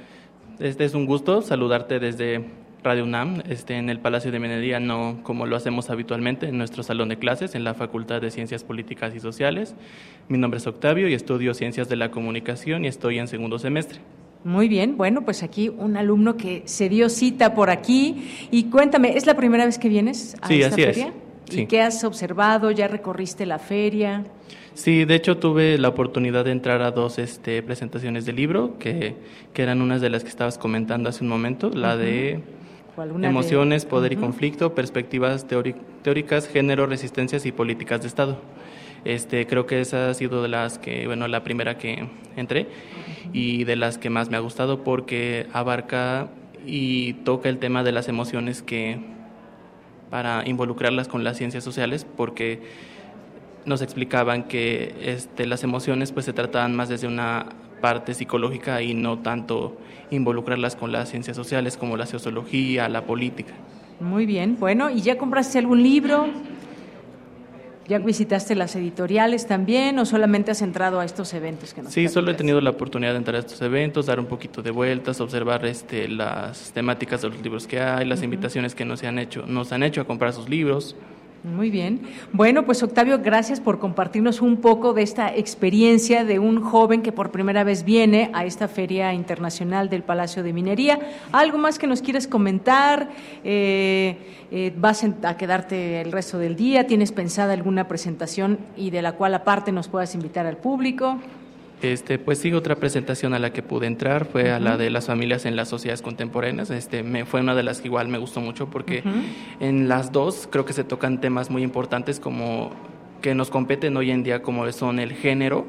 [0.61, 2.45] Este es un gusto saludarte desde
[2.85, 6.83] Radio UNAM, este, en el Palacio de Minería, no como lo hacemos habitualmente en nuestro
[6.83, 9.75] salón de clases en la Facultad de Ciencias Políticas y Sociales.
[10.29, 14.01] Mi nombre es Octavio y estudio Ciencias de la Comunicación y estoy en segundo semestre.
[14.45, 18.29] Muy bien, bueno, pues aquí un alumno que se dio cita por aquí.
[18.51, 21.15] Y cuéntame, ¿es la primera vez que vienes a esta feria?
[21.51, 22.71] ¿Y qué has observado?
[22.71, 24.27] ¿Ya recorriste la feria?
[24.47, 24.57] Sí,
[25.05, 29.17] de hecho tuve la oportunidad de entrar a dos este, presentaciones de libro, que,
[29.53, 32.41] que eran unas de las que estabas comentando hace un momento, la de
[33.23, 38.39] Emociones, Poder y Conflicto, Perspectivas Teóricas, Género, Resistencias y Políticas de Estado.
[39.05, 42.67] Este, creo que esa ha sido de las que, bueno, la primera que entré
[43.33, 46.29] y de las que más me ha gustado porque abarca
[46.67, 48.99] y toca el tema de las emociones que
[50.11, 52.61] para involucrarlas con las ciencias sociales porque
[53.65, 57.47] nos explicaban que este, las emociones pues se trataban más desde una
[57.81, 59.77] parte psicológica y no tanto
[60.11, 63.55] involucrarlas con las ciencias sociales como la sociología, la política.
[64.01, 66.29] Muy bien, bueno, ¿y ya compraste algún libro?
[67.87, 72.07] ¿Ya visitaste las editoriales también o solamente has entrado a estos eventos que nos Sí,
[72.07, 75.21] solo he tenido la oportunidad de entrar a estos eventos, dar un poquito de vueltas,
[75.21, 79.45] observar este, las temáticas de los libros que hay, las invitaciones que nos han hecho,
[79.47, 80.95] nos han hecho a comprar sus libros.
[81.43, 82.03] Muy bien.
[82.35, 87.13] Bueno, pues Octavio, gracias por compartirnos un poco de esta experiencia de un joven que
[87.13, 91.01] por primera vez viene a esta Feria Internacional del Palacio de Minería.
[91.33, 93.09] ¿Algo más que nos quieres comentar?
[93.43, 94.19] Eh,
[94.51, 96.87] eh, ¿Vas a quedarte el resto del día?
[96.87, 101.17] ¿Tienes pensada alguna presentación y de la cual aparte nos puedas invitar al público?
[101.83, 105.07] Este, pues sí, otra presentación a la que pude entrar fue a la de las
[105.07, 106.71] familias en las sociedades contemporáneas.
[106.71, 109.03] Este, me, fue una de las que igual me gustó mucho porque
[109.61, 112.71] en las dos creo que se tocan temas muy importantes como
[113.23, 115.67] que nos competen hoy en día como son el género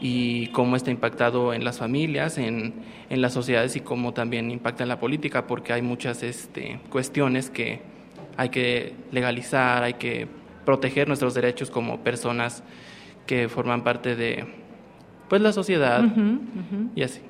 [0.00, 2.72] y cómo está impactado en las familias, en,
[3.10, 7.50] en las sociedades y cómo también impacta en la política, porque hay muchas este, cuestiones
[7.50, 7.82] que
[8.38, 10.26] hay que legalizar, hay que
[10.64, 12.62] proteger nuestros derechos como personas
[13.26, 14.59] que forman parte de,
[15.30, 16.04] pues la sociedad
[16.96, 17.20] y así.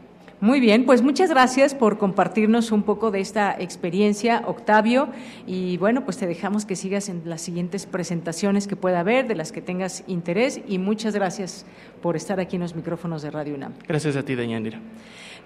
[0.40, 5.10] Muy bien, pues muchas gracias por compartirnos un poco de esta experiencia, Octavio.
[5.46, 9.34] Y bueno, pues te dejamos que sigas en las siguientes presentaciones que pueda haber, de
[9.34, 10.62] las que tengas interés.
[10.66, 11.66] Y muchas gracias
[12.00, 13.74] por estar aquí en los micrófonos de Radio UNAM.
[13.86, 14.80] Gracias a ti, Deñandira.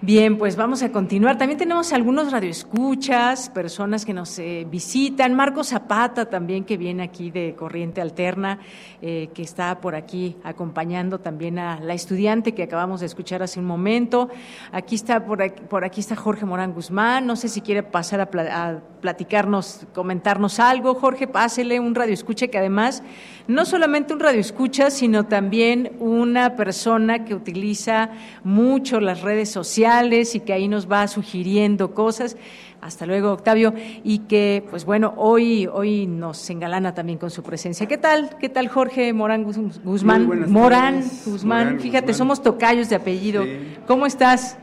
[0.01, 1.37] Bien, pues vamos a continuar.
[1.37, 5.33] También tenemos algunos radioescuchas, personas que nos eh, visitan.
[5.33, 8.59] Marco Zapata también que viene aquí de Corriente Alterna,
[9.01, 13.57] eh, que está por aquí acompañando también a la estudiante que acabamos de escuchar hace
[13.57, 14.29] un momento.
[14.73, 17.25] Aquí está por aquí, por aquí está Jorge Morán Guzmán.
[17.25, 20.95] No sé si quiere pasar a, platicarnos, comentarnos algo.
[20.95, 23.01] Jorge, pásele un radioescucha que además
[23.47, 28.09] no solamente un radioescucha, sino también una persona que utiliza
[28.43, 29.84] mucho las redes sociales
[30.33, 32.37] y que ahí nos va sugiriendo cosas.
[32.81, 37.87] Hasta luego, Octavio, y que, pues bueno, hoy, hoy nos engalana también con su presencia.
[37.87, 38.37] ¿Qué tal?
[38.39, 40.49] ¿Qué tal, Jorge Morán Guzmán?
[40.51, 43.43] Morán Guzmán, fíjate, somos tocayos de apellido.
[43.87, 44.57] ¿Cómo estás?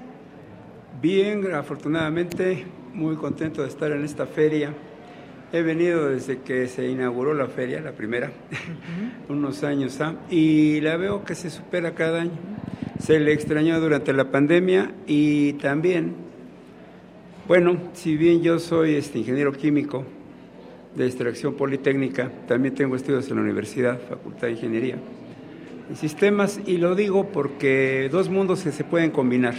[1.01, 4.75] Bien, afortunadamente, muy contento de estar en esta feria
[5.55, 8.33] He venido desde que se inauguró la feria, la primera,
[9.29, 10.15] unos años, ¿ah?
[10.31, 12.33] y la veo que se supera cada año.
[12.99, 16.15] Se le extrañó durante la pandemia y también,
[17.47, 20.07] bueno, si bien yo soy este ingeniero químico
[20.97, 24.97] de extracción politécnica, también tengo estudios en la universidad, Facultad de Ingeniería,
[25.91, 29.55] en sistemas, y lo digo porque dos mundos que se pueden combinar.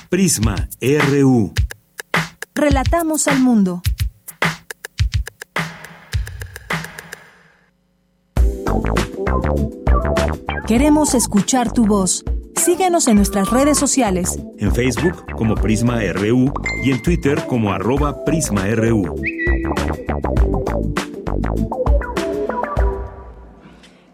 [0.09, 1.53] Prisma RU.
[2.55, 3.83] Relatamos al mundo.
[10.65, 12.23] Queremos escuchar tu voz.
[12.57, 14.39] Síguenos en nuestras redes sociales.
[14.57, 16.51] En Facebook como Prisma RU
[16.83, 19.15] y en Twitter como arroba PrismaRU.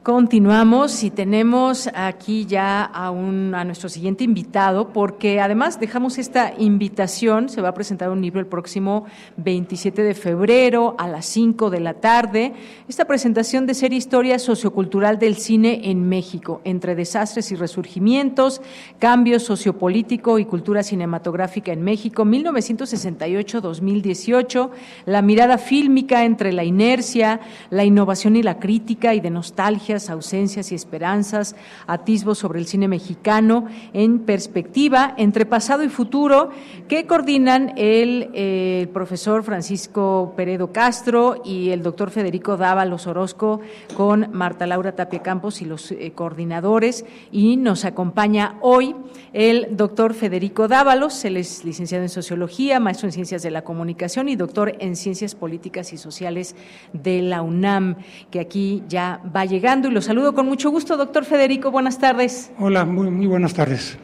[0.03, 6.53] Continuamos y tenemos aquí ya a, un, a nuestro siguiente invitado, porque además dejamos esta
[6.57, 9.05] invitación, se va a presentar un libro el próximo
[9.37, 12.51] 27 de febrero a las 5 de la tarde,
[12.89, 18.61] esta presentación de ser historia sociocultural del cine en México, entre desastres y resurgimientos,
[18.99, 24.69] cambio sociopolítico y cultura cinematográfica en México, 1968-2018,
[25.05, 27.39] la mirada fílmica entre la inercia,
[27.69, 31.55] la innovación y la crítica y de nostalgia ausencias y esperanzas,
[31.87, 36.49] atisbos sobre el cine mexicano en perspectiva entre pasado y futuro,
[36.87, 43.61] que coordinan el, eh, profesor Francisco Peredo Castro y el doctor Federico Dávalos Orozco
[43.95, 47.05] con Marta Laura Tapia Campos y los eh, coordinadores.
[47.31, 48.95] Y nos acompaña hoy
[49.33, 54.29] el doctor Federico Dávalos, él es licenciado en Sociología, maestro en Ciencias de la Comunicación
[54.29, 56.55] y doctor en Ciencias Políticas y Sociales
[56.93, 57.97] de la UNAM,
[58.29, 60.97] que aquí ya va llegando y lo saludo con mucho gusto.
[60.97, 62.51] Doctor Federico, buenas tardes.
[62.59, 63.97] Hola, muy, muy buenas tardes.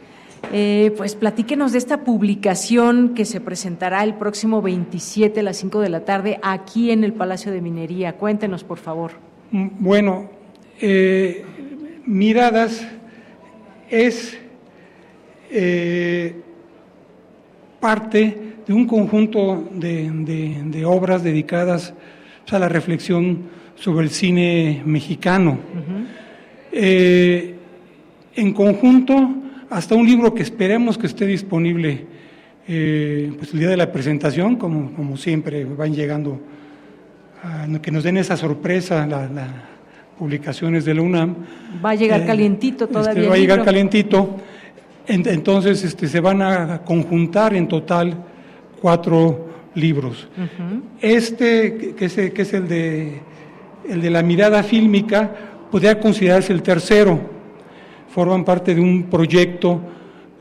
[0.52, 5.80] Eh, pues platíquenos de esta publicación que se presentará el próximo 27 a las 5
[5.80, 8.14] de la tarde aquí en el Palacio de Minería.
[8.14, 9.12] Cuéntenos, por favor.
[9.50, 10.30] Mm, bueno,
[10.80, 11.44] eh,
[12.06, 12.86] Miradas
[13.88, 14.38] es
[15.50, 16.34] eh,
[17.80, 21.94] parte de un conjunto de, obras dedicadas
[22.50, 25.58] a la reflexión sobre el cine mexicano.
[26.70, 27.54] Eh,
[28.36, 29.34] en conjunto,
[29.70, 32.06] hasta un libro que esperemos que esté disponible
[32.68, 36.38] eh, pues el día de la presentación, como, como siempre, van llegando,
[37.82, 39.28] que nos den esa sorpresa, las
[40.18, 41.34] publicaciones de la UNAM.
[41.84, 43.28] Va a llegar calientito este, todavía.
[43.28, 44.36] va a llegar calientito.
[45.08, 48.14] entonces este, se van a conjuntar en total
[48.80, 50.28] cuatro libros.
[51.00, 53.20] Este, que es, que es el, de,
[53.88, 55.30] el de la mirada fílmica,
[55.70, 57.20] podría considerarse el tercero.
[58.08, 59.80] Forman parte de un proyecto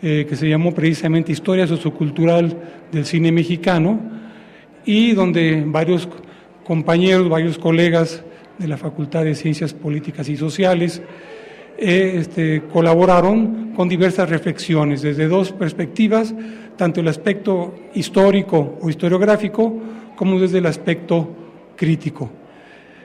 [0.01, 2.55] eh, que se llamó precisamente Historia Sociocultural
[2.91, 3.99] del Cine Mexicano
[4.85, 6.07] y donde varios
[6.63, 8.23] compañeros, varios colegas
[8.57, 11.01] de la Facultad de Ciencias Políticas y Sociales
[11.77, 16.33] eh, este, colaboraron con diversas reflexiones desde dos perspectivas,
[16.75, 19.73] tanto el aspecto histórico o historiográfico
[20.15, 21.29] como desde el aspecto
[21.75, 22.29] crítico.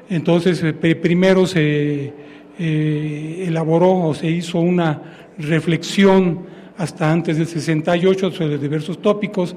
[0.08, 2.12] Entonces, eh, primero se
[2.56, 5.02] elaboró o se hizo una
[5.38, 6.40] reflexión
[6.76, 9.56] hasta antes del 68 sobre diversos tópicos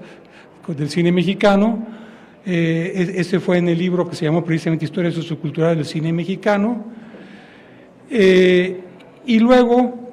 [0.68, 1.86] del cine mexicano.
[2.46, 6.86] Eh, ese fue en el libro que se llamó precisamente Historia Sociocultural del Cine Mexicano.
[8.10, 8.80] Eh,
[9.26, 10.06] y luego,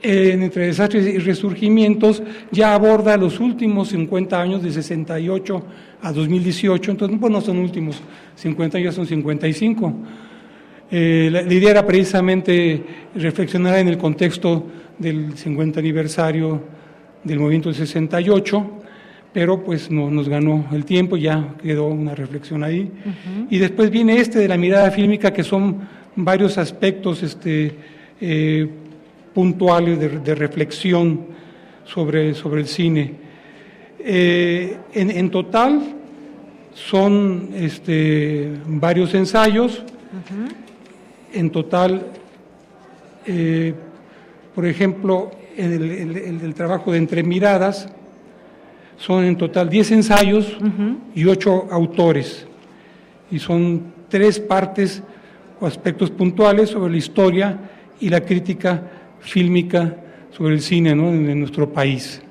[0.00, 5.62] Entre Desastres y Resurgimientos, ya aborda los últimos 50 años, de 68
[6.02, 6.90] a 2018.
[6.90, 8.00] Entonces, pues no son últimos
[8.36, 9.94] 50, ya son 55.
[10.90, 12.82] Eh, la idea era precisamente
[13.14, 14.66] reflexionar en el contexto
[14.98, 16.62] del 50 aniversario
[17.24, 18.70] del movimiento del 68,
[19.32, 22.90] pero pues no, nos ganó el tiempo, ya quedó una reflexión ahí.
[23.50, 25.76] Y después viene este de la mirada fílmica, que son
[26.16, 27.74] varios aspectos este,
[28.20, 28.68] eh,
[29.34, 31.26] puntuales de, reflexión
[31.84, 33.27] sobre, sobre el cine.
[34.00, 35.80] Eh, en, total
[36.74, 39.82] son este, varios ensayos,
[41.32, 42.06] en total
[43.30, 43.74] eh,
[44.54, 47.88] por ejemplo, el, el, trabajo de Entre Miradas,
[48.96, 50.56] son en total 10 ensayos
[51.14, 52.46] y 8 autores.
[53.30, 55.02] Y son tres partes
[55.60, 57.58] o aspectos puntuales sobre la historia
[58.00, 58.82] y la crítica
[59.20, 59.94] fílmica
[60.30, 61.08] sobre el cine ¿no?
[61.10, 62.22] en, nuestro país.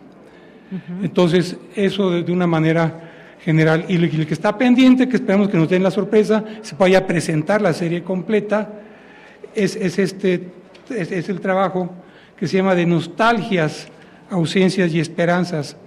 [1.01, 3.11] Entonces, eso de, una manera
[3.43, 3.85] general.
[3.87, 7.07] Y el, que está pendiente, que esperamos que nos den la sorpresa, se vaya a
[7.07, 8.73] presentar la serie completa,
[9.55, 10.49] es, es este,
[10.89, 11.91] es el trabajo
[12.37, 13.87] que se llama De Nostalgias,
[14.29, 15.77] Ausencias y Esperanzas,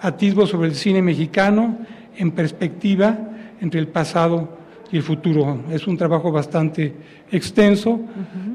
[0.00, 1.78] atisbo sobre el cine mexicano
[2.16, 3.18] en perspectiva
[3.60, 4.58] entre el pasado
[4.90, 5.60] y el futuro.
[5.70, 6.94] Es un trabajo bastante
[7.30, 8.00] extenso,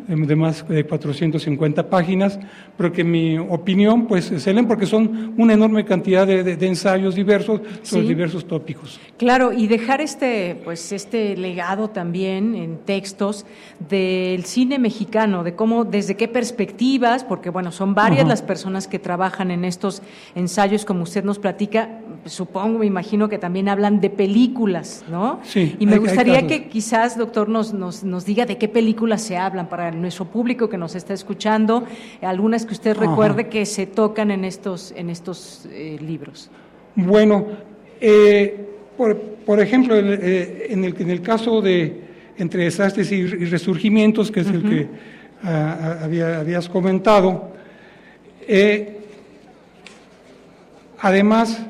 [0.07, 2.39] de más de 450 páginas,
[2.77, 7.61] pero que en mi opinión pues leen porque son una enorme cantidad de, ensayos diversos
[7.81, 8.99] sobre diversos tópicos.
[9.17, 13.45] Claro, y dejar este, pues, este legado también en textos
[13.89, 18.99] del cine mexicano, de cómo, desde qué perspectivas, porque bueno, son varias las personas que
[18.99, 20.01] trabajan en estos
[20.35, 25.39] ensayos, como usted nos platica, supongo, me imagino que también hablan de películas, ¿no?
[25.43, 25.75] Sí.
[25.79, 29.67] Y me gustaría que quizás, doctor, nos, nos, nos diga de qué películas se hablan
[29.69, 31.85] para nuestro público que nos está escuchando,
[32.21, 36.49] algunas que usted recuerde que se tocan en estos, en estos eh, libros.
[36.95, 37.47] Bueno,
[37.99, 38.67] eh,
[38.97, 44.47] por, ejemplo, eh, en, el, en el caso de Entre desastres y, resurgimientos, que es
[44.47, 44.87] el que
[45.43, 47.51] ah, ah, habías comentado,
[50.99, 51.61] además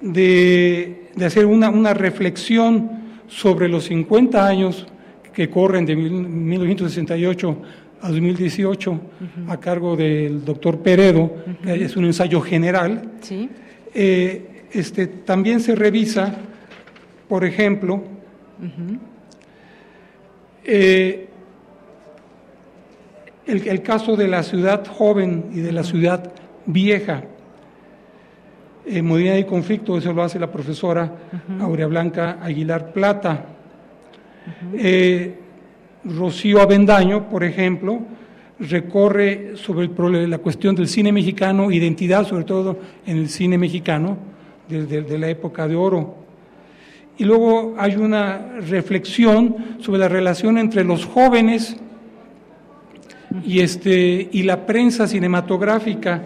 [0.00, 2.90] de, de hacer una, una reflexión
[3.28, 4.86] sobre los 50 años
[5.32, 7.56] que corren de 1968
[8.02, 9.00] a 2018
[9.48, 11.32] a cargo del doctor Peredo,
[11.62, 13.12] que es un ensayo general.
[13.94, 16.34] Eh, este, también se revisa,
[17.28, 18.02] por ejemplo,
[20.64, 21.28] eh,
[23.46, 26.32] el, caso de la ciudad joven y de la ciudad
[26.66, 27.24] vieja.
[28.86, 31.12] En modalidad de conflicto, eso lo hace la profesora
[31.60, 33.46] Aurea Blanca Aguilar Plata.
[34.74, 35.34] Eh,
[36.04, 38.00] Rocío Avendaño, por ejemplo,
[38.58, 44.16] recorre sobre el, la cuestión del cine mexicano, identidad sobre todo en el cine mexicano,
[44.68, 46.14] desde la época de oro.
[47.18, 51.76] Y luego hay una reflexión sobre la relación entre los jóvenes
[53.44, 56.22] y, este, y la prensa cinematográfica,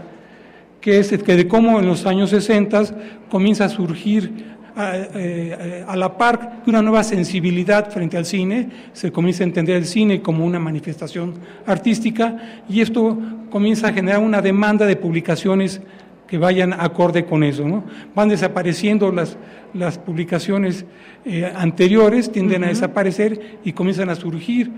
[0.85, 2.82] que es que de cómo en los años 60
[3.31, 4.31] comienza a surgir
[4.77, 9.77] eh, a, la par de una nueva sensibilidad frente al cine, se comienza a entender
[9.77, 15.81] el cine como una manifestación artística y esto comienza a generar una demanda de publicaciones
[16.27, 17.66] que vayan acorde con eso.
[17.66, 17.85] ¿no?
[18.15, 19.39] Van desapareciendo las,
[19.73, 20.85] las publicaciones
[21.24, 24.70] eh, anteriores, tienden a desaparecer y comienzan a surgir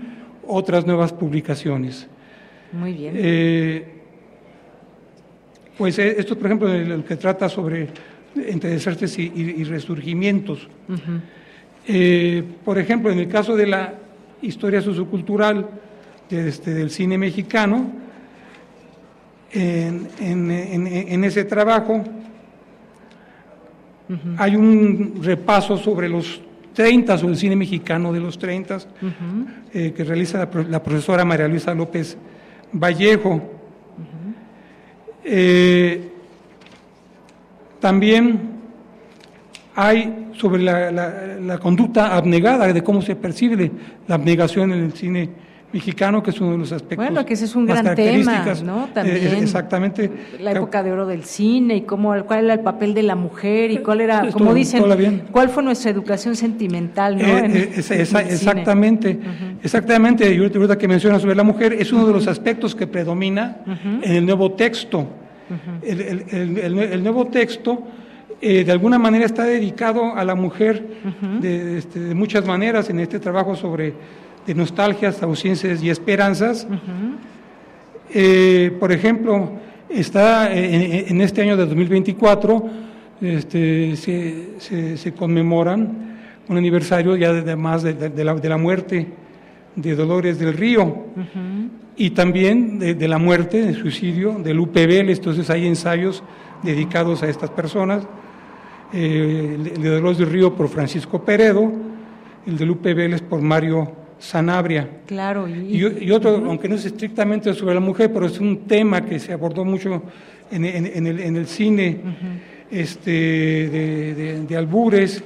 [0.47, 2.07] otras nuevas publicaciones.
[2.71, 3.13] Muy bien.
[3.17, 3.96] Eh,
[5.77, 7.87] Pues eh, esto, por ejemplo, el, que trata sobre
[8.35, 10.67] entre desastres y, resurgimientos.
[11.87, 13.93] Eh, por ejemplo, en el caso de la
[14.41, 15.67] historia sociocultural
[16.29, 17.91] este, del cine mexicano,
[19.51, 22.03] en, ese trabajo
[24.37, 26.41] hay un repaso sobre los
[26.73, 28.77] 30, sobre el cine mexicano de los 30,
[29.73, 32.17] eh, que realiza la, profesora María Luisa López
[32.71, 33.56] Vallejo.
[35.29, 36.09] Eh,
[37.81, 38.39] también
[39.75, 43.71] hay sobre la, conducta abnegada, de cómo se percibe
[44.07, 45.29] la abnegación en el cine
[45.71, 48.85] mexicano, que es uno de los aspectos Bueno, que ese es un gran tema, ¿no?
[48.85, 49.35] Eh, También.
[49.35, 50.09] exactamente.
[50.39, 53.71] La época de oro del cine y cómo, cuál era el papel de la mujer
[53.71, 57.27] y cuál era, como dicen, cuál fue nuestra educación sentimental, ¿no?
[57.27, 59.19] Eh, eh, exactamente,
[59.61, 60.33] exactamente.
[60.33, 63.57] Y ahorita que mencionas sobre la mujer, es uno de los aspectos que predomina
[64.01, 65.05] en el nuevo texto.
[65.83, 67.83] el, nuevo texto.
[68.41, 70.81] de alguna manera está dedicado a la mujer
[71.41, 73.93] de, este, de, muchas maneras en este trabajo sobre
[74.47, 76.65] de nostalgias, ausencias y esperanzas.
[78.13, 79.51] Eh, por ejemplo,
[79.89, 82.69] está en, este año de 2024,
[83.21, 86.17] este, se, se, conmemoran
[86.47, 89.07] un aniversario ya además de, de, la, de, la, muerte
[89.75, 91.07] de Dolores del Río
[91.97, 95.17] y también de, la muerte, del suicidio de Lupe Vélez.
[95.17, 96.23] Entonces hay ensayos
[96.63, 98.07] dedicados a estas personas.
[98.93, 101.69] Eh, el de Dolores del Río por Francisco Peredo,
[102.45, 104.89] el de Lupe Vélez por Mario Sanabria.
[105.05, 105.47] Claro.
[105.47, 109.33] Y, otro, aunque no es estrictamente sobre la mujer, pero es un tema que se
[109.33, 110.03] abordó mucho
[110.51, 111.99] en, el, cine
[112.71, 113.11] este,
[114.47, 115.23] de, albures,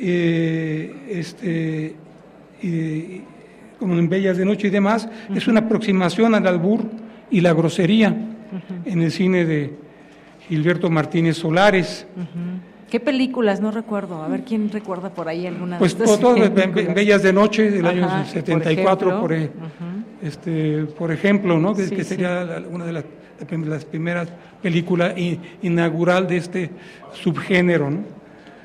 [0.00, 1.94] eh, este,
[3.78, 6.84] como en Bellas de Noche y demás, es una aproximación al albur
[7.30, 8.14] y la grosería
[8.84, 9.72] en el cine de
[10.48, 12.06] Gilberto Martínez Solares.
[12.90, 13.60] ¿Qué películas?
[13.60, 14.22] No recuerdo.
[14.22, 16.54] A ver, ¿quién recuerda por ahí alguna pues, de Pues todas
[16.94, 19.32] Bellas de Noche del año 74, por,
[20.22, 21.74] este, por ejemplo, ¿no?
[21.74, 23.04] que, sería una de las,
[23.66, 24.28] las primeras
[24.62, 25.14] películas
[25.62, 26.70] inaugural de este
[27.12, 27.90] subgénero.
[27.90, 28.00] ¿no?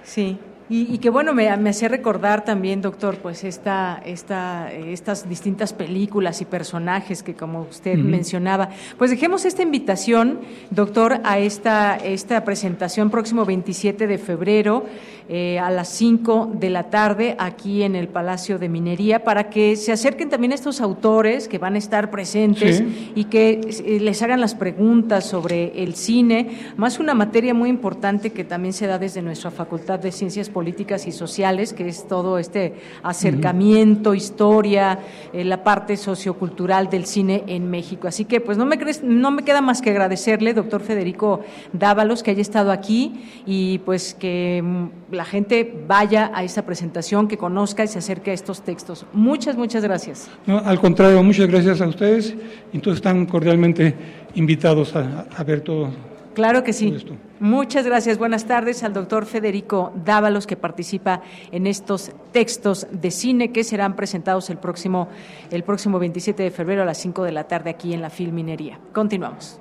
[0.03, 0.37] Sí.
[0.69, 6.41] Y, que bueno, me, me hacía recordar también, doctor, pues esta, esta, estas distintas películas
[6.41, 8.69] y personajes que como usted mencionaba.
[8.97, 10.39] Pues dejemos esta invitación,
[10.71, 14.85] doctor, a esta, esta presentación próximo 27 de febrero
[15.29, 19.77] eh, a las 5 de la tarde aquí en el Palacio de Minería para que
[19.77, 22.83] se acerquen también estos autores que van a estar presentes
[23.15, 28.31] y que eh, les hagan las preguntas sobre el cine, más una materia muy importante
[28.31, 32.37] que también se da desde nuestra Facultad de Ciencias políticas y sociales, que es todo
[32.37, 34.99] este acercamiento, historia,
[35.31, 38.07] eh, la parte sociocultural del cine en México.
[38.07, 41.41] Así que pues no me, no me queda más que agradecerle, doctor Federico
[41.71, 47.27] Dávalos, que haya estado aquí y pues que mm, la gente vaya a esta presentación,
[47.27, 49.05] que conozca y se acerque a estos textos.
[49.13, 50.29] Muchas, muchas gracias.
[50.45, 52.35] No, al contrario, muchas gracias a ustedes.
[52.73, 53.95] Entonces están cordialmente
[54.35, 55.89] invitados a, a ver todo
[56.33, 56.95] Claro que sí.
[57.39, 58.17] Muchas gracias.
[58.17, 61.21] Buenas tardes al doctor Federico Dávalos, que participa
[61.51, 65.09] en estos textos de cine que serán presentados el próximo,
[65.51, 68.79] el próximo 27 de febrero a las 5 de la tarde aquí en la Filminería.
[68.93, 69.59] Continuamos.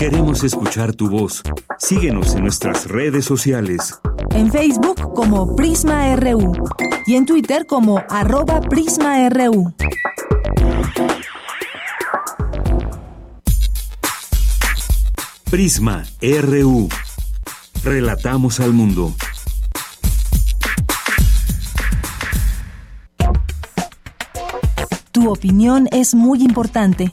[0.00, 1.42] Queremos escuchar tu voz.
[1.76, 4.00] Síguenos en nuestras redes sociales.
[4.30, 6.54] En Facebook como Prisma RU
[7.06, 9.74] y en Twitter como arroba PrismaRU.
[15.50, 16.88] Prisma RU.
[17.84, 19.14] Relatamos al mundo.
[25.12, 27.12] Tu opinión es muy importante.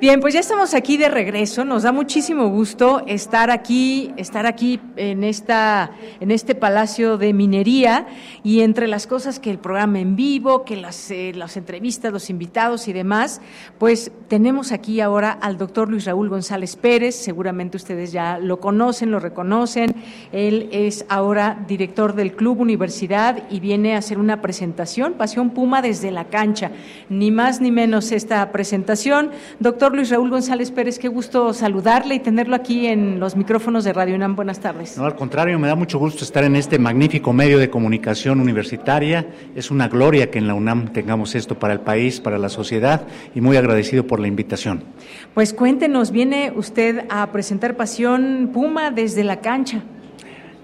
[0.00, 1.64] Bien, pues ya estamos aquí de regreso.
[1.64, 8.06] Nos da muchísimo gusto estar aquí, estar aquí en esta, en este palacio de minería
[8.44, 12.30] y entre las cosas que el programa en vivo, que las, eh, las entrevistas, los
[12.30, 13.40] invitados y demás,
[13.78, 17.16] pues tenemos aquí ahora al doctor Luis Raúl González Pérez.
[17.16, 19.96] Seguramente ustedes ya lo conocen, lo reconocen.
[20.30, 25.82] Él es ahora director del Club Universidad y viene a hacer una presentación, Pasión Puma
[25.82, 26.70] desde la cancha.
[27.08, 29.32] Ni más ni menos esta presentación.
[29.58, 33.84] Doctor doctor Luis Raúl González Pérez, qué gusto saludarle y tenerlo aquí en los micrófonos
[33.84, 34.36] de Radio UNAM.
[34.36, 34.98] Buenas tardes.
[34.98, 39.26] No, al contrario, me da mucho gusto estar en este magnífico medio de comunicación universitaria.
[39.56, 43.06] Es una gloria que en la UNAM tengamos esto para el país, para la sociedad
[43.34, 44.84] y muy agradecido por la invitación.
[45.32, 49.80] Pues cuéntenos, viene usted a presentar Pasión Puma desde la cancha.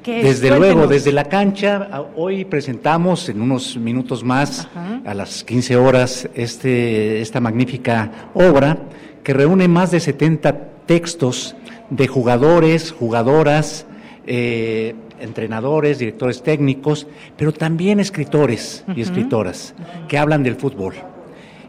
[0.05, 4.69] Desde luego, desde la cancha, hoy presentamos en unos minutos más,
[5.03, 8.77] a las 15 horas, este, esta magnífica obra
[9.25, 11.57] que reúne más de 70 textos
[11.91, 13.87] de jugadores, jugadoras,
[14.27, 17.07] eh, entrenadores, directores técnicos,
[17.37, 19.75] pero también escritores y escritoras
[20.09, 20.95] que hablan del fútbol.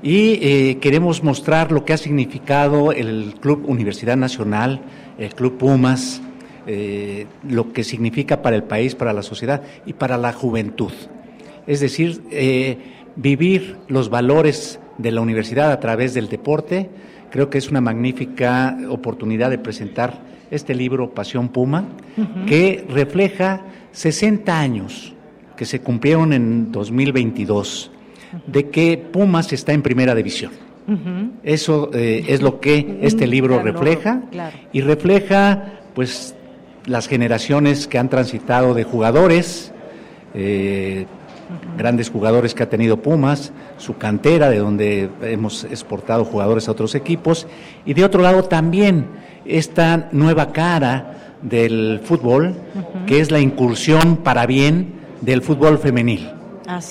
[0.04, 4.82] Y eh, queremos mostrar lo que ha significado el Club Universidad Nacional,
[5.18, 6.22] el Club Pumas,
[6.68, 10.92] eh, lo que significa para el país, para la sociedad y para la juventud.
[11.68, 12.78] Es decir, eh,
[13.16, 16.90] vivir los valores de la universidad a través del deporte,
[17.36, 20.22] creo que es una magnífica oportunidad de presentar
[20.52, 21.84] este libro Pasión Puma,
[22.48, 23.60] que refleja
[23.92, 25.14] 60 años
[25.58, 27.92] que se cumplieron en 2022
[28.48, 30.54] de que Pumas está en primera división.
[31.44, 34.22] Eso eh, es lo que este libro refleja
[34.72, 36.36] y refleja pues
[36.86, 39.74] las generaciones que han transitado de jugadores,
[40.34, 41.06] eh,
[41.78, 46.96] grandes jugadores que ha tenido Pumas, su cantera, de donde hemos exportado jugadores a otros
[46.96, 47.48] equipos,
[47.86, 49.06] y de otro lado también
[49.46, 52.56] esta nueva cara del fútbol,
[53.06, 56.30] que es la incursión para bien del fútbol femenil.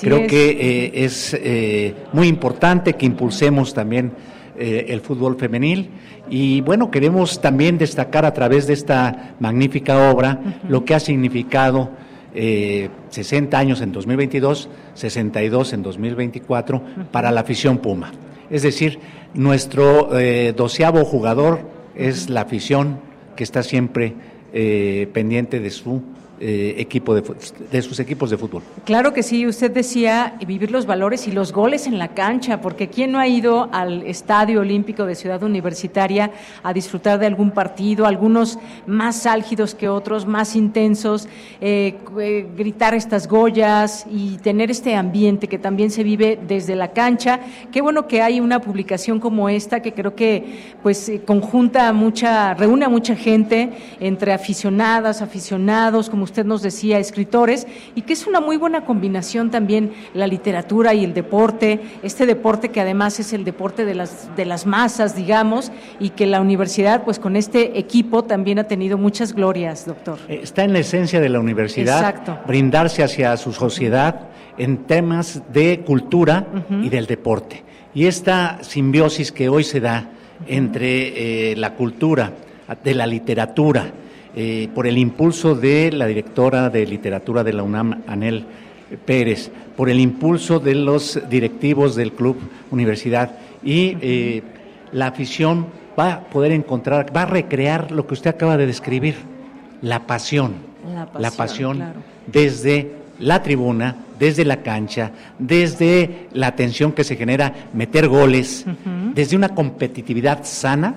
[0.01, 4.13] Creo que eh, es eh, muy importante que impulsemos también
[4.57, 5.91] el fútbol femenil.
[6.31, 11.91] Y bueno, queremos también destacar a través de esta magnífica obra lo que ha significado
[12.35, 16.83] eh, 60 años en 2022, 62 en 2024
[17.13, 18.13] para la afición Puma.
[18.51, 18.99] Es decir,
[19.35, 21.61] nuestro eh, doceavo jugador
[21.95, 22.99] es la afición
[23.37, 24.15] que está siempre
[24.53, 26.03] eh, pendiente de su
[26.47, 27.23] eh, equipo de,
[27.71, 28.63] de, sus equipos de fútbol.
[28.85, 32.89] Claro que sí, usted decía vivir los valores y los goles en la cancha, porque
[32.89, 38.05] ¿quién no ha ido al Estadio Olímpico de Ciudad Universitaria a disfrutar de algún partido,
[38.05, 41.29] algunos más álgidos que otros, más intensos,
[41.63, 46.89] eh, eh, gritar estas goyas y tener este ambiente que también se vive desde la
[46.89, 47.41] cancha?
[47.73, 52.85] Qué bueno que hay una publicación como esta que creo que pues conjunta mucha, reúne
[52.85, 58.41] a mucha gente entre aficionadas, aficionados, como usted nos decía, escritores, y que es una
[58.41, 63.45] muy buena combinación también la literatura y el deporte, este deporte que además es el
[63.45, 65.71] deporte de las, de las masas, digamos,
[66.01, 70.19] y que la universidad, pues con este equipo también ha tenido muchas glorias, doctor.
[70.29, 74.29] Eh, está en la esencia de la universidad, brindarse hacia su sociedad
[74.59, 76.47] en temas de cultura
[76.83, 77.63] y del deporte.
[77.95, 80.11] Y esta simbiosis que hoy se da
[80.49, 82.33] entre eh, la cultura,
[82.83, 83.93] de la literatura,
[84.37, 88.45] eh, por el impulso de la directora de literatura de la UNAM, Anel
[89.05, 92.39] Pérez, por el impulso de los directivos del Club
[92.71, 94.43] Universidad y eh,
[94.93, 95.67] la afición
[95.99, 99.17] va a poder encontrar, va a recrear lo que usted acaba de describir,
[99.83, 100.55] la pasión,
[101.19, 101.83] la pasión,
[102.27, 108.65] desde la tribuna, desde la cancha, desde la atención que se genera meter goles,
[109.15, 110.95] desde una competitividad sana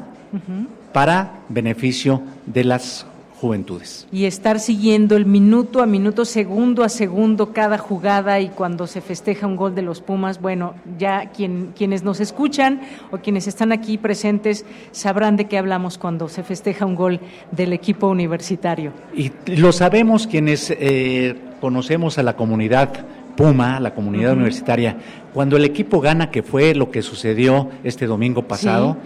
[0.92, 3.06] para beneficio de las
[3.40, 4.08] juventudes.
[4.12, 9.02] Y estar siguiendo el minuto a minuto, segundo a segundo cada jugada y cuando se
[9.02, 12.82] festeja un gol de los Pumas, bueno, ya quien, quienes nos escuchan
[13.12, 17.20] o quienes están aquí presentes sabrán de qué hablamos cuando se festeja un gol
[17.52, 18.92] del equipo universitario.
[19.16, 23.06] Y lo sabemos quienes eh, conocemos a la comunidad
[23.36, 24.98] Puma, la comunidad universitaria,
[25.32, 28.98] cuando el equipo gana, que fue lo que sucedió este domingo pasado,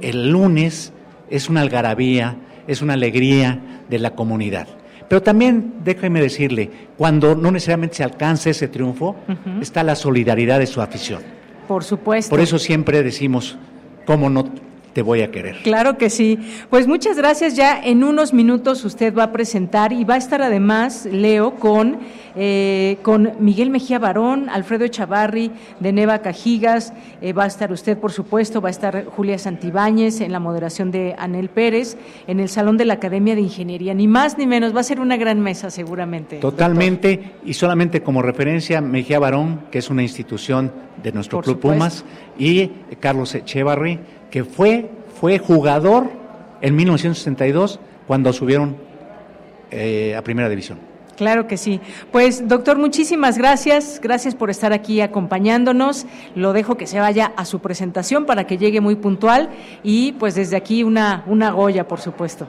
[0.00, 0.94] el lunes
[1.28, 4.68] es una algarabía, es una alegría de la comunidad.
[5.08, 9.16] Pero también, déjeme decirle, cuando no necesariamente se alcanza ese triunfo,
[9.60, 11.22] está la solidaridad de su afición.
[11.68, 12.30] Por supuesto.
[12.30, 13.58] Por eso siempre decimos,
[14.06, 14.44] ¿cómo no
[14.94, 15.56] te voy a querer.
[15.64, 16.38] Claro que sí.
[16.70, 17.56] Pues muchas gracias.
[17.56, 21.98] Ya en unos minutos usted va a presentar y va a estar además, Leo, con,
[22.36, 25.50] eh, con Miguel Mejía Barón, Alfredo Echavarri,
[25.80, 26.94] de Neva Cajigas.
[27.20, 30.92] Eh, va a estar usted, por supuesto, va a estar Julia Santibáñez en la moderación
[30.92, 31.96] de Anel Pérez,
[32.28, 33.94] en el Salón de la Academia de Ingeniería.
[33.94, 34.74] Ni más ni menos.
[34.74, 36.36] Va a ser una gran mesa, seguramente.
[36.36, 37.32] Totalmente.
[37.44, 40.72] Y solamente como referencia, Mejía Barón, que es una institución
[41.02, 42.04] de nuestro Club Pumas,
[42.38, 42.68] y
[43.00, 43.98] Carlos Echevarri
[44.34, 44.90] que fue,
[45.20, 46.10] fue jugador
[46.60, 47.78] en 1962
[48.08, 48.76] cuando subieron
[49.70, 50.80] eh, a Primera División.
[51.16, 51.80] Claro que sí.
[52.10, 54.00] Pues doctor, muchísimas gracias.
[54.02, 56.06] Gracias por estar aquí acompañándonos.
[56.34, 59.50] Lo dejo que se vaya a su presentación para que llegue muy puntual
[59.84, 62.48] y pues desde aquí una, una Goya, por supuesto.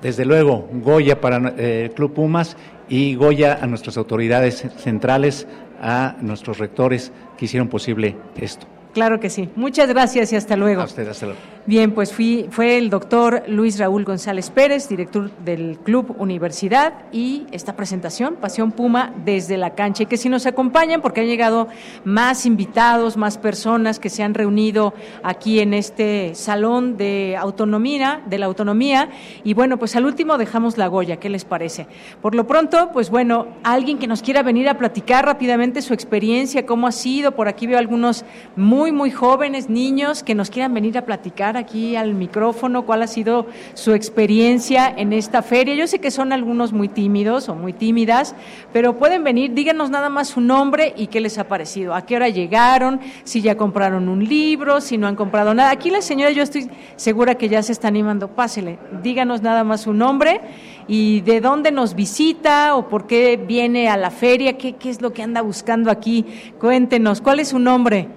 [0.00, 2.56] Desde luego, Goya para eh, el Club Pumas
[2.88, 5.48] y Goya a nuestras autoridades centrales,
[5.82, 8.68] a nuestros rectores que hicieron posible esto.
[8.94, 9.50] Claro que sí.
[9.56, 10.80] Muchas gracias y hasta luego.
[10.80, 11.53] A hasta luego.
[11.66, 17.46] Bien, pues fui, fue el doctor Luis Raúl González Pérez, director del Club Universidad, y
[17.52, 20.02] esta presentación, Pasión Puma desde la cancha.
[20.02, 21.68] Y que si nos acompañan, porque han llegado
[22.04, 24.92] más invitados, más personas que se han reunido
[25.22, 29.08] aquí en este salón de autonomía, de la autonomía.
[29.42, 31.86] Y bueno, pues al último dejamos la Goya, ¿qué les parece?
[32.20, 36.66] Por lo pronto, pues bueno, alguien que nos quiera venir a platicar rápidamente su experiencia,
[36.66, 37.32] cómo ha sido.
[37.32, 41.96] Por aquí veo algunos muy, muy jóvenes, niños, que nos quieran venir a platicar aquí
[41.96, 45.74] al micrófono cuál ha sido su experiencia en esta feria.
[45.74, 48.34] Yo sé que son algunos muy tímidos o muy tímidas,
[48.72, 52.16] pero pueden venir, díganos nada más su nombre y qué les ha parecido, a qué
[52.16, 55.70] hora llegaron, si ya compraron un libro, si no han comprado nada.
[55.70, 59.82] Aquí la señora yo estoy segura que ya se está animando, pásele, díganos nada más
[59.82, 60.40] su nombre
[60.88, 65.00] y de dónde nos visita o por qué viene a la feria, qué, qué es
[65.00, 66.26] lo que anda buscando aquí.
[66.58, 68.08] Cuéntenos, ¿cuál es su nombre?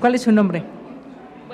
[0.00, 0.64] ¿Cuál es su nombre?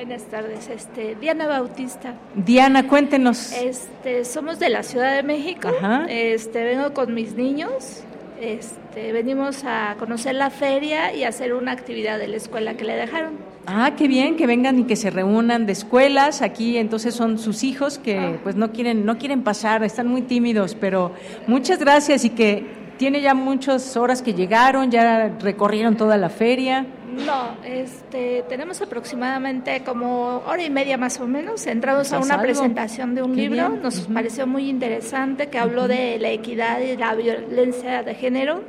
[0.00, 2.14] Buenas tardes, este, Diana Bautista.
[2.34, 3.52] Diana, cuéntenos.
[3.52, 5.68] Este, somos de la Ciudad de México.
[6.08, 8.02] Este, vengo con mis niños.
[8.40, 12.96] Este, venimos a conocer la feria y hacer una actividad de la escuela que le
[12.96, 13.34] dejaron.
[13.66, 16.40] Ah, qué bien, que vengan y que se reúnan de escuelas.
[16.40, 18.40] Aquí entonces son sus hijos que ah.
[18.42, 21.12] pues no quieren no quieren pasar, están muy tímidos, pero
[21.46, 22.64] muchas gracias y que
[22.96, 26.86] tiene ya muchas horas que llegaron, ya recorrieron toda la feria.
[27.12, 31.66] No, este, tenemos aproximadamente como hora y media más o menos.
[31.66, 36.30] Entramos a una presentación de un libro, nos pareció muy interesante que habló de la
[36.30, 38.62] equidad y la violencia de género.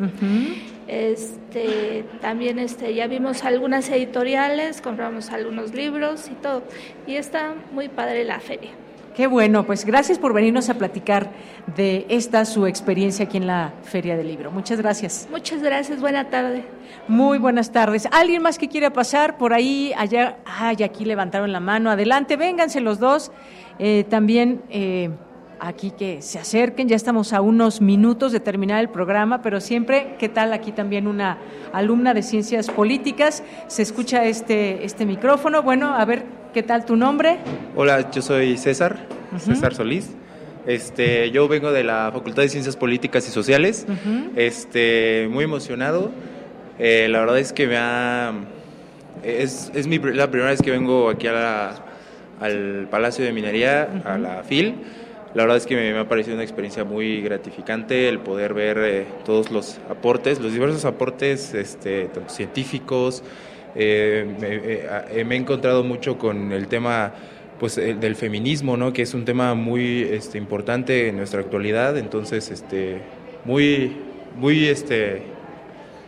[0.87, 6.63] Este, también este, ya vimos algunas editoriales, compramos algunos libros y todo.
[7.07, 8.71] Y está muy padre la feria.
[9.15, 11.31] Qué bueno, pues gracias por venirnos a platicar
[11.75, 14.51] de esta su experiencia aquí en la Feria del Libro.
[14.51, 15.27] Muchas gracias.
[15.29, 16.63] Muchas gracias, buena tarde.
[17.09, 18.07] Muy buenas tardes.
[18.11, 19.91] ¿Alguien más que quiera pasar por ahí?
[19.97, 21.89] Allá, ay, aquí levantaron la mano.
[21.91, 23.33] Adelante, vénganse los dos.
[23.79, 25.09] Eh, también eh,
[25.59, 30.15] aquí que se acerquen, ya estamos a unos minutos de terminar el programa, pero siempre,
[30.19, 30.53] ¿qué tal?
[30.53, 31.37] Aquí también una
[31.73, 33.43] alumna de Ciencias Políticas.
[33.67, 35.63] Se escucha este, este micrófono.
[35.63, 37.37] Bueno, a ver, ¿qué tal tu nombre?
[37.75, 39.07] Hola, yo soy César,
[39.37, 40.11] César Solís.
[40.67, 43.85] Este, yo vengo de la Facultad de Ciencias Políticas y Sociales.
[44.35, 46.11] Este, muy emocionado.
[46.77, 48.33] Eh, la verdad es que me ha
[49.23, 51.75] es, es mi, la primera vez que vengo aquí a
[52.39, 54.75] al Palacio de Minería, a la FIL.
[55.35, 59.05] La verdad es que me, ha parecido una experiencia muy gratificante el poder ver eh,
[59.23, 63.23] todos los aportes, los diversos aportes este, científicos.
[63.75, 67.13] Eh, me, he encontrado mucho con el tema
[67.59, 68.91] pues del feminismo, ¿no?
[68.91, 73.01] que es un tema muy este, importante en nuestra actualidad, entonces este,
[73.45, 73.97] muy,
[74.35, 75.21] muy este,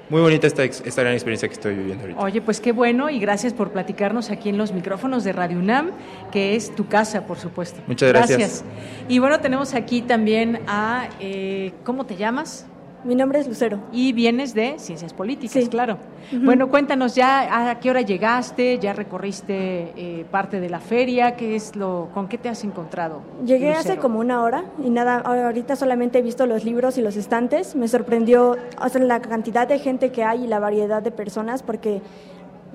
[0.10, 2.22] muy bonita esta, esta gran experiencia que estoy viviendo ahorita.
[2.22, 5.92] Oye, pues qué bueno y gracias por platicarnos aquí en los micrófonos de Radio UNAM,
[6.32, 7.82] que es tu casa, por supuesto.
[7.88, 8.66] Muchas gracias.
[9.08, 12.68] Y bueno, tenemos aquí también a, eh, ¿cómo te llamas?
[13.04, 13.80] Mi nombre es Lucero.
[13.92, 15.98] Y vienes de Ciencias Políticas, claro.
[16.32, 21.56] Bueno, cuéntanos ya a qué hora llegaste, ya recorriste eh, parte de la feria, ¿qué
[21.56, 23.22] es lo, con qué te has encontrado?
[23.46, 27.18] Llegué hace como una hora y nada, ahorita solamente he visto los libros y los
[27.18, 27.76] estantes.
[27.76, 28.58] Me sorprendió
[29.00, 32.02] la cantidad de gente que hay y la variedad de personas porque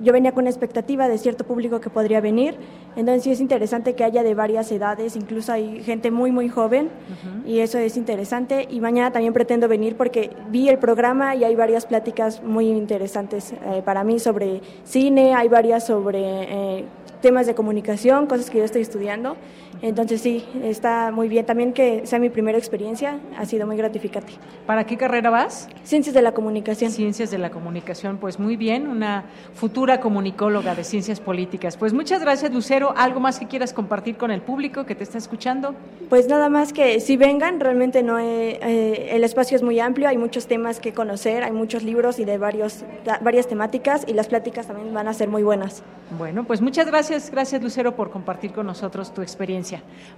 [0.01, 2.55] yo venía con expectativa de cierto público que podría venir,
[2.95, 6.89] entonces sí es interesante que haya de varias edades, incluso hay gente muy, muy joven,
[7.45, 8.67] y eso es interesante.
[8.69, 13.53] Y mañana también pretendo venir porque vi el programa y hay varias pláticas muy interesantes
[13.53, 16.85] eh, para mí sobre cine, hay varias sobre eh,
[17.21, 19.35] temas de comunicación, cosas que yo estoy estudiando.
[19.81, 21.45] Entonces sí, está muy bien.
[21.45, 24.33] También que sea mi primera experiencia, ha sido muy gratificante.
[24.65, 25.69] ¿Para qué carrera vas?
[25.83, 26.91] Ciencias de la comunicación.
[26.91, 31.77] Ciencias de la comunicación, pues muy bien, una futura comunicóloga de ciencias políticas.
[31.77, 32.93] Pues muchas gracias, Lucero.
[32.97, 35.75] ¿Algo más que quieras compartir con el público que te está escuchando?
[36.09, 40.17] Pues nada más que si vengan, realmente no eh, el espacio es muy amplio, hay
[40.17, 42.83] muchos temas que conocer, hay muchos libros y de varios,
[43.21, 45.83] varias temáticas y las pláticas también van a ser muy buenas.
[46.17, 49.68] Bueno, pues muchas gracias, gracias Lucero por compartir con nosotros tu experiencia.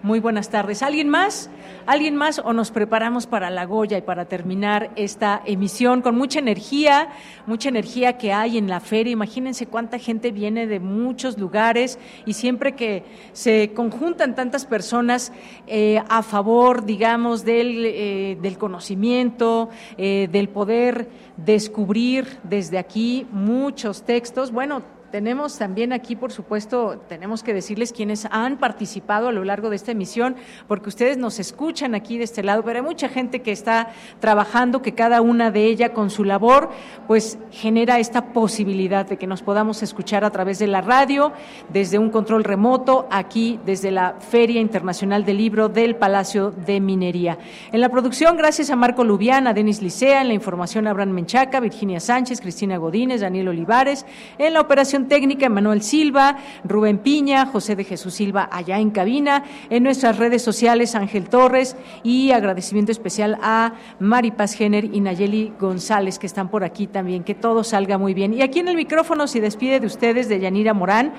[0.03, 0.81] Muy buenas tardes.
[0.81, 1.49] ¿Alguien más?
[1.85, 6.39] ¿Alguien más o nos preparamos para la Goya y para terminar esta emisión con mucha
[6.39, 7.09] energía,
[7.45, 9.13] mucha energía que hay en la feria?
[9.13, 13.03] Imagínense cuánta gente viene de muchos lugares y siempre que
[13.33, 15.31] se conjuntan tantas personas
[15.67, 24.03] eh, a favor, digamos, del, eh, del conocimiento, eh, del poder descubrir desde aquí muchos
[24.03, 29.43] textos, bueno, tenemos también aquí, por supuesto, tenemos que decirles quienes han participado a lo
[29.43, 30.35] largo de esta emisión,
[30.67, 33.89] porque ustedes nos escuchan aquí de este lado, pero hay mucha gente que está
[34.19, 36.69] trabajando, que cada una de ellas con su labor,
[37.07, 41.33] pues genera esta posibilidad de que nos podamos escuchar a través de la radio,
[41.69, 47.37] desde un control remoto, aquí desde la Feria Internacional del Libro del Palacio de Minería.
[47.71, 51.99] En la producción, gracias a Marco Lubiana, Denis Licea, en la información Abraham Menchaca, Virginia
[51.99, 54.05] Sánchez, Cristina Godínez, Daniel Olivares,
[54.37, 59.43] en la operación técnica, Manuel Silva, Rubén Piña, José de Jesús Silva allá en cabina,
[59.69, 65.53] en nuestras redes sociales Ángel Torres y agradecimiento especial a Mari Paz Jenner y Nayeli
[65.59, 68.33] González que están por aquí también, que todo salga muy bien.
[68.33, 71.13] Y aquí en el micrófono se despide de ustedes de Yanira Morán.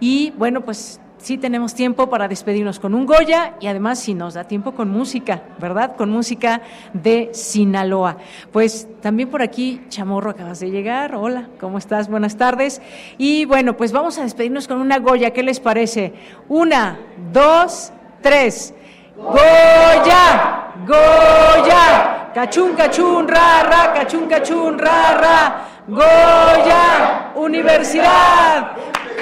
[0.00, 4.34] Y bueno, pues sí tenemos tiempo para despedirnos con un Goya y además si nos
[4.34, 5.96] da tiempo con música, ¿verdad?
[5.96, 6.62] Con música
[6.92, 8.16] de Sinaloa.
[8.50, 11.14] Pues también por aquí, Chamorro, acabas de llegar.
[11.14, 12.08] Hola, ¿cómo estás?
[12.08, 12.82] Buenas tardes.
[13.18, 15.30] Y bueno, pues vamos a despedirnos con una Goya.
[15.30, 16.12] ¿Qué les parece?
[16.48, 16.98] Una,
[17.32, 18.74] dos, tres.
[19.16, 25.68] Goya, Goya, cachún, cachún, ra, ra, cachún, cachún, ra, ra.
[25.86, 28.72] Goya, Universidad.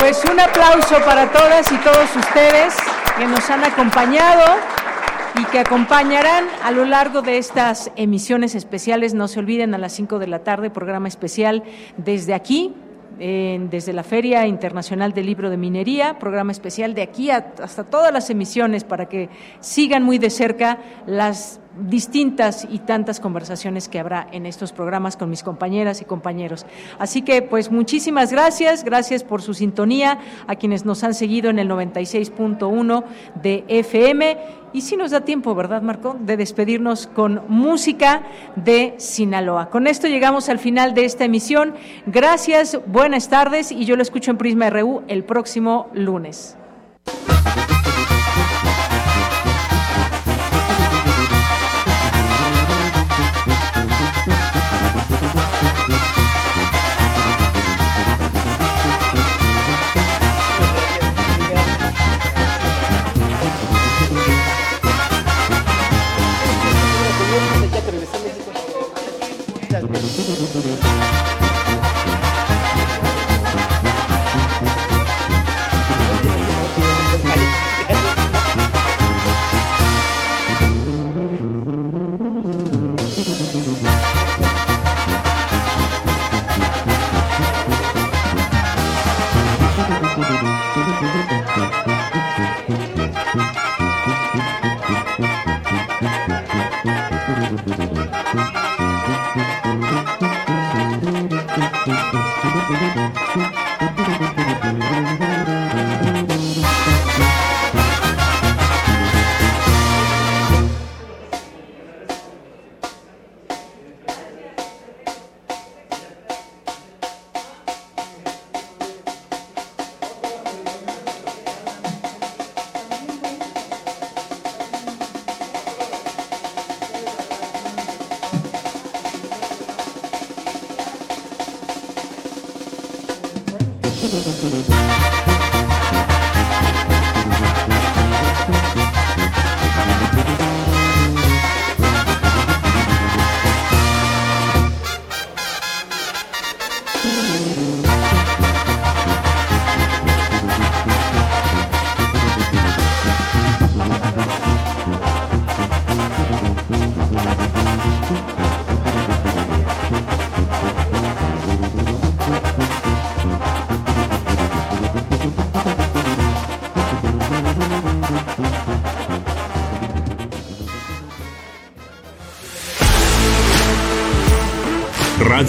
[0.01, 2.74] Pues un aplauso para todas y todos ustedes
[3.18, 4.56] que nos han acompañado
[5.39, 9.12] y que acompañarán a lo largo de estas emisiones especiales.
[9.12, 11.62] No se olviden a las 5 de la tarde, programa especial
[11.98, 12.74] desde aquí,
[13.18, 18.31] desde la Feria Internacional del Libro de Minería, programa especial de aquí hasta todas las
[18.31, 19.28] emisiones para que
[19.60, 25.30] sigan muy de cerca las distintas y tantas conversaciones que habrá en estos programas con
[25.30, 26.66] mis compañeras y compañeros.
[26.98, 31.59] Así que, pues, muchísimas gracias, gracias por su sintonía, a quienes nos han seguido en
[31.59, 33.05] el 96.1
[33.42, 34.38] de FM.
[34.72, 38.22] Y si nos da tiempo, ¿verdad, Marco?, de despedirnos con música
[38.56, 39.70] de Sinaloa.
[39.70, 41.74] Con esto llegamos al final de esta emisión.
[42.06, 46.56] Gracias, buenas tardes y yo lo escucho en Prisma RU el próximo lunes.